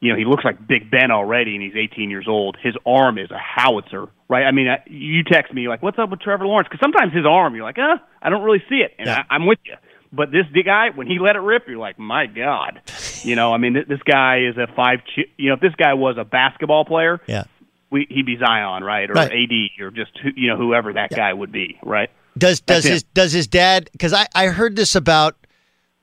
you 0.00 0.10
know, 0.12 0.18
he 0.18 0.24
looks 0.24 0.44
like 0.44 0.66
Big 0.66 0.90
Ben 0.90 1.10
already, 1.12 1.54
and 1.54 1.62
he's 1.62 1.76
18 1.76 2.10
years 2.10 2.26
old. 2.28 2.56
His 2.60 2.74
arm 2.84 3.18
is 3.18 3.30
a 3.30 3.38
howitzer, 3.38 4.08
right? 4.28 4.44
I 4.44 4.50
mean, 4.50 4.68
I, 4.68 4.82
you 4.86 5.22
text 5.22 5.54
me 5.54 5.68
like, 5.68 5.80
"What's 5.82 5.98
up 5.98 6.10
with 6.10 6.20
Trevor 6.20 6.46
Lawrence?" 6.46 6.68
Because 6.68 6.82
sometimes 6.82 7.12
his 7.14 7.24
arm, 7.24 7.54
you're 7.54 7.64
like, 7.64 7.78
"Uh, 7.78 7.98
I 8.20 8.30
don't 8.30 8.42
really 8.42 8.62
see 8.68 8.76
it," 8.84 8.94
and 8.98 9.08
I, 9.08 9.24
I'm 9.30 9.46
with 9.46 9.58
you. 9.64 9.74
But 10.12 10.30
this 10.32 10.44
guy, 10.64 10.90
when 10.94 11.06
he 11.06 11.18
let 11.18 11.36
it 11.36 11.40
rip, 11.40 11.66
you're 11.68 11.78
like, 11.78 11.98
my 11.98 12.26
God. 12.26 12.80
You 13.22 13.36
know, 13.36 13.52
I 13.52 13.58
mean, 13.58 13.74
th- 13.74 13.86
this 13.88 14.00
guy 14.04 14.40
is 14.48 14.56
a 14.56 14.66
five. 14.74 15.00
Ch- 15.04 15.28
you 15.36 15.48
know, 15.48 15.54
if 15.54 15.60
this 15.60 15.74
guy 15.76 15.94
was 15.94 16.16
a 16.18 16.24
basketball 16.24 16.84
player, 16.84 17.20
Yeah. 17.26 17.44
we, 17.90 18.06
he'd 18.10 18.24
be 18.26 18.36
Zion, 18.38 18.82
right, 18.84 19.08
or 19.10 19.14
Right. 19.14 19.30
AD, 19.32 19.82
or 19.84 19.90
just 19.90 20.12
who- 20.22 20.30
you 20.36 20.48
know 20.48 20.56
whoever 20.56 20.92
that 20.92 21.10
guy 21.10 21.32
would 21.32 21.52
be, 21.52 21.78
right? 21.82 22.10
Does 22.36 22.60
does 22.60 22.84
That's 22.84 22.86
his 22.86 23.02
does 23.02 23.32
his 23.32 23.46
dad? 23.46 23.88
Because 23.92 24.12
I 24.12 24.26
I 24.34 24.48
heard 24.48 24.76
this 24.76 24.94
about 24.94 25.36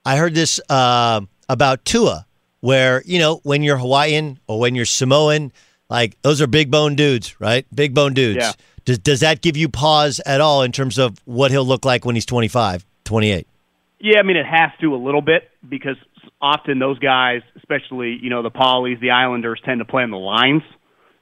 I 0.06 0.18
heard 0.18 0.34
this 0.34 0.60
uh, 0.70 1.22
about 1.48 1.86
Tua, 1.86 2.26
where 2.62 3.04
you 3.06 3.20
know 3.20 3.40
when 3.44 3.64
you're 3.64 3.78
Hawaiian 3.78 4.40
or 4.48 4.60
when 4.60 4.76
you're 4.76 4.86
Samoan, 4.86 5.52
like 5.90 6.20
those 6.22 6.42
are 6.42 6.48
big 6.48 6.72
bone 6.72 6.96
dudes, 6.96 7.40
right? 7.40 7.66
Big 7.74 7.94
bone 7.94 8.14
dudes. 8.14 8.38
Yeah. 8.38 8.52
Does 8.86 9.00
does 9.00 9.20
that 9.22 9.42
give 9.42 9.56
you 9.56 9.70
pause 9.70 10.20
at 10.26 10.42
all 10.42 10.64
in 10.64 10.72
terms 10.72 10.98
of 10.98 11.18
what 11.26 11.52
he'll 11.52 11.66
look 11.66 11.86
like 11.86 12.04
when 12.06 12.16
he's 12.16 12.26
25, 12.26 12.86
28? 13.06 13.48
Yeah, 14.00 14.20
I 14.20 14.24
mean 14.24 14.38
it 14.38 14.46
has 14.46 14.72
to 14.82 14.94
a 14.94 14.98
little 14.98 15.22
bit 15.22 15.50
because 15.68 15.96
often 16.42 16.80
those 16.80 17.00
guys, 17.00 17.42
especially 17.56 18.18
you 18.22 18.30
know 18.30 18.42
the 18.42 18.52
Polys, 18.52 19.00
the 19.00 19.12
Islanders, 19.12 19.62
tend 19.64 19.80
to 19.80 19.86
play 19.86 20.04
on 20.04 20.12
the 20.12 20.18
lines, 20.18 20.64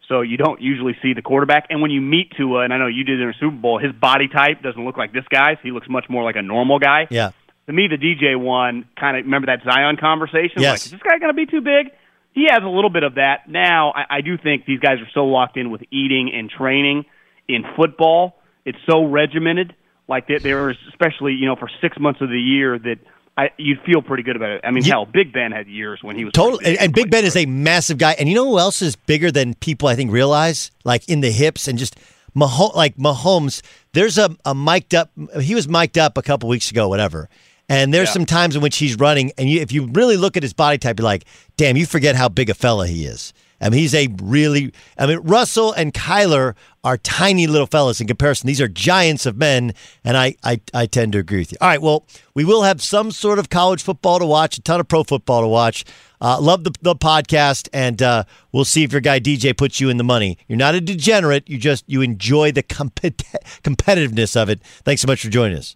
so 0.07 0.21
you 0.21 0.37
don't 0.37 0.61
usually 0.61 0.95
see 1.01 1.13
the 1.13 1.21
quarterback. 1.21 1.67
And 1.69 1.81
when 1.81 1.91
you 1.91 2.01
meet 2.01 2.31
Tua, 2.35 2.63
and 2.63 2.73
I 2.73 2.77
know 2.77 2.87
you 2.87 3.03
did 3.03 3.21
in 3.21 3.29
a 3.29 3.33
Super 3.39 3.55
Bowl, 3.55 3.79
his 3.79 3.91
body 3.93 4.27
type 4.27 4.61
doesn't 4.61 4.83
look 4.83 4.97
like 4.97 5.13
this 5.13 5.25
guy's. 5.29 5.57
He 5.63 5.71
looks 5.71 5.87
much 5.89 6.05
more 6.09 6.23
like 6.23 6.35
a 6.35 6.41
normal 6.41 6.79
guy. 6.79 7.07
Yeah. 7.09 7.31
To 7.67 7.73
me, 7.73 7.87
the 7.87 7.97
DJ 7.97 8.39
one 8.39 8.85
kind 8.99 9.17
of 9.17 9.25
remember 9.25 9.47
that 9.47 9.63
Zion 9.63 9.97
conversation. 9.97 10.61
Yes. 10.61 10.71
Like, 10.71 10.85
is 10.85 10.91
this 10.91 11.01
guy 11.01 11.19
going 11.19 11.29
to 11.29 11.33
be 11.33 11.45
too 11.45 11.61
big? 11.61 11.93
He 12.33 12.47
has 12.49 12.61
a 12.63 12.67
little 12.67 12.89
bit 12.89 13.03
of 13.03 13.15
that. 13.15 13.47
Now, 13.47 13.91
I, 13.91 14.17
I 14.17 14.21
do 14.21 14.37
think 14.37 14.65
these 14.65 14.79
guys 14.79 14.99
are 14.99 15.09
so 15.13 15.25
locked 15.25 15.57
in 15.57 15.69
with 15.69 15.81
eating 15.91 16.31
and 16.33 16.49
training 16.49 17.05
in 17.47 17.63
football. 17.75 18.37
It's 18.65 18.77
so 18.89 19.05
regimented. 19.05 19.75
Like 20.07 20.27
there, 20.27 20.39
there 20.39 20.69
is, 20.69 20.77
especially 20.89 21.33
you 21.33 21.45
know, 21.45 21.55
for 21.55 21.69
six 21.81 21.97
months 21.99 22.21
of 22.21 22.29
the 22.29 22.39
year 22.39 22.77
that 22.79 22.97
I 23.37 23.49
you'd 23.57 23.79
feel 23.85 24.01
pretty 24.01 24.23
good 24.23 24.35
about 24.35 24.51
it. 24.51 24.61
I 24.63 24.71
mean, 24.71 24.83
hell, 24.83 25.05
Big 25.05 25.31
Ben 25.33 25.51
had 25.51 25.67
years 25.67 25.99
when 26.03 26.15
he 26.17 26.25
was 26.25 26.33
Totally. 26.33 26.65
And, 26.65 26.77
and 26.79 26.93
Big 26.93 27.09
Ben 27.09 27.23
is 27.25 27.35
a 27.35 27.45
massive 27.45 27.97
guy. 27.97 28.11
And 28.19 28.27
you 28.29 28.35
know 28.35 28.45
who 28.49 28.59
else 28.59 28.81
is 28.81 28.95
bigger 28.95 29.31
than 29.31 29.53
people 29.55 29.87
I 29.87 29.95
think 29.95 30.11
realize? 30.11 30.69
Like 30.83 31.07
in 31.09 31.21
the 31.21 31.31
hips 31.31 31.67
and 31.67 31.79
just 31.79 31.95
Mahomes, 32.35 32.75
like 32.75 32.95
Mahomes. 32.97 33.61
There's 33.93 34.17
a, 34.17 34.35
a 34.45 34.53
mic'd 34.53 34.95
up. 34.95 35.11
He 35.41 35.55
was 35.55 35.67
mic'd 35.67 35.97
up 35.97 36.17
a 36.17 36.21
couple 36.21 36.49
weeks 36.49 36.71
ago, 36.71 36.87
whatever. 36.89 37.29
And 37.69 37.93
there's 37.93 38.09
Yeah. 38.09 38.13
some 38.13 38.25
times 38.25 38.55
in 38.57 38.61
which 38.61 38.77
he's 38.77 38.97
running, 38.99 39.31
and 39.37 39.49
you, 39.49 39.61
if 39.61 39.71
you 39.71 39.85
really 39.87 40.17
look 40.17 40.35
at 40.35 40.43
his 40.43 40.51
body 40.53 40.77
type, 40.77 40.99
you're 40.99 41.05
like, 41.05 41.23
damn, 41.55 41.77
you 41.77 41.85
forget 41.85 42.15
how 42.15 42.27
big 42.27 42.49
a 42.49 42.53
fella 42.53 42.85
he 42.85 43.05
is. 43.05 43.33
I 43.61 43.69
mean, 43.69 43.79
he's 43.79 43.93
a 43.93 44.07
really. 44.21 44.73
I 44.97 45.05
mean, 45.05 45.19
Russell 45.19 45.71
and 45.71 45.93
Kyler 45.93 46.55
are 46.83 46.97
tiny 46.97 47.45
little 47.45 47.67
fellas 47.67 48.01
in 48.01 48.07
comparison. 48.07 48.47
These 48.47 48.59
are 48.59 48.67
giants 48.67 49.25
of 49.25 49.37
men, 49.37 49.73
and 50.03 50.17
I, 50.17 50.35
I, 50.43 50.59
I 50.73 50.87
tend 50.87 51.13
to 51.13 51.19
agree 51.19 51.39
with 51.39 51.51
you. 51.51 51.57
All 51.61 51.67
right, 51.67 51.81
well, 51.81 52.07
we 52.33 52.43
will 52.43 52.63
have 52.63 52.81
some 52.81 53.11
sort 53.11 53.37
of 53.37 53.49
college 53.49 53.83
football 53.83 54.17
to 54.17 54.25
watch, 54.25 54.57
a 54.57 54.61
ton 54.61 54.79
of 54.79 54.87
pro 54.87 55.03
football 55.03 55.41
to 55.41 55.47
watch. 55.47 55.85
Uh, 56.19 56.39
love 56.39 56.63
the, 56.63 56.71
the 56.81 56.95
podcast, 56.95 57.69
and 57.71 58.01
uh, 58.01 58.23
we'll 58.51 58.65
see 58.65 58.83
if 58.83 58.91
your 58.91 59.01
guy 59.01 59.19
DJ 59.19 59.55
puts 59.55 59.79
you 59.79 59.89
in 59.89 59.97
the 59.97 60.03
money. 60.03 60.37
You're 60.47 60.57
not 60.57 60.75
a 60.75 60.81
degenerate. 60.81 61.49
You 61.49 61.57
just 61.57 61.83
you 61.87 62.01
enjoy 62.01 62.51
the 62.51 62.63
compet- 62.63 63.23
competitiveness 63.63 64.39
of 64.41 64.49
it. 64.49 64.61
Thanks 64.63 65.01
so 65.01 65.07
much 65.07 65.21
for 65.21 65.29
joining 65.29 65.57
us. 65.57 65.75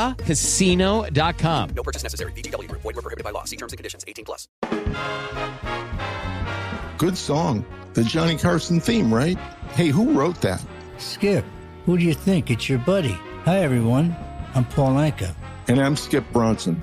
chumbacasino.com. 0.00 1.70
No 1.70 1.82
purchase 1.82 2.02
necessary. 2.02 2.32
VGW 2.32 2.68
Group. 2.68 2.82
Void 2.82 2.96
were 2.96 3.02
prohibited 3.02 3.24
by 3.24 3.30
law. 3.30 3.44
See 3.44 3.56
terms 3.56 3.72
and 3.72 3.78
conditions. 3.78 4.04
18 4.06 4.24
plus. 4.24 4.48
Good 6.98 7.16
song. 7.16 7.64
The 7.94 8.04
Johnny 8.04 8.36
Carson 8.36 8.78
theme, 8.78 9.12
right? 9.12 9.38
Hey, 9.72 9.88
who 9.88 10.12
wrote 10.12 10.40
that? 10.42 10.62
Skip, 10.98 11.44
who 11.86 11.96
do 11.98 12.04
you 12.04 12.14
think? 12.14 12.50
It's 12.50 12.68
your 12.68 12.78
buddy. 12.78 13.18
Hi, 13.44 13.60
everyone. 13.60 14.14
I'm 14.54 14.64
Paul 14.64 14.92
Anka. 14.92 15.34
And 15.68 15.80
I'm 15.80 15.96
Skip 15.96 16.24
Bronson. 16.32 16.82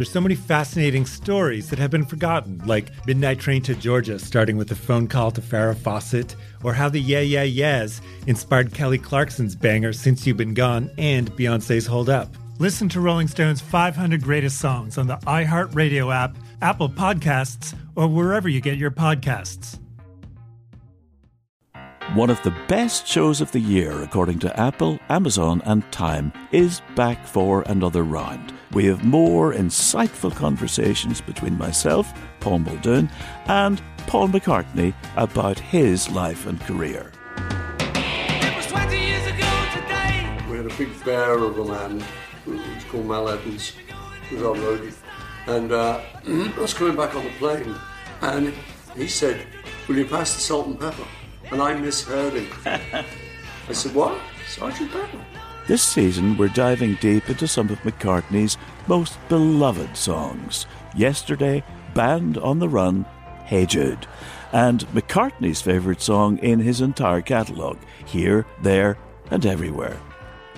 There's 0.00 0.10
so 0.10 0.22
many 0.22 0.34
fascinating 0.34 1.04
stories 1.04 1.68
that 1.68 1.78
have 1.78 1.90
been 1.90 2.06
forgotten, 2.06 2.62
like 2.64 2.90
Midnight 3.06 3.38
Train 3.38 3.60
to 3.64 3.74
Georgia, 3.74 4.18
starting 4.18 4.56
with 4.56 4.70
a 4.70 4.74
phone 4.74 5.06
call 5.06 5.30
to 5.30 5.42
Farrah 5.42 5.76
Fawcett, 5.76 6.36
or 6.64 6.72
how 6.72 6.88
the 6.88 6.98
Yeah 6.98 7.20
Yeah 7.20 7.42
Yeahs 7.42 8.00
inspired 8.26 8.72
Kelly 8.72 8.96
Clarkson's 8.96 9.54
banger 9.54 9.92
Since 9.92 10.26
You've 10.26 10.38
Been 10.38 10.54
Gone 10.54 10.90
and 10.96 11.30
Beyonce's 11.32 11.86
Hold 11.86 12.08
Up. 12.08 12.34
Listen 12.58 12.88
to 12.88 13.00
Rolling 13.02 13.28
Stone's 13.28 13.60
500 13.60 14.22
Greatest 14.22 14.58
Songs 14.58 14.96
on 14.96 15.06
the 15.06 15.18
iHeartRadio 15.18 16.10
app, 16.14 16.34
Apple 16.62 16.88
Podcasts, 16.88 17.76
or 17.94 18.08
wherever 18.08 18.48
you 18.48 18.62
get 18.62 18.78
your 18.78 18.90
podcasts. 18.90 19.78
One 22.14 22.30
of 22.30 22.42
the 22.42 22.56
best 22.68 23.06
shows 23.06 23.42
of 23.42 23.52
the 23.52 23.60
year, 23.60 24.00
according 24.02 24.38
to 24.38 24.58
Apple, 24.58 24.98
Amazon, 25.10 25.60
and 25.66 25.84
Time, 25.92 26.32
is 26.52 26.80
back 26.96 27.26
for 27.26 27.60
another 27.66 28.02
round. 28.02 28.54
We 28.72 28.84
have 28.86 29.04
more 29.04 29.52
insightful 29.52 30.34
conversations 30.34 31.20
between 31.20 31.58
myself, 31.58 32.12
Paul 32.38 32.60
Muldoon, 32.60 33.10
and 33.46 33.82
Paul 34.06 34.28
McCartney 34.28 34.94
about 35.16 35.58
his 35.58 36.08
life 36.10 36.46
and 36.46 36.60
career. 36.60 37.10
We 40.48 40.56
had 40.56 40.66
a 40.66 40.74
big 40.78 41.04
bear 41.04 41.36
of 41.38 41.58
a 41.58 41.64
man, 41.64 42.04
who 42.44 42.52
was 42.52 42.84
called 42.88 43.06
Mal 43.06 43.28
Evans, 43.28 43.72
who 44.28 44.36
was 44.36 44.44
our 44.44 44.54
roadie. 44.54 44.94
And 45.48 45.72
uh, 45.72 46.00
I 46.28 46.60
was 46.60 46.72
coming 46.72 46.96
back 46.96 47.16
on 47.16 47.24
the 47.24 47.30
plane, 47.30 47.74
and 48.20 48.54
he 48.94 49.08
said, 49.08 49.46
Will 49.88 49.96
you 49.96 50.06
pass 50.06 50.34
the 50.34 50.40
salt 50.40 50.68
and 50.68 50.78
pepper? 50.78 51.06
And 51.50 51.60
I 51.60 51.74
misheard 51.74 52.34
him. 52.34 52.46
I 53.68 53.72
said, 53.72 53.94
What? 53.96 54.16
Sergeant 54.46 54.92
Pepper? 54.92 55.24
This 55.66 55.82
season, 55.82 56.36
we're 56.36 56.48
diving 56.48 56.94
deep 56.96 57.28
into 57.30 57.46
some 57.46 57.68
of 57.70 57.78
McCartney's 57.80 58.58
most 58.88 59.18
beloved 59.28 59.96
songs. 59.96 60.66
Yesterday, 60.96 61.62
Band 61.94 62.38
on 62.38 62.58
the 62.58 62.68
Run, 62.68 63.04
Hey 63.44 63.66
Jude, 63.66 64.06
and 64.52 64.80
McCartney's 64.88 65.60
favourite 65.60 66.00
song 66.00 66.38
in 66.38 66.58
his 66.58 66.80
entire 66.80 67.20
catalogue, 67.20 67.78
Here, 68.04 68.46
There, 68.62 68.98
and 69.30 69.46
Everywhere. 69.46 69.96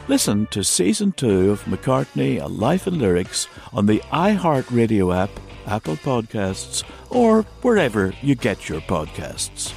Listen 0.08 0.46
to 0.46 0.64
Season 0.64 1.12
2 1.12 1.50
of 1.50 1.64
McCartney, 1.64 2.42
A 2.42 2.46
Life 2.46 2.86
in 2.86 2.98
Lyrics 2.98 3.48
on 3.72 3.86
the 3.86 4.00
iHeartRadio 4.10 5.14
app, 5.14 5.30
Apple 5.66 5.96
Podcasts, 5.96 6.84
or 7.10 7.42
wherever 7.60 8.14
you 8.22 8.34
get 8.34 8.68
your 8.68 8.80
podcasts. 8.80 9.74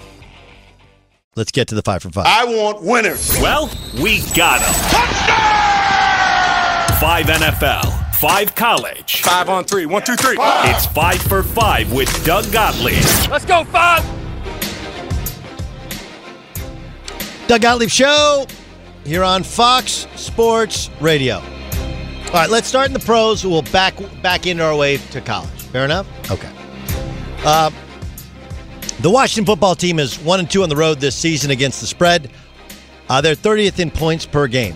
Let's 1.35 1.51
get 1.51 1.67
to 1.67 1.75
the 1.75 1.81
five 1.81 2.01
for 2.01 2.09
five. 2.09 2.25
I 2.25 2.45
want 2.45 2.81
winners. 2.81 3.37
Well, 3.41 3.69
we 4.01 4.21
got 4.35 4.61
them. 4.61 4.73
Five 6.97 7.25
NFL, 7.25 8.15
five 8.15 8.55
college. 8.55 9.21
Five 9.21 9.49
on 9.49 9.65
three. 9.65 9.85
One, 9.85 10.01
two, 10.01 10.15
three. 10.15 10.37
It's 10.39 10.85
five 10.85 11.21
for 11.23 11.43
five 11.43 11.91
with 11.91 12.07
Doug 12.23 12.49
Gottlieb. 12.53 13.03
Let's 13.29 13.43
go, 13.43 13.65
five. 13.65 14.01
Doug 17.47 17.61
Gottlieb 17.61 17.89
Show 17.89 18.45
here 19.03 19.23
on 19.23 19.43
Fox 19.43 20.07
Sports 20.15 20.89
Radio. 21.01 21.39
All 22.27 22.31
right, 22.31 22.49
let's 22.49 22.69
start 22.69 22.87
in 22.87 22.93
the 22.93 22.99
pros. 22.99 23.45
We'll 23.45 23.61
back 23.61 23.95
back 24.21 24.47
into 24.47 24.63
our 24.63 24.75
way 24.77 24.97
to 24.97 25.19
college. 25.19 25.49
Fair 25.63 25.83
enough? 25.83 26.07
Okay. 26.31 26.49
Uh, 27.43 27.71
the 29.05 29.11
Washington 29.11 29.45
football 29.45 29.75
team 29.75 29.99
is 29.99 30.17
one 30.17 30.39
and 30.39 30.49
two 30.49 30.63
on 30.63 30.69
the 30.69 30.75
road 30.75 30.99
this 30.99 31.15
season 31.15 31.51
against 31.51 31.79
the 31.79 31.85
spread. 31.85 32.31
Uh, 33.07 33.21
they're 33.21 33.35
30th 33.35 33.77
in 33.77 33.91
points 33.91 34.25
per 34.25 34.47
game. 34.47 34.75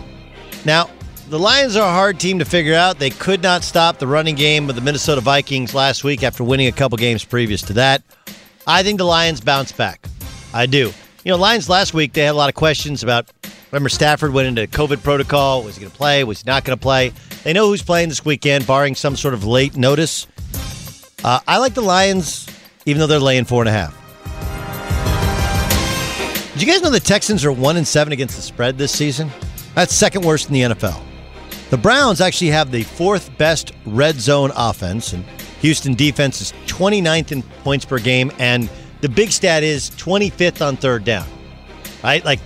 Now, 0.64 0.88
the 1.30 1.40
Lions 1.40 1.76
are 1.76 1.90
a 1.90 1.92
hard 1.92 2.20
team 2.20 2.38
to 2.38 2.46
figure 2.46 2.76
out. 2.76 3.00
They 3.00 3.10
could 3.10 3.42
not 3.42 3.64
stop 3.64 3.98
the 3.98 4.06
running 4.06 4.36
game 4.36 4.70
of 4.70 4.76
the 4.76 4.82
Minnesota 4.82 5.20
Vikings 5.20 5.74
last 5.74 6.04
week 6.04 6.22
after 6.22 6.44
winning 6.44 6.68
a 6.68 6.72
couple 6.72 6.96
games 7.00 7.26
previous 7.26 7.64
to 7.64 7.74
that. 7.74 8.04
I 8.68 8.84
think 8.84 9.00
the 9.00 9.04
Lions 9.04 9.42
bounce 9.42 9.72
back. 9.72 10.06
I 10.54 10.68
do. 10.68 10.94
You 11.24 11.32
know, 11.32 11.38
Lions 11.38 11.68
last 11.68 11.96
week, 11.96 12.14
they 12.14 12.22
had 12.22 12.34
a 12.34 12.38
lot 12.38 12.50
of 12.50 12.56
questions 12.56 13.02
about. 13.02 13.32
Remember, 13.72 13.90
Stafford 13.90 14.32
went 14.32 14.48
into 14.48 14.68
COVID 14.68 15.02
protocol. 15.02 15.64
Was 15.64 15.76
he 15.76 15.82
going 15.82 15.92
to 15.92 15.98
play? 15.98 16.24
Was 16.24 16.44
he 16.44 16.48
not 16.48 16.66
going 16.66 16.78
to 16.78 16.82
play? 16.84 17.14
They 17.44 17.54
know 17.54 17.66
who's 17.66 17.82
playing 17.82 18.10
this 18.10 18.24
weekend, 18.24 18.68
barring 18.68 18.94
some 18.94 19.16
sort 19.16 19.34
of 19.34 19.44
late 19.44 19.76
notice. 19.76 20.28
Uh, 21.24 21.40
I 21.48 21.58
like 21.58 21.74
the 21.74 21.82
Lions, 21.82 22.46
even 22.86 23.00
though 23.00 23.08
they're 23.08 23.18
laying 23.18 23.46
four 23.46 23.64
and 23.64 23.70
a 23.70 23.72
half. 23.72 24.09
Did 26.60 26.68
you 26.68 26.74
guys 26.74 26.82
know 26.82 26.90
the 26.90 27.00
Texans 27.00 27.46
are 27.46 27.54
one 27.54 27.78
and 27.78 27.88
seven 27.88 28.12
against 28.12 28.36
the 28.36 28.42
spread 28.42 28.78
this 28.78 28.92
season? 28.92 29.32
That's 29.76 29.96
second 29.96 30.26
worst 30.26 30.50
in 30.50 30.54
the 30.54 30.62
NFL. 30.64 31.02
The 31.70 31.78
Browns 31.78 32.20
actually 32.20 32.50
have 32.50 32.70
the 32.70 32.84
fourth 32.84 33.38
best 33.38 33.72
red 33.86 34.20
zone 34.20 34.52
offense, 34.58 35.14
and 35.14 35.24
Houston 35.62 35.94
defense 35.94 36.42
is 36.42 36.52
29th 36.68 37.32
in 37.32 37.44
points 37.64 37.86
per 37.86 37.98
game, 37.98 38.30
and 38.40 38.70
the 39.00 39.08
big 39.08 39.32
stat 39.32 39.64
is 39.64 39.92
25th 39.92 40.62
on 40.62 40.76
third 40.76 41.06
down. 41.06 41.26
Right? 42.04 42.26
Like, 42.26 42.42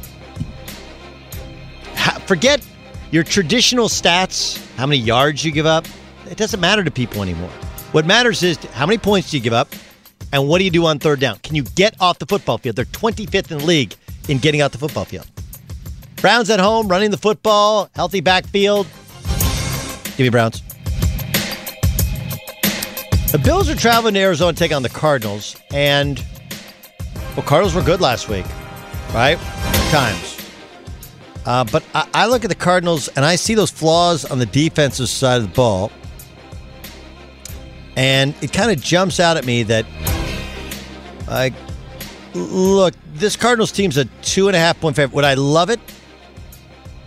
forget 2.28 2.64
your 3.10 3.24
traditional 3.24 3.88
stats, 3.88 4.64
how 4.76 4.86
many 4.86 5.02
yards 5.02 5.44
you 5.44 5.52
give 5.52 5.66
up. 5.66 5.88
It 6.30 6.38
doesn't 6.38 6.60
matter 6.60 6.84
to 6.84 6.92
people 6.92 7.24
anymore. 7.24 7.50
What 7.94 8.06
matters 8.06 8.44
is 8.44 8.58
how 8.74 8.86
many 8.86 9.00
points 9.00 9.32
do 9.32 9.38
you 9.38 9.44
give 9.44 9.54
up, 9.54 9.74
and 10.32 10.48
what 10.48 10.60
do 10.60 10.66
you 10.66 10.72
do 10.72 10.86
on 10.86 11.00
third 11.00 11.20
down? 11.20 11.40
Can 11.40 11.56
you 11.56 11.64
get 11.64 12.00
off 12.00 12.20
the 12.20 12.28
football 12.28 12.60
field? 12.60 12.76
They're 12.76 12.86
25th 12.86 13.52
in 13.52 13.58
the 13.58 13.66
league 13.66 13.96
in 14.28 14.38
getting 14.38 14.62
out 14.62 14.72
the 14.72 14.78
football 14.78 15.06
field. 15.06 15.28
Browns 16.18 16.50
at 16.50 16.60
home, 16.60 16.88
running 16.88 17.12
the 17.12 17.18
football, 17.18 17.90
healthy 17.96 18.22
backfield. 18.22 18.88
Give 20.16 20.20
me 20.20 20.30
Browns. 20.30 20.62
The 23.32 23.40
Bills 23.44 23.68
are 23.68 23.76
traveling 23.76 24.14
to 24.14 24.20
Arizona 24.20 24.54
to 24.54 24.60
take 24.60 24.72
on 24.72 24.84
the 24.84 24.90
Cardinals, 24.90 25.56
and 25.74 26.24
well, 27.36 27.44
Cardinals 27.44 27.74
were 27.74 27.82
good 27.82 28.00
last 28.00 28.30
week, 28.30 28.46
right? 29.14 29.40
Times. 29.90 30.38
Uh, 31.46 31.64
but 31.66 31.84
I, 31.96 32.08
I 32.14 32.28
look 32.28 32.46
at 32.46 32.50
the 32.50 32.56
Cardinals 32.56 33.08
and 33.10 33.26
I 33.26 33.36
see 33.36 33.56
those 33.56 33.72
flaws 33.72 34.24
on 34.24 34.38
the 34.40 34.46
defensive 34.46 35.10
side 35.10 35.42
of 35.42 35.50
the 35.50 35.56
ball, 35.56 35.92
and 37.98 38.36
it 38.42 38.54
kind 38.54 38.72
of 38.72 38.80
jumps 38.80 39.20
out 39.20 39.36
at 39.36 39.46
me 39.46 39.64
that, 39.64 39.86
like, 41.28 41.54
look, 42.36 42.94
this 43.24 43.36
Cardinals 43.36 43.72
team's 43.72 43.98
a 43.98 44.06
two 44.22 44.48
and 44.48 44.56
a 44.56 44.60
half 44.60 44.80
point 44.80 44.96
favorite. 44.96 45.16
Would 45.16 45.26
I 45.26 45.34
love 45.34 45.70
it? 45.70 45.80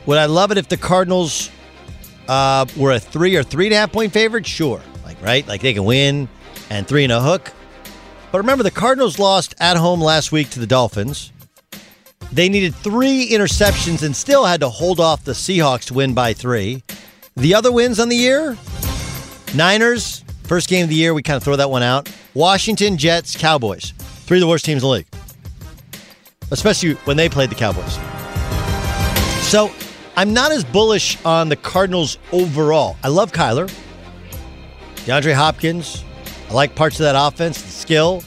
Would 0.06 0.18
I 0.18 0.26
love 0.26 0.50
it 0.50 0.58
if 0.58 0.68
the 0.68 0.76
Cardinals 0.76 1.50
uh, 2.28 2.66
were 2.76 2.92
a 2.92 3.00
three 3.00 3.36
or 3.36 3.42
three 3.42 3.66
and 3.66 3.74
a 3.74 3.78
half 3.78 3.92
point 3.92 4.12
favorite? 4.12 4.46
Sure. 4.46 4.80
Like, 5.04 5.20
right? 5.22 5.46
Like 5.46 5.60
they 5.60 5.74
can 5.74 5.84
win 5.84 6.28
and 6.70 6.86
three 6.86 7.04
and 7.04 7.12
a 7.12 7.20
hook. 7.20 7.52
But 8.32 8.38
remember, 8.38 8.64
the 8.64 8.70
Cardinals 8.70 9.18
lost 9.18 9.54
at 9.60 9.76
home 9.76 10.00
last 10.00 10.32
week 10.32 10.50
to 10.50 10.60
the 10.60 10.66
Dolphins. 10.66 11.32
They 12.32 12.48
needed 12.48 12.74
three 12.74 13.28
interceptions 13.30 14.02
and 14.02 14.14
still 14.14 14.44
had 14.44 14.60
to 14.60 14.68
hold 14.68 14.98
off 14.98 15.24
the 15.24 15.32
Seahawks 15.32 15.84
to 15.86 15.94
win 15.94 16.12
by 16.12 16.32
three. 16.32 16.82
The 17.36 17.54
other 17.54 17.70
wins 17.70 18.00
on 18.00 18.08
the 18.08 18.16
year 18.16 18.56
Niners, 19.54 20.22
first 20.44 20.68
game 20.68 20.84
of 20.84 20.90
the 20.90 20.94
year, 20.94 21.14
we 21.14 21.22
kind 21.22 21.36
of 21.36 21.42
throw 21.42 21.56
that 21.56 21.70
one 21.70 21.82
out. 21.82 22.10
Washington, 22.34 22.98
Jets, 22.98 23.36
Cowboys. 23.36 23.92
Three 24.26 24.38
of 24.38 24.40
the 24.40 24.48
worst 24.48 24.64
teams 24.64 24.82
in 24.82 24.88
the 24.88 24.92
league, 24.92 25.06
especially 26.50 26.94
when 27.04 27.16
they 27.16 27.28
played 27.28 27.50
the 27.50 27.54
Cowboys. 27.54 27.94
So 29.46 29.72
I'm 30.16 30.32
not 30.32 30.52
as 30.52 30.64
bullish 30.64 31.18
on 31.24 31.48
the 31.48 31.56
Cardinals 31.56 32.18
overall. 32.32 32.96
I 33.02 33.08
love 33.08 33.32
Kyler, 33.32 33.72
DeAndre 35.04 35.34
Hopkins. 35.34 36.04
I 36.48 36.54
like 36.54 36.74
parts 36.74 37.00
of 37.00 37.04
that 37.04 37.14
offense, 37.16 37.60
the 37.60 37.70
skill. 37.70 38.22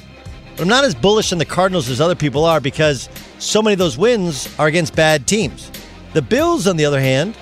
But 0.52 0.64
I'm 0.64 0.68
not 0.68 0.84
as 0.84 0.94
bullish 0.94 1.32
on 1.32 1.38
the 1.38 1.46
Cardinals 1.46 1.90
as 1.90 2.02
other 2.02 2.16
people 2.16 2.46
are 2.46 2.60
because 2.60 3.10
so 3.40 3.62
many 3.62 3.74
of 3.74 3.80
those 3.80 3.98
wins 3.98 4.54
are 4.60 4.68
against 4.68 4.96
bad 4.96 5.26
teams. 5.26 5.72
The 6.14 6.22
Bills, 6.22 6.68
on 6.68 6.76
the 6.76 6.86
other 6.86 7.00
hand, 7.00 7.38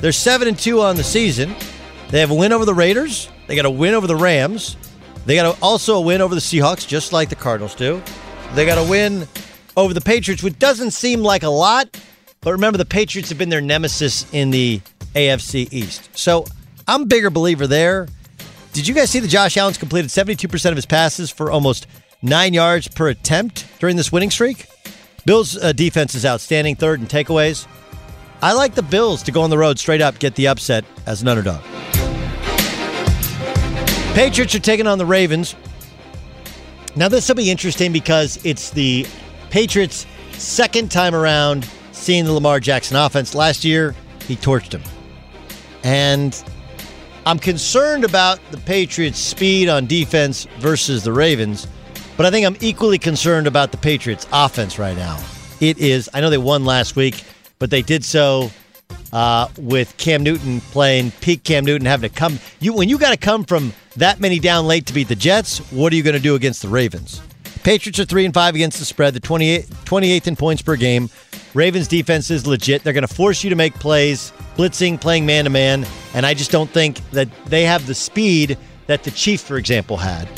they're 0.00 0.12
7 0.12 0.48
and 0.48 0.58
2 0.58 0.80
on 0.80 0.96
the 0.96 1.04
season. 1.04 1.54
They 2.10 2.20
have 2.20 2.30
a 2.30 2.34
win 2.34 2.52
over 2.52 2.64
the 2.64 2.74
Raiders, 2.74 3.28
they 3.48 3.56
got 3.56 3.64
a 3.64 3.70
win 3.70 3.94
over 3.94 4.06
the 4.06 4.14
Rams. 4.14 4.76
They 5.24 5.34
got 5.34 5.56
a, 5.56 5.60
also 5.62 5.96
a 5.96 6.00
win 6.00 6.20
over 6.20 6.34
the 6.34 6.40
Seahawks, 6.40 6.86
just 6.86 7.12
like 7.12 7.28
the 7.30 7.34
Cardinals 7.34 7.74
do. 7.74 8.02
They 8.54 8.64
got 8.64 8.78
a 8.78 8.88
win 8.88 9.26
over 9.78 9.94
the 9.94 10.00
Patriots, 10.00 10.42
which 10.42 10.58
doesn't 10.58 10.90
seem 10.90 11.20
like 11.20 11.44
a 11.44 11.48
lot, 11.48 11.88
but 12.40 12.50
remember 12.50 12.76
the 12.78 12.84
Patriots 12.84 13.28
have 13.28 13.38
been 13.38 13.48
their 13.48 13.60
nemesis 13.60 14.26
in 14.32 14.50
the 14.50 14.80
AFC 15.14 15.72
East. 15.72 16.10
So 16.18 16.44
I'm 16.88 17.02
a 17.02 17.06
bigger 17.06 17.30
believer 17.30 17.68
there. 17.68 18.08
Did 18.72 18.88
you 18.88 18.94
guys 18.94 19.08
see 19.08 19.20
that 19.20 19.28
Josh 19.28 19.56
Allen's 19.56 19.78
completed 19.78 20.10
72% 20.10 20.70
of 20.70 20.76
his 20.76 20.84
passes 20.84 21.30
for 21.30 21.52
almost 21.52 21.86
nine 22.22 22.54
yards 22.54 22.88
per 22.88 23.08
attempt 23.08 23.66
during 23.78 23.96
this 23.96 24.10
winning 24.10 24.30
streak? 24.30 24.66
Bills' 25.24 25.56
uh, 25.56 25.72
defense 25.72 26.16
is 26.16 26.26
outstanding, 26.26 26.74
third 26.74 27.00
in 27.00 27.06
takeaways. 27.06 27.66
I 28.42 28.54
like 28.54 28.74
the 28.74 28.82
Bills 28.82 29.22
to 29.24 29.32
go 29.32 29.42
on 29.42 29.50
the 29.50 29.58
road 29.58 29.78
straight 29.78 30.00
up, 30.00 30.18
get 30.18 30.34
the 30.34 30.48
upset 30.48 30.84
as 31.06 31.22
an 31.22 31.28
underdog. 31.28 31.62
Patriots 34.14 34.54
are 34.56 34.60
taking 34.60 34.88
on 34.88 34.98
the 34.98 35.06
Ravens. 35.06 35.54
Now, 36.96 37.08
this 37.08 37.28
will 37.28 37.36
be 37.36 37.48
interesting 37.48 37.92
because 37.92 38.44
it's 38.44 38.70
the 38.70 39.06
Patriots' 39.50 40.06
second 40.32 40.90
time 40.90 41.14
around 41.14 41.68
seeing 41.92 42.24
the 42.24 42.32
Lamar 42.32 42.60
Jackson 42.60 42.96
offense. 42.96 43.34
Last 43.34 43.64
year, 43.64 43.94
he 44.26 44.36
torched 44.36 44.72
him. 44.72 44.82
And 45.82 46.42
I'm 47.26 47.38
concerned 47.38 48.04
about 48.04 48.40
the 48.50 48.58
Patriots' 48.58 49.18
speed 49.18 49.68
on 49.68 49.86
defense 49.86 50.46
versus 50.58 51.04
the 51.04 51.12
Ravens, 51.12 51.66
but 52.16 52.26
I 52.26 52.30
think 52.30 52.46
I'm 52.46 52.56
equally 52.60 52.98
concerned 52.98 53.46
about 53.46 53.70
the 53.70 53.78
Patriots' 53.78 54.26
offense 54.32 54.78
right 54.78 54.96
now. 54.96 55.22
It 55.60 55.78
is, 55.78 56.08
I 56.14 56.20
know 56.20 56.30
they 56.30 56.38
won 56.38 56.64
last 56.64 56.96
week, 56.96 57.24
but 57.58 57.70
they 57.70 57.82
did 57.82 58.04
so 58.04 58.50
uh, 59.12 59.48
with 59.58 59.96
Cam 59.96 60.22
Newton 60.22 60.60
playing 60.60 61.10
peak 61.20 61.44
Cam 61.44 61.64
Newton 61.64 61.86
having 61.86 62.08
to 62.08 62.14
come. 62.14 62.38
You 62.60 62.74
when 62.74 62.88
you 62.88 62.98
got 62.98 63.10
to 63.10 63.16
come 63.16 63.44
from 63.44 63.72
that 63.96 64.20
many 64.20 64.38
down 64.38 64.66
late 64.66 64.86
to 64.86 64.94
beat 64.94 65.08
the 65.08 65.16
Jets, 65.16 65.58
what 65.72 65.92
are 65.92 65.96
you 65.96 66.02
going 66.02 66.16
to 66.16 66.22
do 66.22 66.34
against 66.34 66.62
the 66.62 66.68
Ravens? 66.68 67.20
Patriots 67.68 68.00
are 68.00 68.06
three 68.06 68.24
and 68.24 68.32
five 68.32 68.54
against 68.54 68.78
the 68.78 68.86
spread. 68.86 69.12
The 69.12 69.20
28, 69.20 69.66
28th 69.66 70.26
in 70.26 70.36
points 70.36 70.62
per 70.62 70.74
game. 70.74 71.10
Ravens 71.52 71.86
defense 71.86 72.30
is 72.30 72.46
legit. 72.46 72.82
They're 72.82 72.94
going 72.94 73.06
to 73.06 73.14
force 73.14 73.44
you 73.44 73.50
to 73.50 73.56
make 73.56 73.74
plays, 73.74 74.32
blitzing, 74.56 74.98
playing 74.98 75.26
man 75.26 75.44
to 75.44 75.50
man, 75.50 75.86
and 76.14 76.24
I 76.24 76.32
just 76.32 76.50
don't 76.50 76.70
think 76.70 77.02
that 77.10 77.28
they 77.44 77.64
have 77.64 77.86
the 77.86 77.94
speed 77.94 78.56
that 78.86 79.04
the 79.04 79.10
Chiefs, 79.10 79.42
for 79.42 79.58
example, 79.58 79.98
had. 79.98 80.30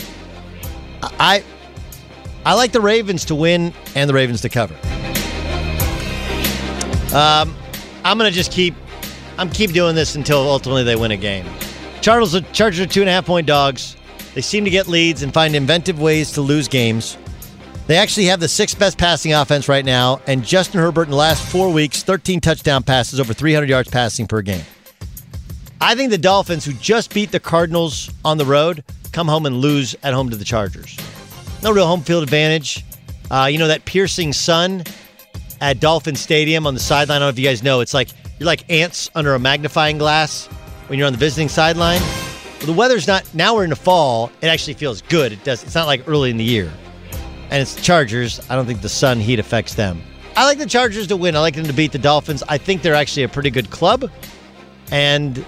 I 1.05 1.45
I 2.45 2.55
like 2.55 2.73
the 2.73 2.81
Ravens 2.81 3.25
to 3.27 3.37
win 3.37 3.73
and 3.95 4.11
the 4.11 4.15
Ravens 4.15 4.41
to 4.41 4.49
cover. 4.49 4.75
Um, 7.17 7.55
I'm 8.03 8.19
gonna 8.19 8.33
just 8.33 8.51
keep 8.51 8.75
I'm 9.39 9.51
keep 9.51 9.71
doing 9.71 9.95
this 9.95 10.17
until 10.17 10.39
ultimately 10.51 10.83
they 10.83 10.97
win 10.97 11.13
a 11.13 11.17
game. 11.17 11.47
Chargers, 12.01 12.43
Chargers 12.51 12.81
are 12.81 12.87
two 12.87 13.03
and 13.03 13.09
a 13.09 13.13
half 13.13 13.25
point 13.25 13.47
dogs. 13.47 13.97
They 14.35 14.41
seem 14.41 14.65
to 14.65 14.71
get 14.71 14.87
leads 14.87 15.23
and 15.23 15.35
find 15.35 15.57
inventive 15.57 16.01
ways 16.01 16.33
to 16.33 16.41
lose 16.41 16.69
games. 16.69 17.17
They 17.87 17.97
actually 17.97 18.27
have 18.27 18.39
the 18.41 18.49
sixth 18.49 18.79
best 18.79 18.99
passing 18.99 19.33
offense 19.33 19.69
right 19.69 19.85
now, 19.85 20.21
and 20.27 20.45
Justin 20.45 20.81
Herbert 20.81 21.05
in 21.05 21.11
the 21.11 21.17
last 21.17 21.45
four 21.51 21.73
weeks, 21.73 22.03
13 22.03 22.41
touchdown 22.41 22.83
passes, 22.83 23.19
over 23.19 23.35
300 23.35 23.69
yards 23.69 23.91
passing 23.91 24.27
per 24.27 24.43
game. 24.43 24.65
I 25.81 25.95
think 25.95 26.11
the 26.11 26.19
Dolphins, 26.19 26.65
who 26.65 26.73
just 26.75 27.13
beat 27.13 27.33
the 27.33 27.41
Cardinals 27.41 28.11
on 28.25 28.39
the 28.39 28.45
road, 28.45 28.85
come 29.13 29.27
home 29.27 29.47
and 29.47 29.57
lose 29.57 29.97
at 30.03 30.15
home 30.15 30.31
to 30.31 30.37
the 30.37 30.45
Chargers. 30.45 30.97
No 31.63 31.73
real 31.73 31.87
home 31.87 32.03
field 32.03 32.23
advantage. 32.23 32.85
Uh, 33.31 33.49
you 33.51 33.59
know 33.59 33.69
that 33.69 33.85
piercing 33.85 34.33
sun 34.33 34.85
at 35.61 35.81
Dolphin 35.81 36.17
Stadium 36.17 36.67
on 36.67 36.75
the 36.75 36.81
sideline. 36.81 37.17
I 37.17 37.19
don't 37.19 37.27
know 37.27 37.31
if 37.31 37.39
you 37.39 37.47
guys 37.47 37.63
know. 37.63 37.81
It's 37.81 37.95
like 37.95 38.09
you're 38.39 38.47
like 38.47 38.71
ants 38.71 39.11
under 39.15 39.35
a 39.35 39.39
magnifying 39.39 39.99
glass 39.99 40.47
when 40.87 40.99
you're 40.99 41.07
on 41.07 41.13
the 41.13 41.19
visiting 41.19 41.49
sideline. 41.49 42.01
Well, 42.59 42.67
the 42.67 42.73
weather's 42.73 43.07
not 43.07 43.33
now. 43.35 43.55
We're 43.55 43.65
in 43.65 43.71
the 43.71 43.77
fall. 43.77 44.31
It 44.43 44.49
actually 44.49 44.75
feels 44.75 45.03
good. 45.03 45.33
It 45.33 45.45
does. 45.45 45.63
It's 45.63 45.75
not 45.75 45.87
like 45.87 46.07
early 46.09 46.31
in 46.31 46.37
the 46.37 46.45
year, 46.45 46.71
and 47.51 47.61
it's 47.61 47.75
the 47.75 47.83
Chargers. 47.83 48.41
I 48.49 48.57
don't 48.57 48.67
think 48.67 48.81
the 48.81 48.89
sun 48.89 49.21
heat 49.21 49.39
affects 49.39 49.75
them. 49.75 50.03
I 50.37 50.45
like 50.45 50.59
the 50.59 50.67
Chargers 50.67 51.07
to 51.09 51.17
win. 51.17 51.37
I 51.37 51.41
like 51.41 51.55
them 51.55 51.67
to 51.67 51.73
beat 51.73 51.93
the 51.93 51.99
Dolphins. 51.99 52.43
I 52.49 52.57
think 52.57 52.83
they're 52.83 52.95
actually 52.95 53.25
a 53.25 53.29
pretty 53.29 53.51
good 53.51 53.71
club, 53.71 54.11
and 54.91 55.45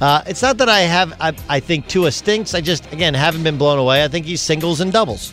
uh, 0.00 0.22
it's 0.26 0.42
not 0.42 0.58
that 0.58 0.68
I 0.68 0.80
have. 0.80 1.12
I, 1.20 1.34
I 1.48 1.60
think 1.60 1.88
Tua 1.88 2.12
stinks. 2.12 2.54
I 2.54 2.60
just 2.60 2.90
again 2.92 3.14
haven't 3.14 3.42
been 3.42 3.58
blown 3.58 3.78
away. 3.78 4.04
I 4.04 4.08
think 4.08 4.26
he's 4.26 4.40
singles 4.40 4.80
and 4.80 4.92
doubles. 4.92 5.32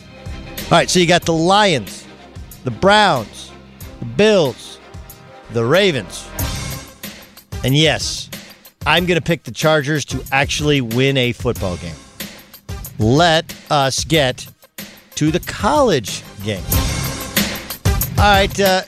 All 0.64 0.70
right, 0.72 0.90
so 0.90 1.00
you 1.00 1.06
got 1.06 1.22
the 1.22 1.32
Lions, 1.32 2.06
the 2.64 2.70
Browns, 2.70 3.50
the 3.98 4.04
Bills, 4.04 4.78
the 5.52 5.64
Ravens. 5.64 6.28
And 7.64 7.76
yes, 7.76 8.30
I'm 8.86 9.04
going 9.06 9.18
to 9.18 9.24
pick 9.24 9.42
the 9.42 9.50
Chargers 9.50 10.04
to 10.06 10.24
actually 10.32 10.80
win 10.80 11.16
a 11.16 11.32
football 11.32 11.76
game. 11.76 11.96
Let 12.98 13.54
us 13.70 14.04
get 14.04 14.46
to 15.20 15.30
the 15.30 15.40
college 15.40 16.22
game. 16.44 16.64
All 18.16 18.24
right, 18.24 18.58
uh, 18.58 18.84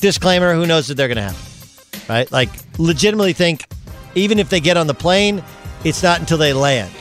disclaimer 0.00 0.52
who 0.52 0.66
knows 0.66 0.86
what 0.86 0.98
they're 0.98 1.08
going 1.08 1.16
to 1.16 1.22
have, 1.22 2.04
right? 2.10 2.30
Like, 2.30 2.50
legitimately 2.76 3.32
think 3.32 3.66
even 4.14 4.38
if 4.38 4.50
they 4.50 4.60
get 4.60 4.76
on 4.76 4.86
the 4.86 4.92
plane, 4.92 5.42
it's 5.82 6.02
not 6.02 6.20
until 6.20 6.36
they 6.36 6.52
land. 6.52 6.92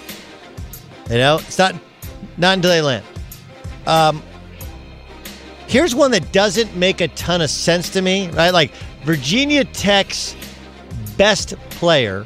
You 1.10 1.18
know, 1.18 1.40
it's 1.40 1.58
not 1.58 1.76
not 2.38 2.54
until 2.54 2.72
they 2.72 2.82
land. 2.82 3.04
Um, 3.86 4.24
here's 5.68 5.94
one 5.94 6.12
that 6.12 6.32
doesn't 6.32 6.78
make 6.78 7.02
a 7.02 7.10
ton 7.10 7.42
of 7.42 7.50
sense 7.50 7.90
to 7.90 8.02
me, 8.02 8.30
right? 8.30 8.52
Like 8.52 8.72
Virginia 9.04 9.66
Tech's 9.66 10.34
best 11.18 11.58
player 11.72 12.26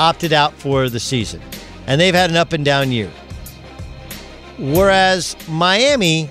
opted 0.00 0.32
out 0.32 0.52
for 0.54 0.88
the 0.88 0.98
season, 0.98 1.40
and 1.86 2.00
they've 2.00 2.12
had 2.12 2.30
an 2.30 2.36
up 2.36 2.52
and 2.52 2.64
down 2.64 2.90
year. 2.90 3.12
Whereas 4.62 5.34
Miami, 5.48 6.30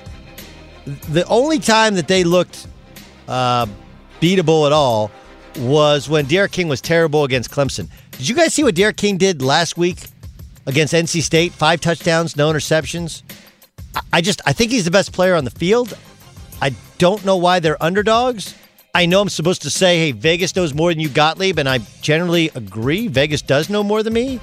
the 0.85 1.25
only 1.27 1.59
time 1.59 1.95
that 1.95 2.07
they 2.07 2.23
looked 2.23 2.65
uh, 3.27 3.65
beatable 4.21 4.65
at 4.65 4.71
all 4.71 5.11
was 5.57 6.07
when 6.07 6.27
D'Eriq 6.27 6.49
King 6.53 6.69
was 6.69 6.79
terrible 6.79 7.25
against 7.25 7.51
Clemson. 7.51 7.89
Did 8.11 8.29
you 8.29 8.35
guys 8.35 8.53
see 8.53 8.63
what 8.63 8.73
D'Eriq 8.73 8.95
King 8.95 9.17
did 9.17 9.41
last 9.41 9.77
week 9.77 10.05
against 10.65 10.93
NC 10.93 11.21
State? 11.23 11.51
Five 11.51 11.81
touchdowns, 11.81 12.37
no 12.37 12.49
interceptions. 12.49 13.23
I 14.13 14.21
just 14.21 14.39
I 14.45 14.53
think 14.53 14.71
he's 14.71 14.85
the 14.85 14.91
best 14.91 15.11
player 15.11 15.35
on 15.35 15.43
the 15.43 15.51
field. 15.51 15.97
I 16.61 16.73
don't 16.99 17.25
know 17.25 17.35
why 17.35 17.59
they're 17.59 17.83
underdogs. 17.83 18.55
I 18.95 19.07
know 19.07 19.19
I'm 19.19 19.27
supposed 19.27 19.63
to 19.63 19.69
say, 19.69 19.97
hey, 19.97 20.11
Vegas 20.13 20.55
knows 20.55 20.73
more 20.73 20.89
than 20.89 21.01
you, 21.01 21.09
Gottlieb, 21.09 21.59
and 21.59 21.67
I 21.67 21.79
generally 22.01 22.49
agree. 22.55 23.09
Vegas 23.09 23.41
does 23.41 23.69
know 23.69 23.83
more 23.83 24.03
than 24.03 24.13
me. 24.13 24.39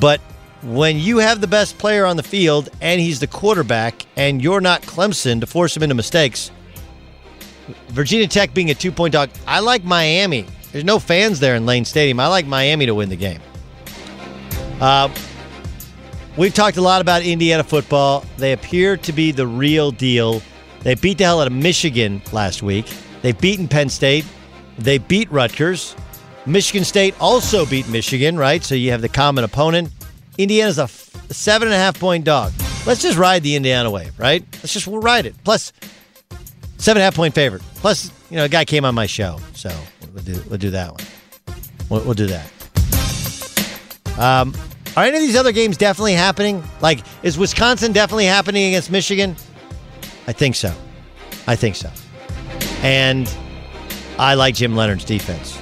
But 0.00 0.22
when 0.64 0.98
you 0.98 1.18
have 1.18 1.40
the 1.40 1.46
best 1.46 1.78
player 1.78 2.06
on 2.06 2.16
the 2.16 2.22
field 2.22 2.68
and 2.80 3.00
he's 3.00 3.20
the 3.20 3.26
quarterback 3.26 4.06
and 4.16 4.42
you're 4.42 4.60
not 4.60 4.82
Clemson 4.82 5.40
to 5.40 5.46
force 5.46 5.76
him 5.76 5.82
into 5.82 5.94
mistakes, 5.94 6.50
Virginia 7.88 8.26
Tech 8.26 8.54
being 8.54 8.70
a 8.70 8.74
two 8.74 8.92
point 8.92 9.12
dog, 9.12 9.30
I 9.46 9.60
like 9.60 9.84
Miami. 9.84 10.46
There's 10.72 10.84
no 10.84 10.98
fans 10.98 11.38
there 11.40 11.54
in 11.54 11.66
Lane 11.66 11.84
Stadium. 11.84 12.18
I 12.18 12.26
like 12.26 12.46
Miami 12.46 12.86
to 12.86 12.94
win 12.94 13.08
the 13.08 13.16
game. 13.16 13.40
Uh, 14.80 15.08
We've 16.36 16.52
talked 16.52 16.78
a 16.78 16.80
lot 16.82 17.00
about 17.00 17.22
Indiana 17.22 17.62
football. 17.62 18.24
They 18.38 18.52
appear 18.52 18.96
to 18.96 19.12
be 19.12 19.30
the 19.30 19.46
real 19.46 19.92
deal. 19.92 20.42
They 20.80 20.96
beat 20.96 21.18
the 21.18 21.24
hell 21.24 21.40
out 21.40 21.46
of 21.46 21.52
Michigan 21.52 22.20
last 22.32 22.60
week. 22.60 22.86
They've 23.22 23.38
beaten 23.38 23.68
Penn 23.68 23.88
State. 23.88 24.24
They 24.76 24.98
beat 24.98 25.30
Rutgers. 25.30 25.94
Michigan 26.44 26.84
State 26.84 27.14
also 27.20 27.64
beat 27.64 27.88
Michigan, 27.88 28.36
right? 28.36 28.64
So 28.64 28.74
you 28.74 28.90
have 28.90 29.00
the 29.00 29.08
common 29.08 29.44
opponent. 29.44 29.93
Indiana's 30.38 30.78
a 30.78 30.84
f- 30.84 31.10
seven 31.30 31.68
and 31.68 31.74
a 31.74 31.78
half 31.78 31.98
point 31.98 32.24
dog. 32.24 32.52
Let's 32.86 33.02
just 33.02 33.16
ride 33.16 33.42
the 33.42 33.56
Indiana 33.56 33.90
wave, 33.90 34.18
right? 34.18 34.44
Let's 34.54 34.72
just 34.72 34.86
we'll 34.86 35.00
ride 35.00 35.26
it. 35.26 35.34
Plus, 35.44 35.72
seven 36.76 36.98
and 37.00 37.02
a 37.02 37.04
half 37.04 37.14
point 37.14 37.34
favorite. 37.34 37.62
Plus, 37.76 38.10
you 38.30 38.36
know, 38.36 38.44
a 38.44 38.48
guy 38.48 38.64
came 38.64 38.84
on 38.84 38.94
my 38.94 39.06
show, 39.06 39.38
so 39.54 39.74
we'll 40.12 40.24
do 40.24 40.42
we'll 40.48 40.58
do 40.58 40.70
that 40.70 40.92
one. 40.92 41.04
We'll, 41.88 42.04
we'll 42.04 42.14
do 42.14 42.26
that. 42.26 42.50
Um, 44.18 44.54
are 44.96 45.04
any 45.04 45.16
of 45.16 45.22
these 45.22 45.36
other 45.36 45.52
games 45.52 45.76
definitely 45.76 46.12
happening? 46.14 46.62
Like, 46.80 47.00
is 47.22 47.36
Wisconsin 47.36 47.92
definitely 47.92 48.26
happening 48.26 48.68
against 48.68 48.90
Michigan? 48.90 49.36
I 50.26 50.32
think 50.32 50.54
so. 50.54 50.72
I 51.46 51.56
think 51.56 51.76
so. 51.76 51.90
And 52.82 53.32
I 54.18 54.34
like 54.34 54.54
Jim 54.54 54.74
Leonhard's 54.74 55.04
defense. 55.04 55.60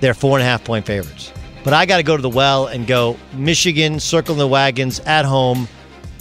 They're 0.00 0.14
four 0.14 0.36
and 0.38 0.42
a 0.42 0.48
half 0.48 0.64
point 0.64 0.84
favorites. 0.86 1.32
But 1.64 1.72
I 1.72 1.86
got 1.86 1.96
to 1.96 2.02
go 2.02 2.14
to 2.14 2.22
the 2.22 2.28
well 2.28 2.66
and 2.66 2.86
go 2.86 3.16
Michigan, 3.32 3.98
circling 3.98 4.38
the 4.38 4.46
wagons 4.46 5.00
at 5.00 5.24
home, 5.24 5.66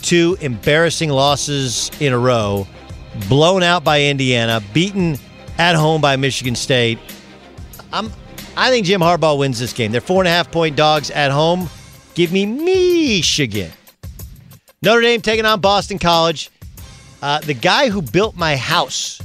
two 0.02 0.38
embarrassing 0.40 1.10
losses 1.10 1.92
in 2.00 2.14
a 2.14 2.18
row, 2.18 2.66
blown 3.28 3.62
out 3.62 3.84
by 3.84 4.04
Indiana, 4.04 4.62
beaten 4.74 5.18
at 5.58 5.76
home 5.76 6.00
by 6.00 6.16
Michigan 6.16 6.56
State. 6.56 6.98
I'm, 7.92 8.10
I 8.56 8.70
think 8.70 8.86
Jim 8.86 9.02
Harbaugh 9.02 9.38
wins 9.38 9.60
this 9.60 9.74
game. 9.74 9.92
They're 9.92 10.02
four 10.02 10.22
and 10.22 10.28
a 10.30 10.32
half 10.32 10.50
point 10.50 10.78
dogs 10.78 11.12
at 11.12 11.30
home. 11.30 11.70
Give 12.16 12.32
me 12.32 12.46
Michigan. 12.46 13.72
Notre 14.82 15.02
Dame 15.02 15.22
taking 15.22 15.46
on 15.46 15.60
Boston 15.60 16.00
College. 16.00 16.52
Uh, 17.22 17.40
the 17.40 17.54
guy 17.54 17.90
who 17.90 18.02
built 18.02 18.36
my 18.36 18.56
house 18.56 19.22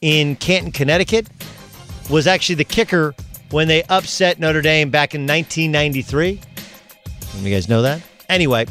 in 0.00 0.36
Canton, 0.36 0.72
Connecticut, 0.72 1.28
was 2.10 2.26
actually 2.26 2.56
the 2.56 2.64
kicker 2.64 3.14
when 3.54 3.68
they 3.68 3.84
upset 3.84 4.40
Notre 4.40 4.60
Dame 4.60 4.90
back 4.90 5.14
in 5.14 5.28
1993. 5.28 6.40
You 7.38 7.50
guys 7.50 7.68
know 7.68 7.82
that? 7.82 8.02
Anyway, 8.28 8.66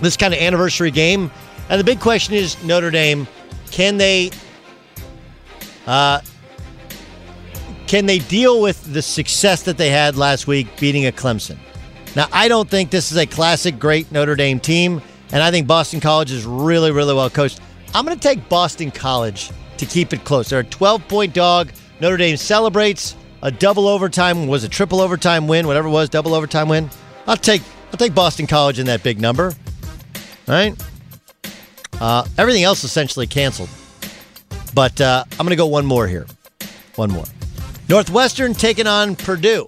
this 0.00 0.16
kind 0.16 0.34
of 0.34 0.40
anniversary 0.40 0.90
game. 0.90 1.30
And 1.68 1.78
the 1.78 1.84
big 1.84 2.00
question 2.00 2.34
is 2.34 2.62
Notre 2.64 2.90
Dame, 2.90 3.28
can 3.70 3.96
they 3.96 4.32
uh, 5.86 6.20
can 7.86 8.06
they 8.06 8.18
deal 8.18 8.60
with 8.60 8.92
the 8.92 9.00
success 9.00 9.62
that 9.62 9.78
they 9.78 9.88
had 9.88 10.16
last 10.16 10.48
week 10.48 10.66
beating 10.80 11.06
a 11.06 11.12
Clemson? 11.12 11.56
Now, 12.16 12.26
I 12.32 12.48
don't 12.48 12.68
think 12.68 12.90
this 12.90 13.12
is 13.12 13.18
a 13.18 13.26
classic 13.26 13.78
great 13.78 14.10
Notre 14.10 14.34
Dame 14.34 14.58
team, 14.58 15.00
and 15.30 15.44
I 15.44 15.52
think 15.52 15.68
Boston 15.68 16.00
College 16.00 16.32
is 16.32 16.44
really, 16.44 16.90
really 16.90 17.14
well 17.14 17.30
coached. 17.30 17.60
I'm 17.94 18.04
going 18.04 18.18
to 18.18 18.28
take 18.28 18.48
Boston 18.48 18.90
College 18.90 19.52
to 19.76 19.86
keep 19.86 20.12
it 20.12 20.24
close. 20.24 20.48
They're 20.48 20.60
a 20.60 20.64
12 20.64 21.06
point 21.06 21.34
dog. 21.34 21.70
Notre 22.00 22.16
Dame 22.16 22.36
celebrates 22.36 23.14
a 23.44 23.50
double 23.50 23.86
overtime, 23.86 24.48
was 24.48 24.64
a 24.64 24.68
triple 24.68 25.00
overtime 25.00 25.46
win, 25.46 25.66
whatever 25.66 25.86
it 25.86 25.92
was, 25.92 26.08
double 26.08 26.34
overtime 26.34 26.68
win. 26.68 26.90
I'll 27.28 27.36
take 27.36 27.62
I'll 27.92 27.98
take 27.98 28.14
Boston 28.14 28.48
College 28.48 28.80
in 28.80 28.86
that 28.86 29.04
big 29.04 29.20
number. 29.20 29.52
Right. 30.48 30.74
Uh, 32.00 32.26
everything 32.36 32.64
else 32.64 32.82
essentially 32.82 33.26
canceled. 33.26 33.68
But 34.74 35.00
uh, 35.00 35.24
I'm 35.32 35.38
going 35.38 35.50
to 35.50 35.56
go 35.56 35.66
one 35.66 35.86
more 35.86 36.08
here. 36.08 36.26
One 36.96 37.12
more. 37.12 37.24
Northwestern 37.88 38.54
taking 38.54 38.86
on 38.88 39.14
Purdue. 39.14 39.66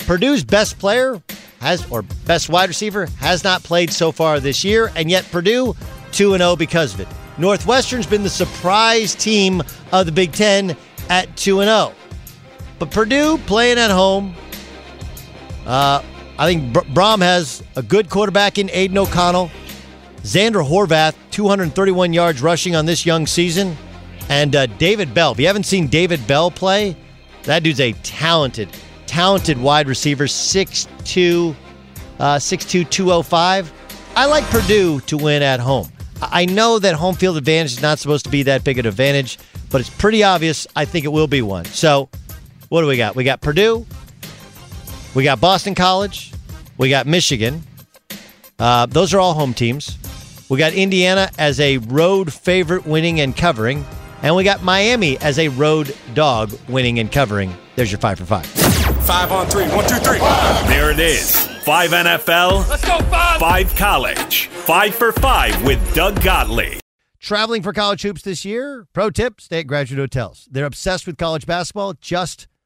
Purdue's 0.00 0.42
best 0.42 0.78
player 0.78 1.22
has 1.60 1.88
or 1.90 2.02
best 2.24 2.48
wide 2.48 2.68
receiver 2.68 3.06
has 3.18 3.44
not 3.44 3.62
played 3.62 3.92
so 3.92 4.10
far 4.10 4.40
this 4.40 4.64
year, 4.64 4.90
and 4.96 5.10
yet 5.10 5.24
Purdue 5.30 5.76
2 6.12 6.36
0 6.36 6.56
because 6.56 6.94
of 6.94 7.00
it. 7.00 7.08
Northwestern's 7.38 8.06
been 8.06 8.22
the 8.22 8.30
surprise 8.30 9.14
team 9.14 9.62
of 9.92 10.06
the 10.06 10.12
Big 10.12 10.32
Ten 10.32 10.76
at 11.10 11.36
2 11.36 11.62
0. 11.62 11.92
But 12.78 12.90
Purdue 12.90 13.38
playing 13.38 13.78
at 13.78 13.90
home. 13.90 14.34
Uh, 15.64 16.02
I 16.38 16.46
think 16.46 16.72
Br- 16.72 16.80
Brohm 16.80 17.22
has 17.22 17.62
a 17.74 17.82
good 17.82 18.10
quarterback 18.10 18.58
in 18.58 18.70
Aidan 18.70 18.98
O'Connell. 18.98 19.50
Zander 20.22 20.66
Horvath, 20.66 21.14
231 21.30 22.12
yards 22.12 22.42
rushing 22.42 22.74
on 22.74 22.84
this 22.84 23.06
young 23.06 23.26
season. 23.26 23.76
And 24.28 24.56
uh, 24.56 24.66
David 24.66 25.14
Bell. 25.14 25.32
If 25.32 25.40
you 25.40 25.46
haven't 25.46 25.66
seen 25.66 25.86
David 25.86 26.26
Bell 26.26 26.50
play, 26.50 26.96
that 27.44 27.62
dude's 27.62 27.80
a 27.80 27.92
talented, 28.02 28.68
talented 29.06 29.58
wide 29.58 29.88
receiver, 29.88 30.24
6'2, 30.24 31.54
uh, 32.18 32.36
6'2, 32.36 32.90
205. 32.90 33.72
I 34.16 34.26
like 34.26 34.44
Purdue 34.44 35.00
to 35.00 35.16
win 35.16 35.42
at 35.42 35.60
home. 35.60 35.88
I 36.20 36.46
know 36.46 36.78
that 36.78 36.94
home 36.94 37.14
field 37.14 37.36
advantage 37.36 37.72
is 37.72 37.82
not 37.82 37.98
supposed 37.98 38.24
to 38.24 38.30
be 38.30 38.42
that 38.44 38.64
big 38.64 38.78
an 38.78 38.86
advantage, 38.86 39.38
but 39.70 39.80
it's 39.80 39.90
pretty 39.90 40.24
obvious. 40.24 40.66
I 40.74 40.86
think 40.86 41.04
it 41.04 41.08
will 41.08 41.26
be 41.26 41.42
one. 41.42 41.66
So, 41.66 42.08
what 42.68 42.80
do 42.82 42.86
we 42.86 42.96
got? 42.96 43.16
We 43.16 43.24
got 43.24 43.40
Purdue, 43.40 43.86
we 45.14 45.24
got 45.24 45.40
Boston 45.40 45.74
College, 45.74 46.32
we 46.78 46.88
got 46.90 47.06
Michigan. 47.06 47.62
Uh, 48.58 48.86
those 48.86 49.12
are 49.12 49.20
all 49.20 49.34
home 49.34 49.52
teams. 49.54 49.98
We 50.48 50.58
got 50.58 50.72
Indiana 50.72 51.30
as 51.38 51.58
a 51.60 51.78
road 51.78 52.32
favorite 52.32 52.86
winning 52.86 53.20
and 53.20 53.36
covering. 53.36 53.84
And 54.22 54.34
we 54.34 54.44
got 54.44 54.62
Miami 54.62 55.18
as 55.18 55.38
a 55.38 55.48
road 55.48 55.94
dog 56.14 56.52
winning 56.68 56.98
and 56.98 57.12
covering. 57.12 57.54
There's 57.74 57.92
your 57.92 57.98
five 57.98 58.18
for 58.18 58.24
five. 58.24 58.46
Five 58.46 59.30
on 59.30 59.46
three. 59.48 59.64
One, 59.68 59.86
two, 59.86 59.96
three. 59.96 60.18
There 60.68 60.90
it 60.90 60.98
is. 60.98 61.46
Five 61.64 61.90
NFL, 61.90 62.68
Let's 62.68 62.84
go, 62.84 62.98
five. 63.10 63.40
five 63.40 63.74
college, 63.74 64.46
five 64.46 64.94
for 64.94 65.10
five 65.12 65.62
with 65.64 65.94
Doug 65.94 66.22
Gottlieb. 66.22 66.78
Traveling 67.18 67.60
for 67.62 67.72
college 67.72 68.02
hoops 68.02 68.22
this 68.22 68.44
year? 68.44 68.86
Pro 68.92 69.10
tip 69.10 69.40
stay 69.40 69.58
at 69.60 69.66
graduate 69.66 69.98
hotels. 69.98 70.48
They're 70.50 70.64
obsessed 70.64 71.08
with 71.08 71.18
college 71.18 71.44
basketball, 71.44 71.94
just 72.00 72.46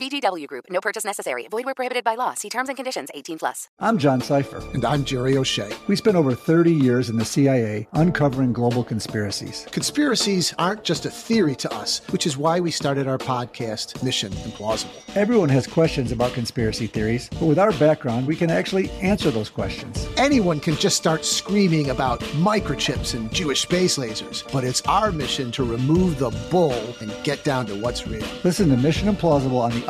VGW 0.00 0.46
Group. 0.46 0.64
No 0.70 0.80
purchase 0.80 1.04
necessary. 1.04 1.46
Void 1.50 1.66
where 1.66 1.74
prohibited 1.74 2.04
by 2.04 2.14
law. 2.14 2.32
See 2.32 2.48
terms 2.48 2.70
and 2.70 2.76
conditions. 2.76 3.10
18 3.12 3.38
plus. 3.38 3.68
I'm 3.78 3.98
John 3.98 4.22
Cipher. 4.22 4.62
And 4.72 4.82
I'm 4.82 5.04
Jerry 5.04 5.36
O'Shea. 5.36 5.70
We 5.88 5.96
spent 5.96 6.16
over 6.16 6.34
30 6.34 6.72
years 6.72 7.10
in 7.10 7.18
the 7.18 7.24
CIA 7.24 7.86
uncovering 7.92 8.54
global 8.54 8.82
conspiracies. 8.82 9.66
Conspiracies 9.70 10.54
aren't 10.58 10.84
just 10.84 11.04
a 11.04 11.10
theory 11.10 11.54
to 11.56 11.70
us, 11.74 12.00
which 12.08 12.26
is 12.26 12.38
why 12.38 12.60
we 12.60 12.70
started 12.70 13.06
our 13.06 13.18
podcast, 13.18 14.02
Mission 14.02 14.32
Implausible. 14.32 14.90
Everyone 15.16 15.50
has 15.50 15.66
questions 15.66 16.12
about 16.12 16.32
conspiracy 16.32 16.86
theories, 16.86 17.28
but 17.32 17.44
with 17.44 17.58
our 17.58 17.72
background, 17.72 18.26
we 18.26 18.36
can 18.36 18.50
actually 18.50 18.88
answer 19.02 19.30
those 19.30 19.50
questions. 19.50 20.08
Anyone 20.16 20.60
can 20.60 20.76
just 20.76 20.96
start 20.96 21.26
screaming 21.26 21.90
about 21.90 22.20
microchips 22.40 23.14
and 23.14 23.30
Jewish 23.34 23.60
space 23.60 23.98
lasers, 23.98 24.50
but 24.50 24.64
it's 24.64 24.80
our 24.82 25.12
mission 25.12 25.50
to 25.52 25.62
remove 25.64 26.18
the 26.18 26.30
bull 26.50 26.94
and 27.00 27.12
get 27.22 27.44
down 27.44 27.66
to 27.66 27.74
what's 27.74 28.06
real. 28.06 28.26
Listen 28.44 28.70
to 28.70 28.78
Mission 28.78 29.14
Implausible 29.14 29.60
on 29.60 29.72
the 29.72 29.89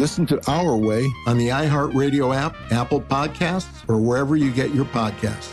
Listen 0.00 0.24
to 0.28 0.40
Our 0.50 0.78
Way 0.78 1.12
on 1.26 1.36
the 1.36 1.48
iHeartRadio 1.48 2.34
app, 2.34 2.56
Apple 2.72 3.02
Podcasts, 3.02 3.86
or 3.86 3.98
wherever 3.98 4.34
you 4.34 4.50
get 4.50 4.74
your 4.74 4.86
podcasts. 4.86 5.52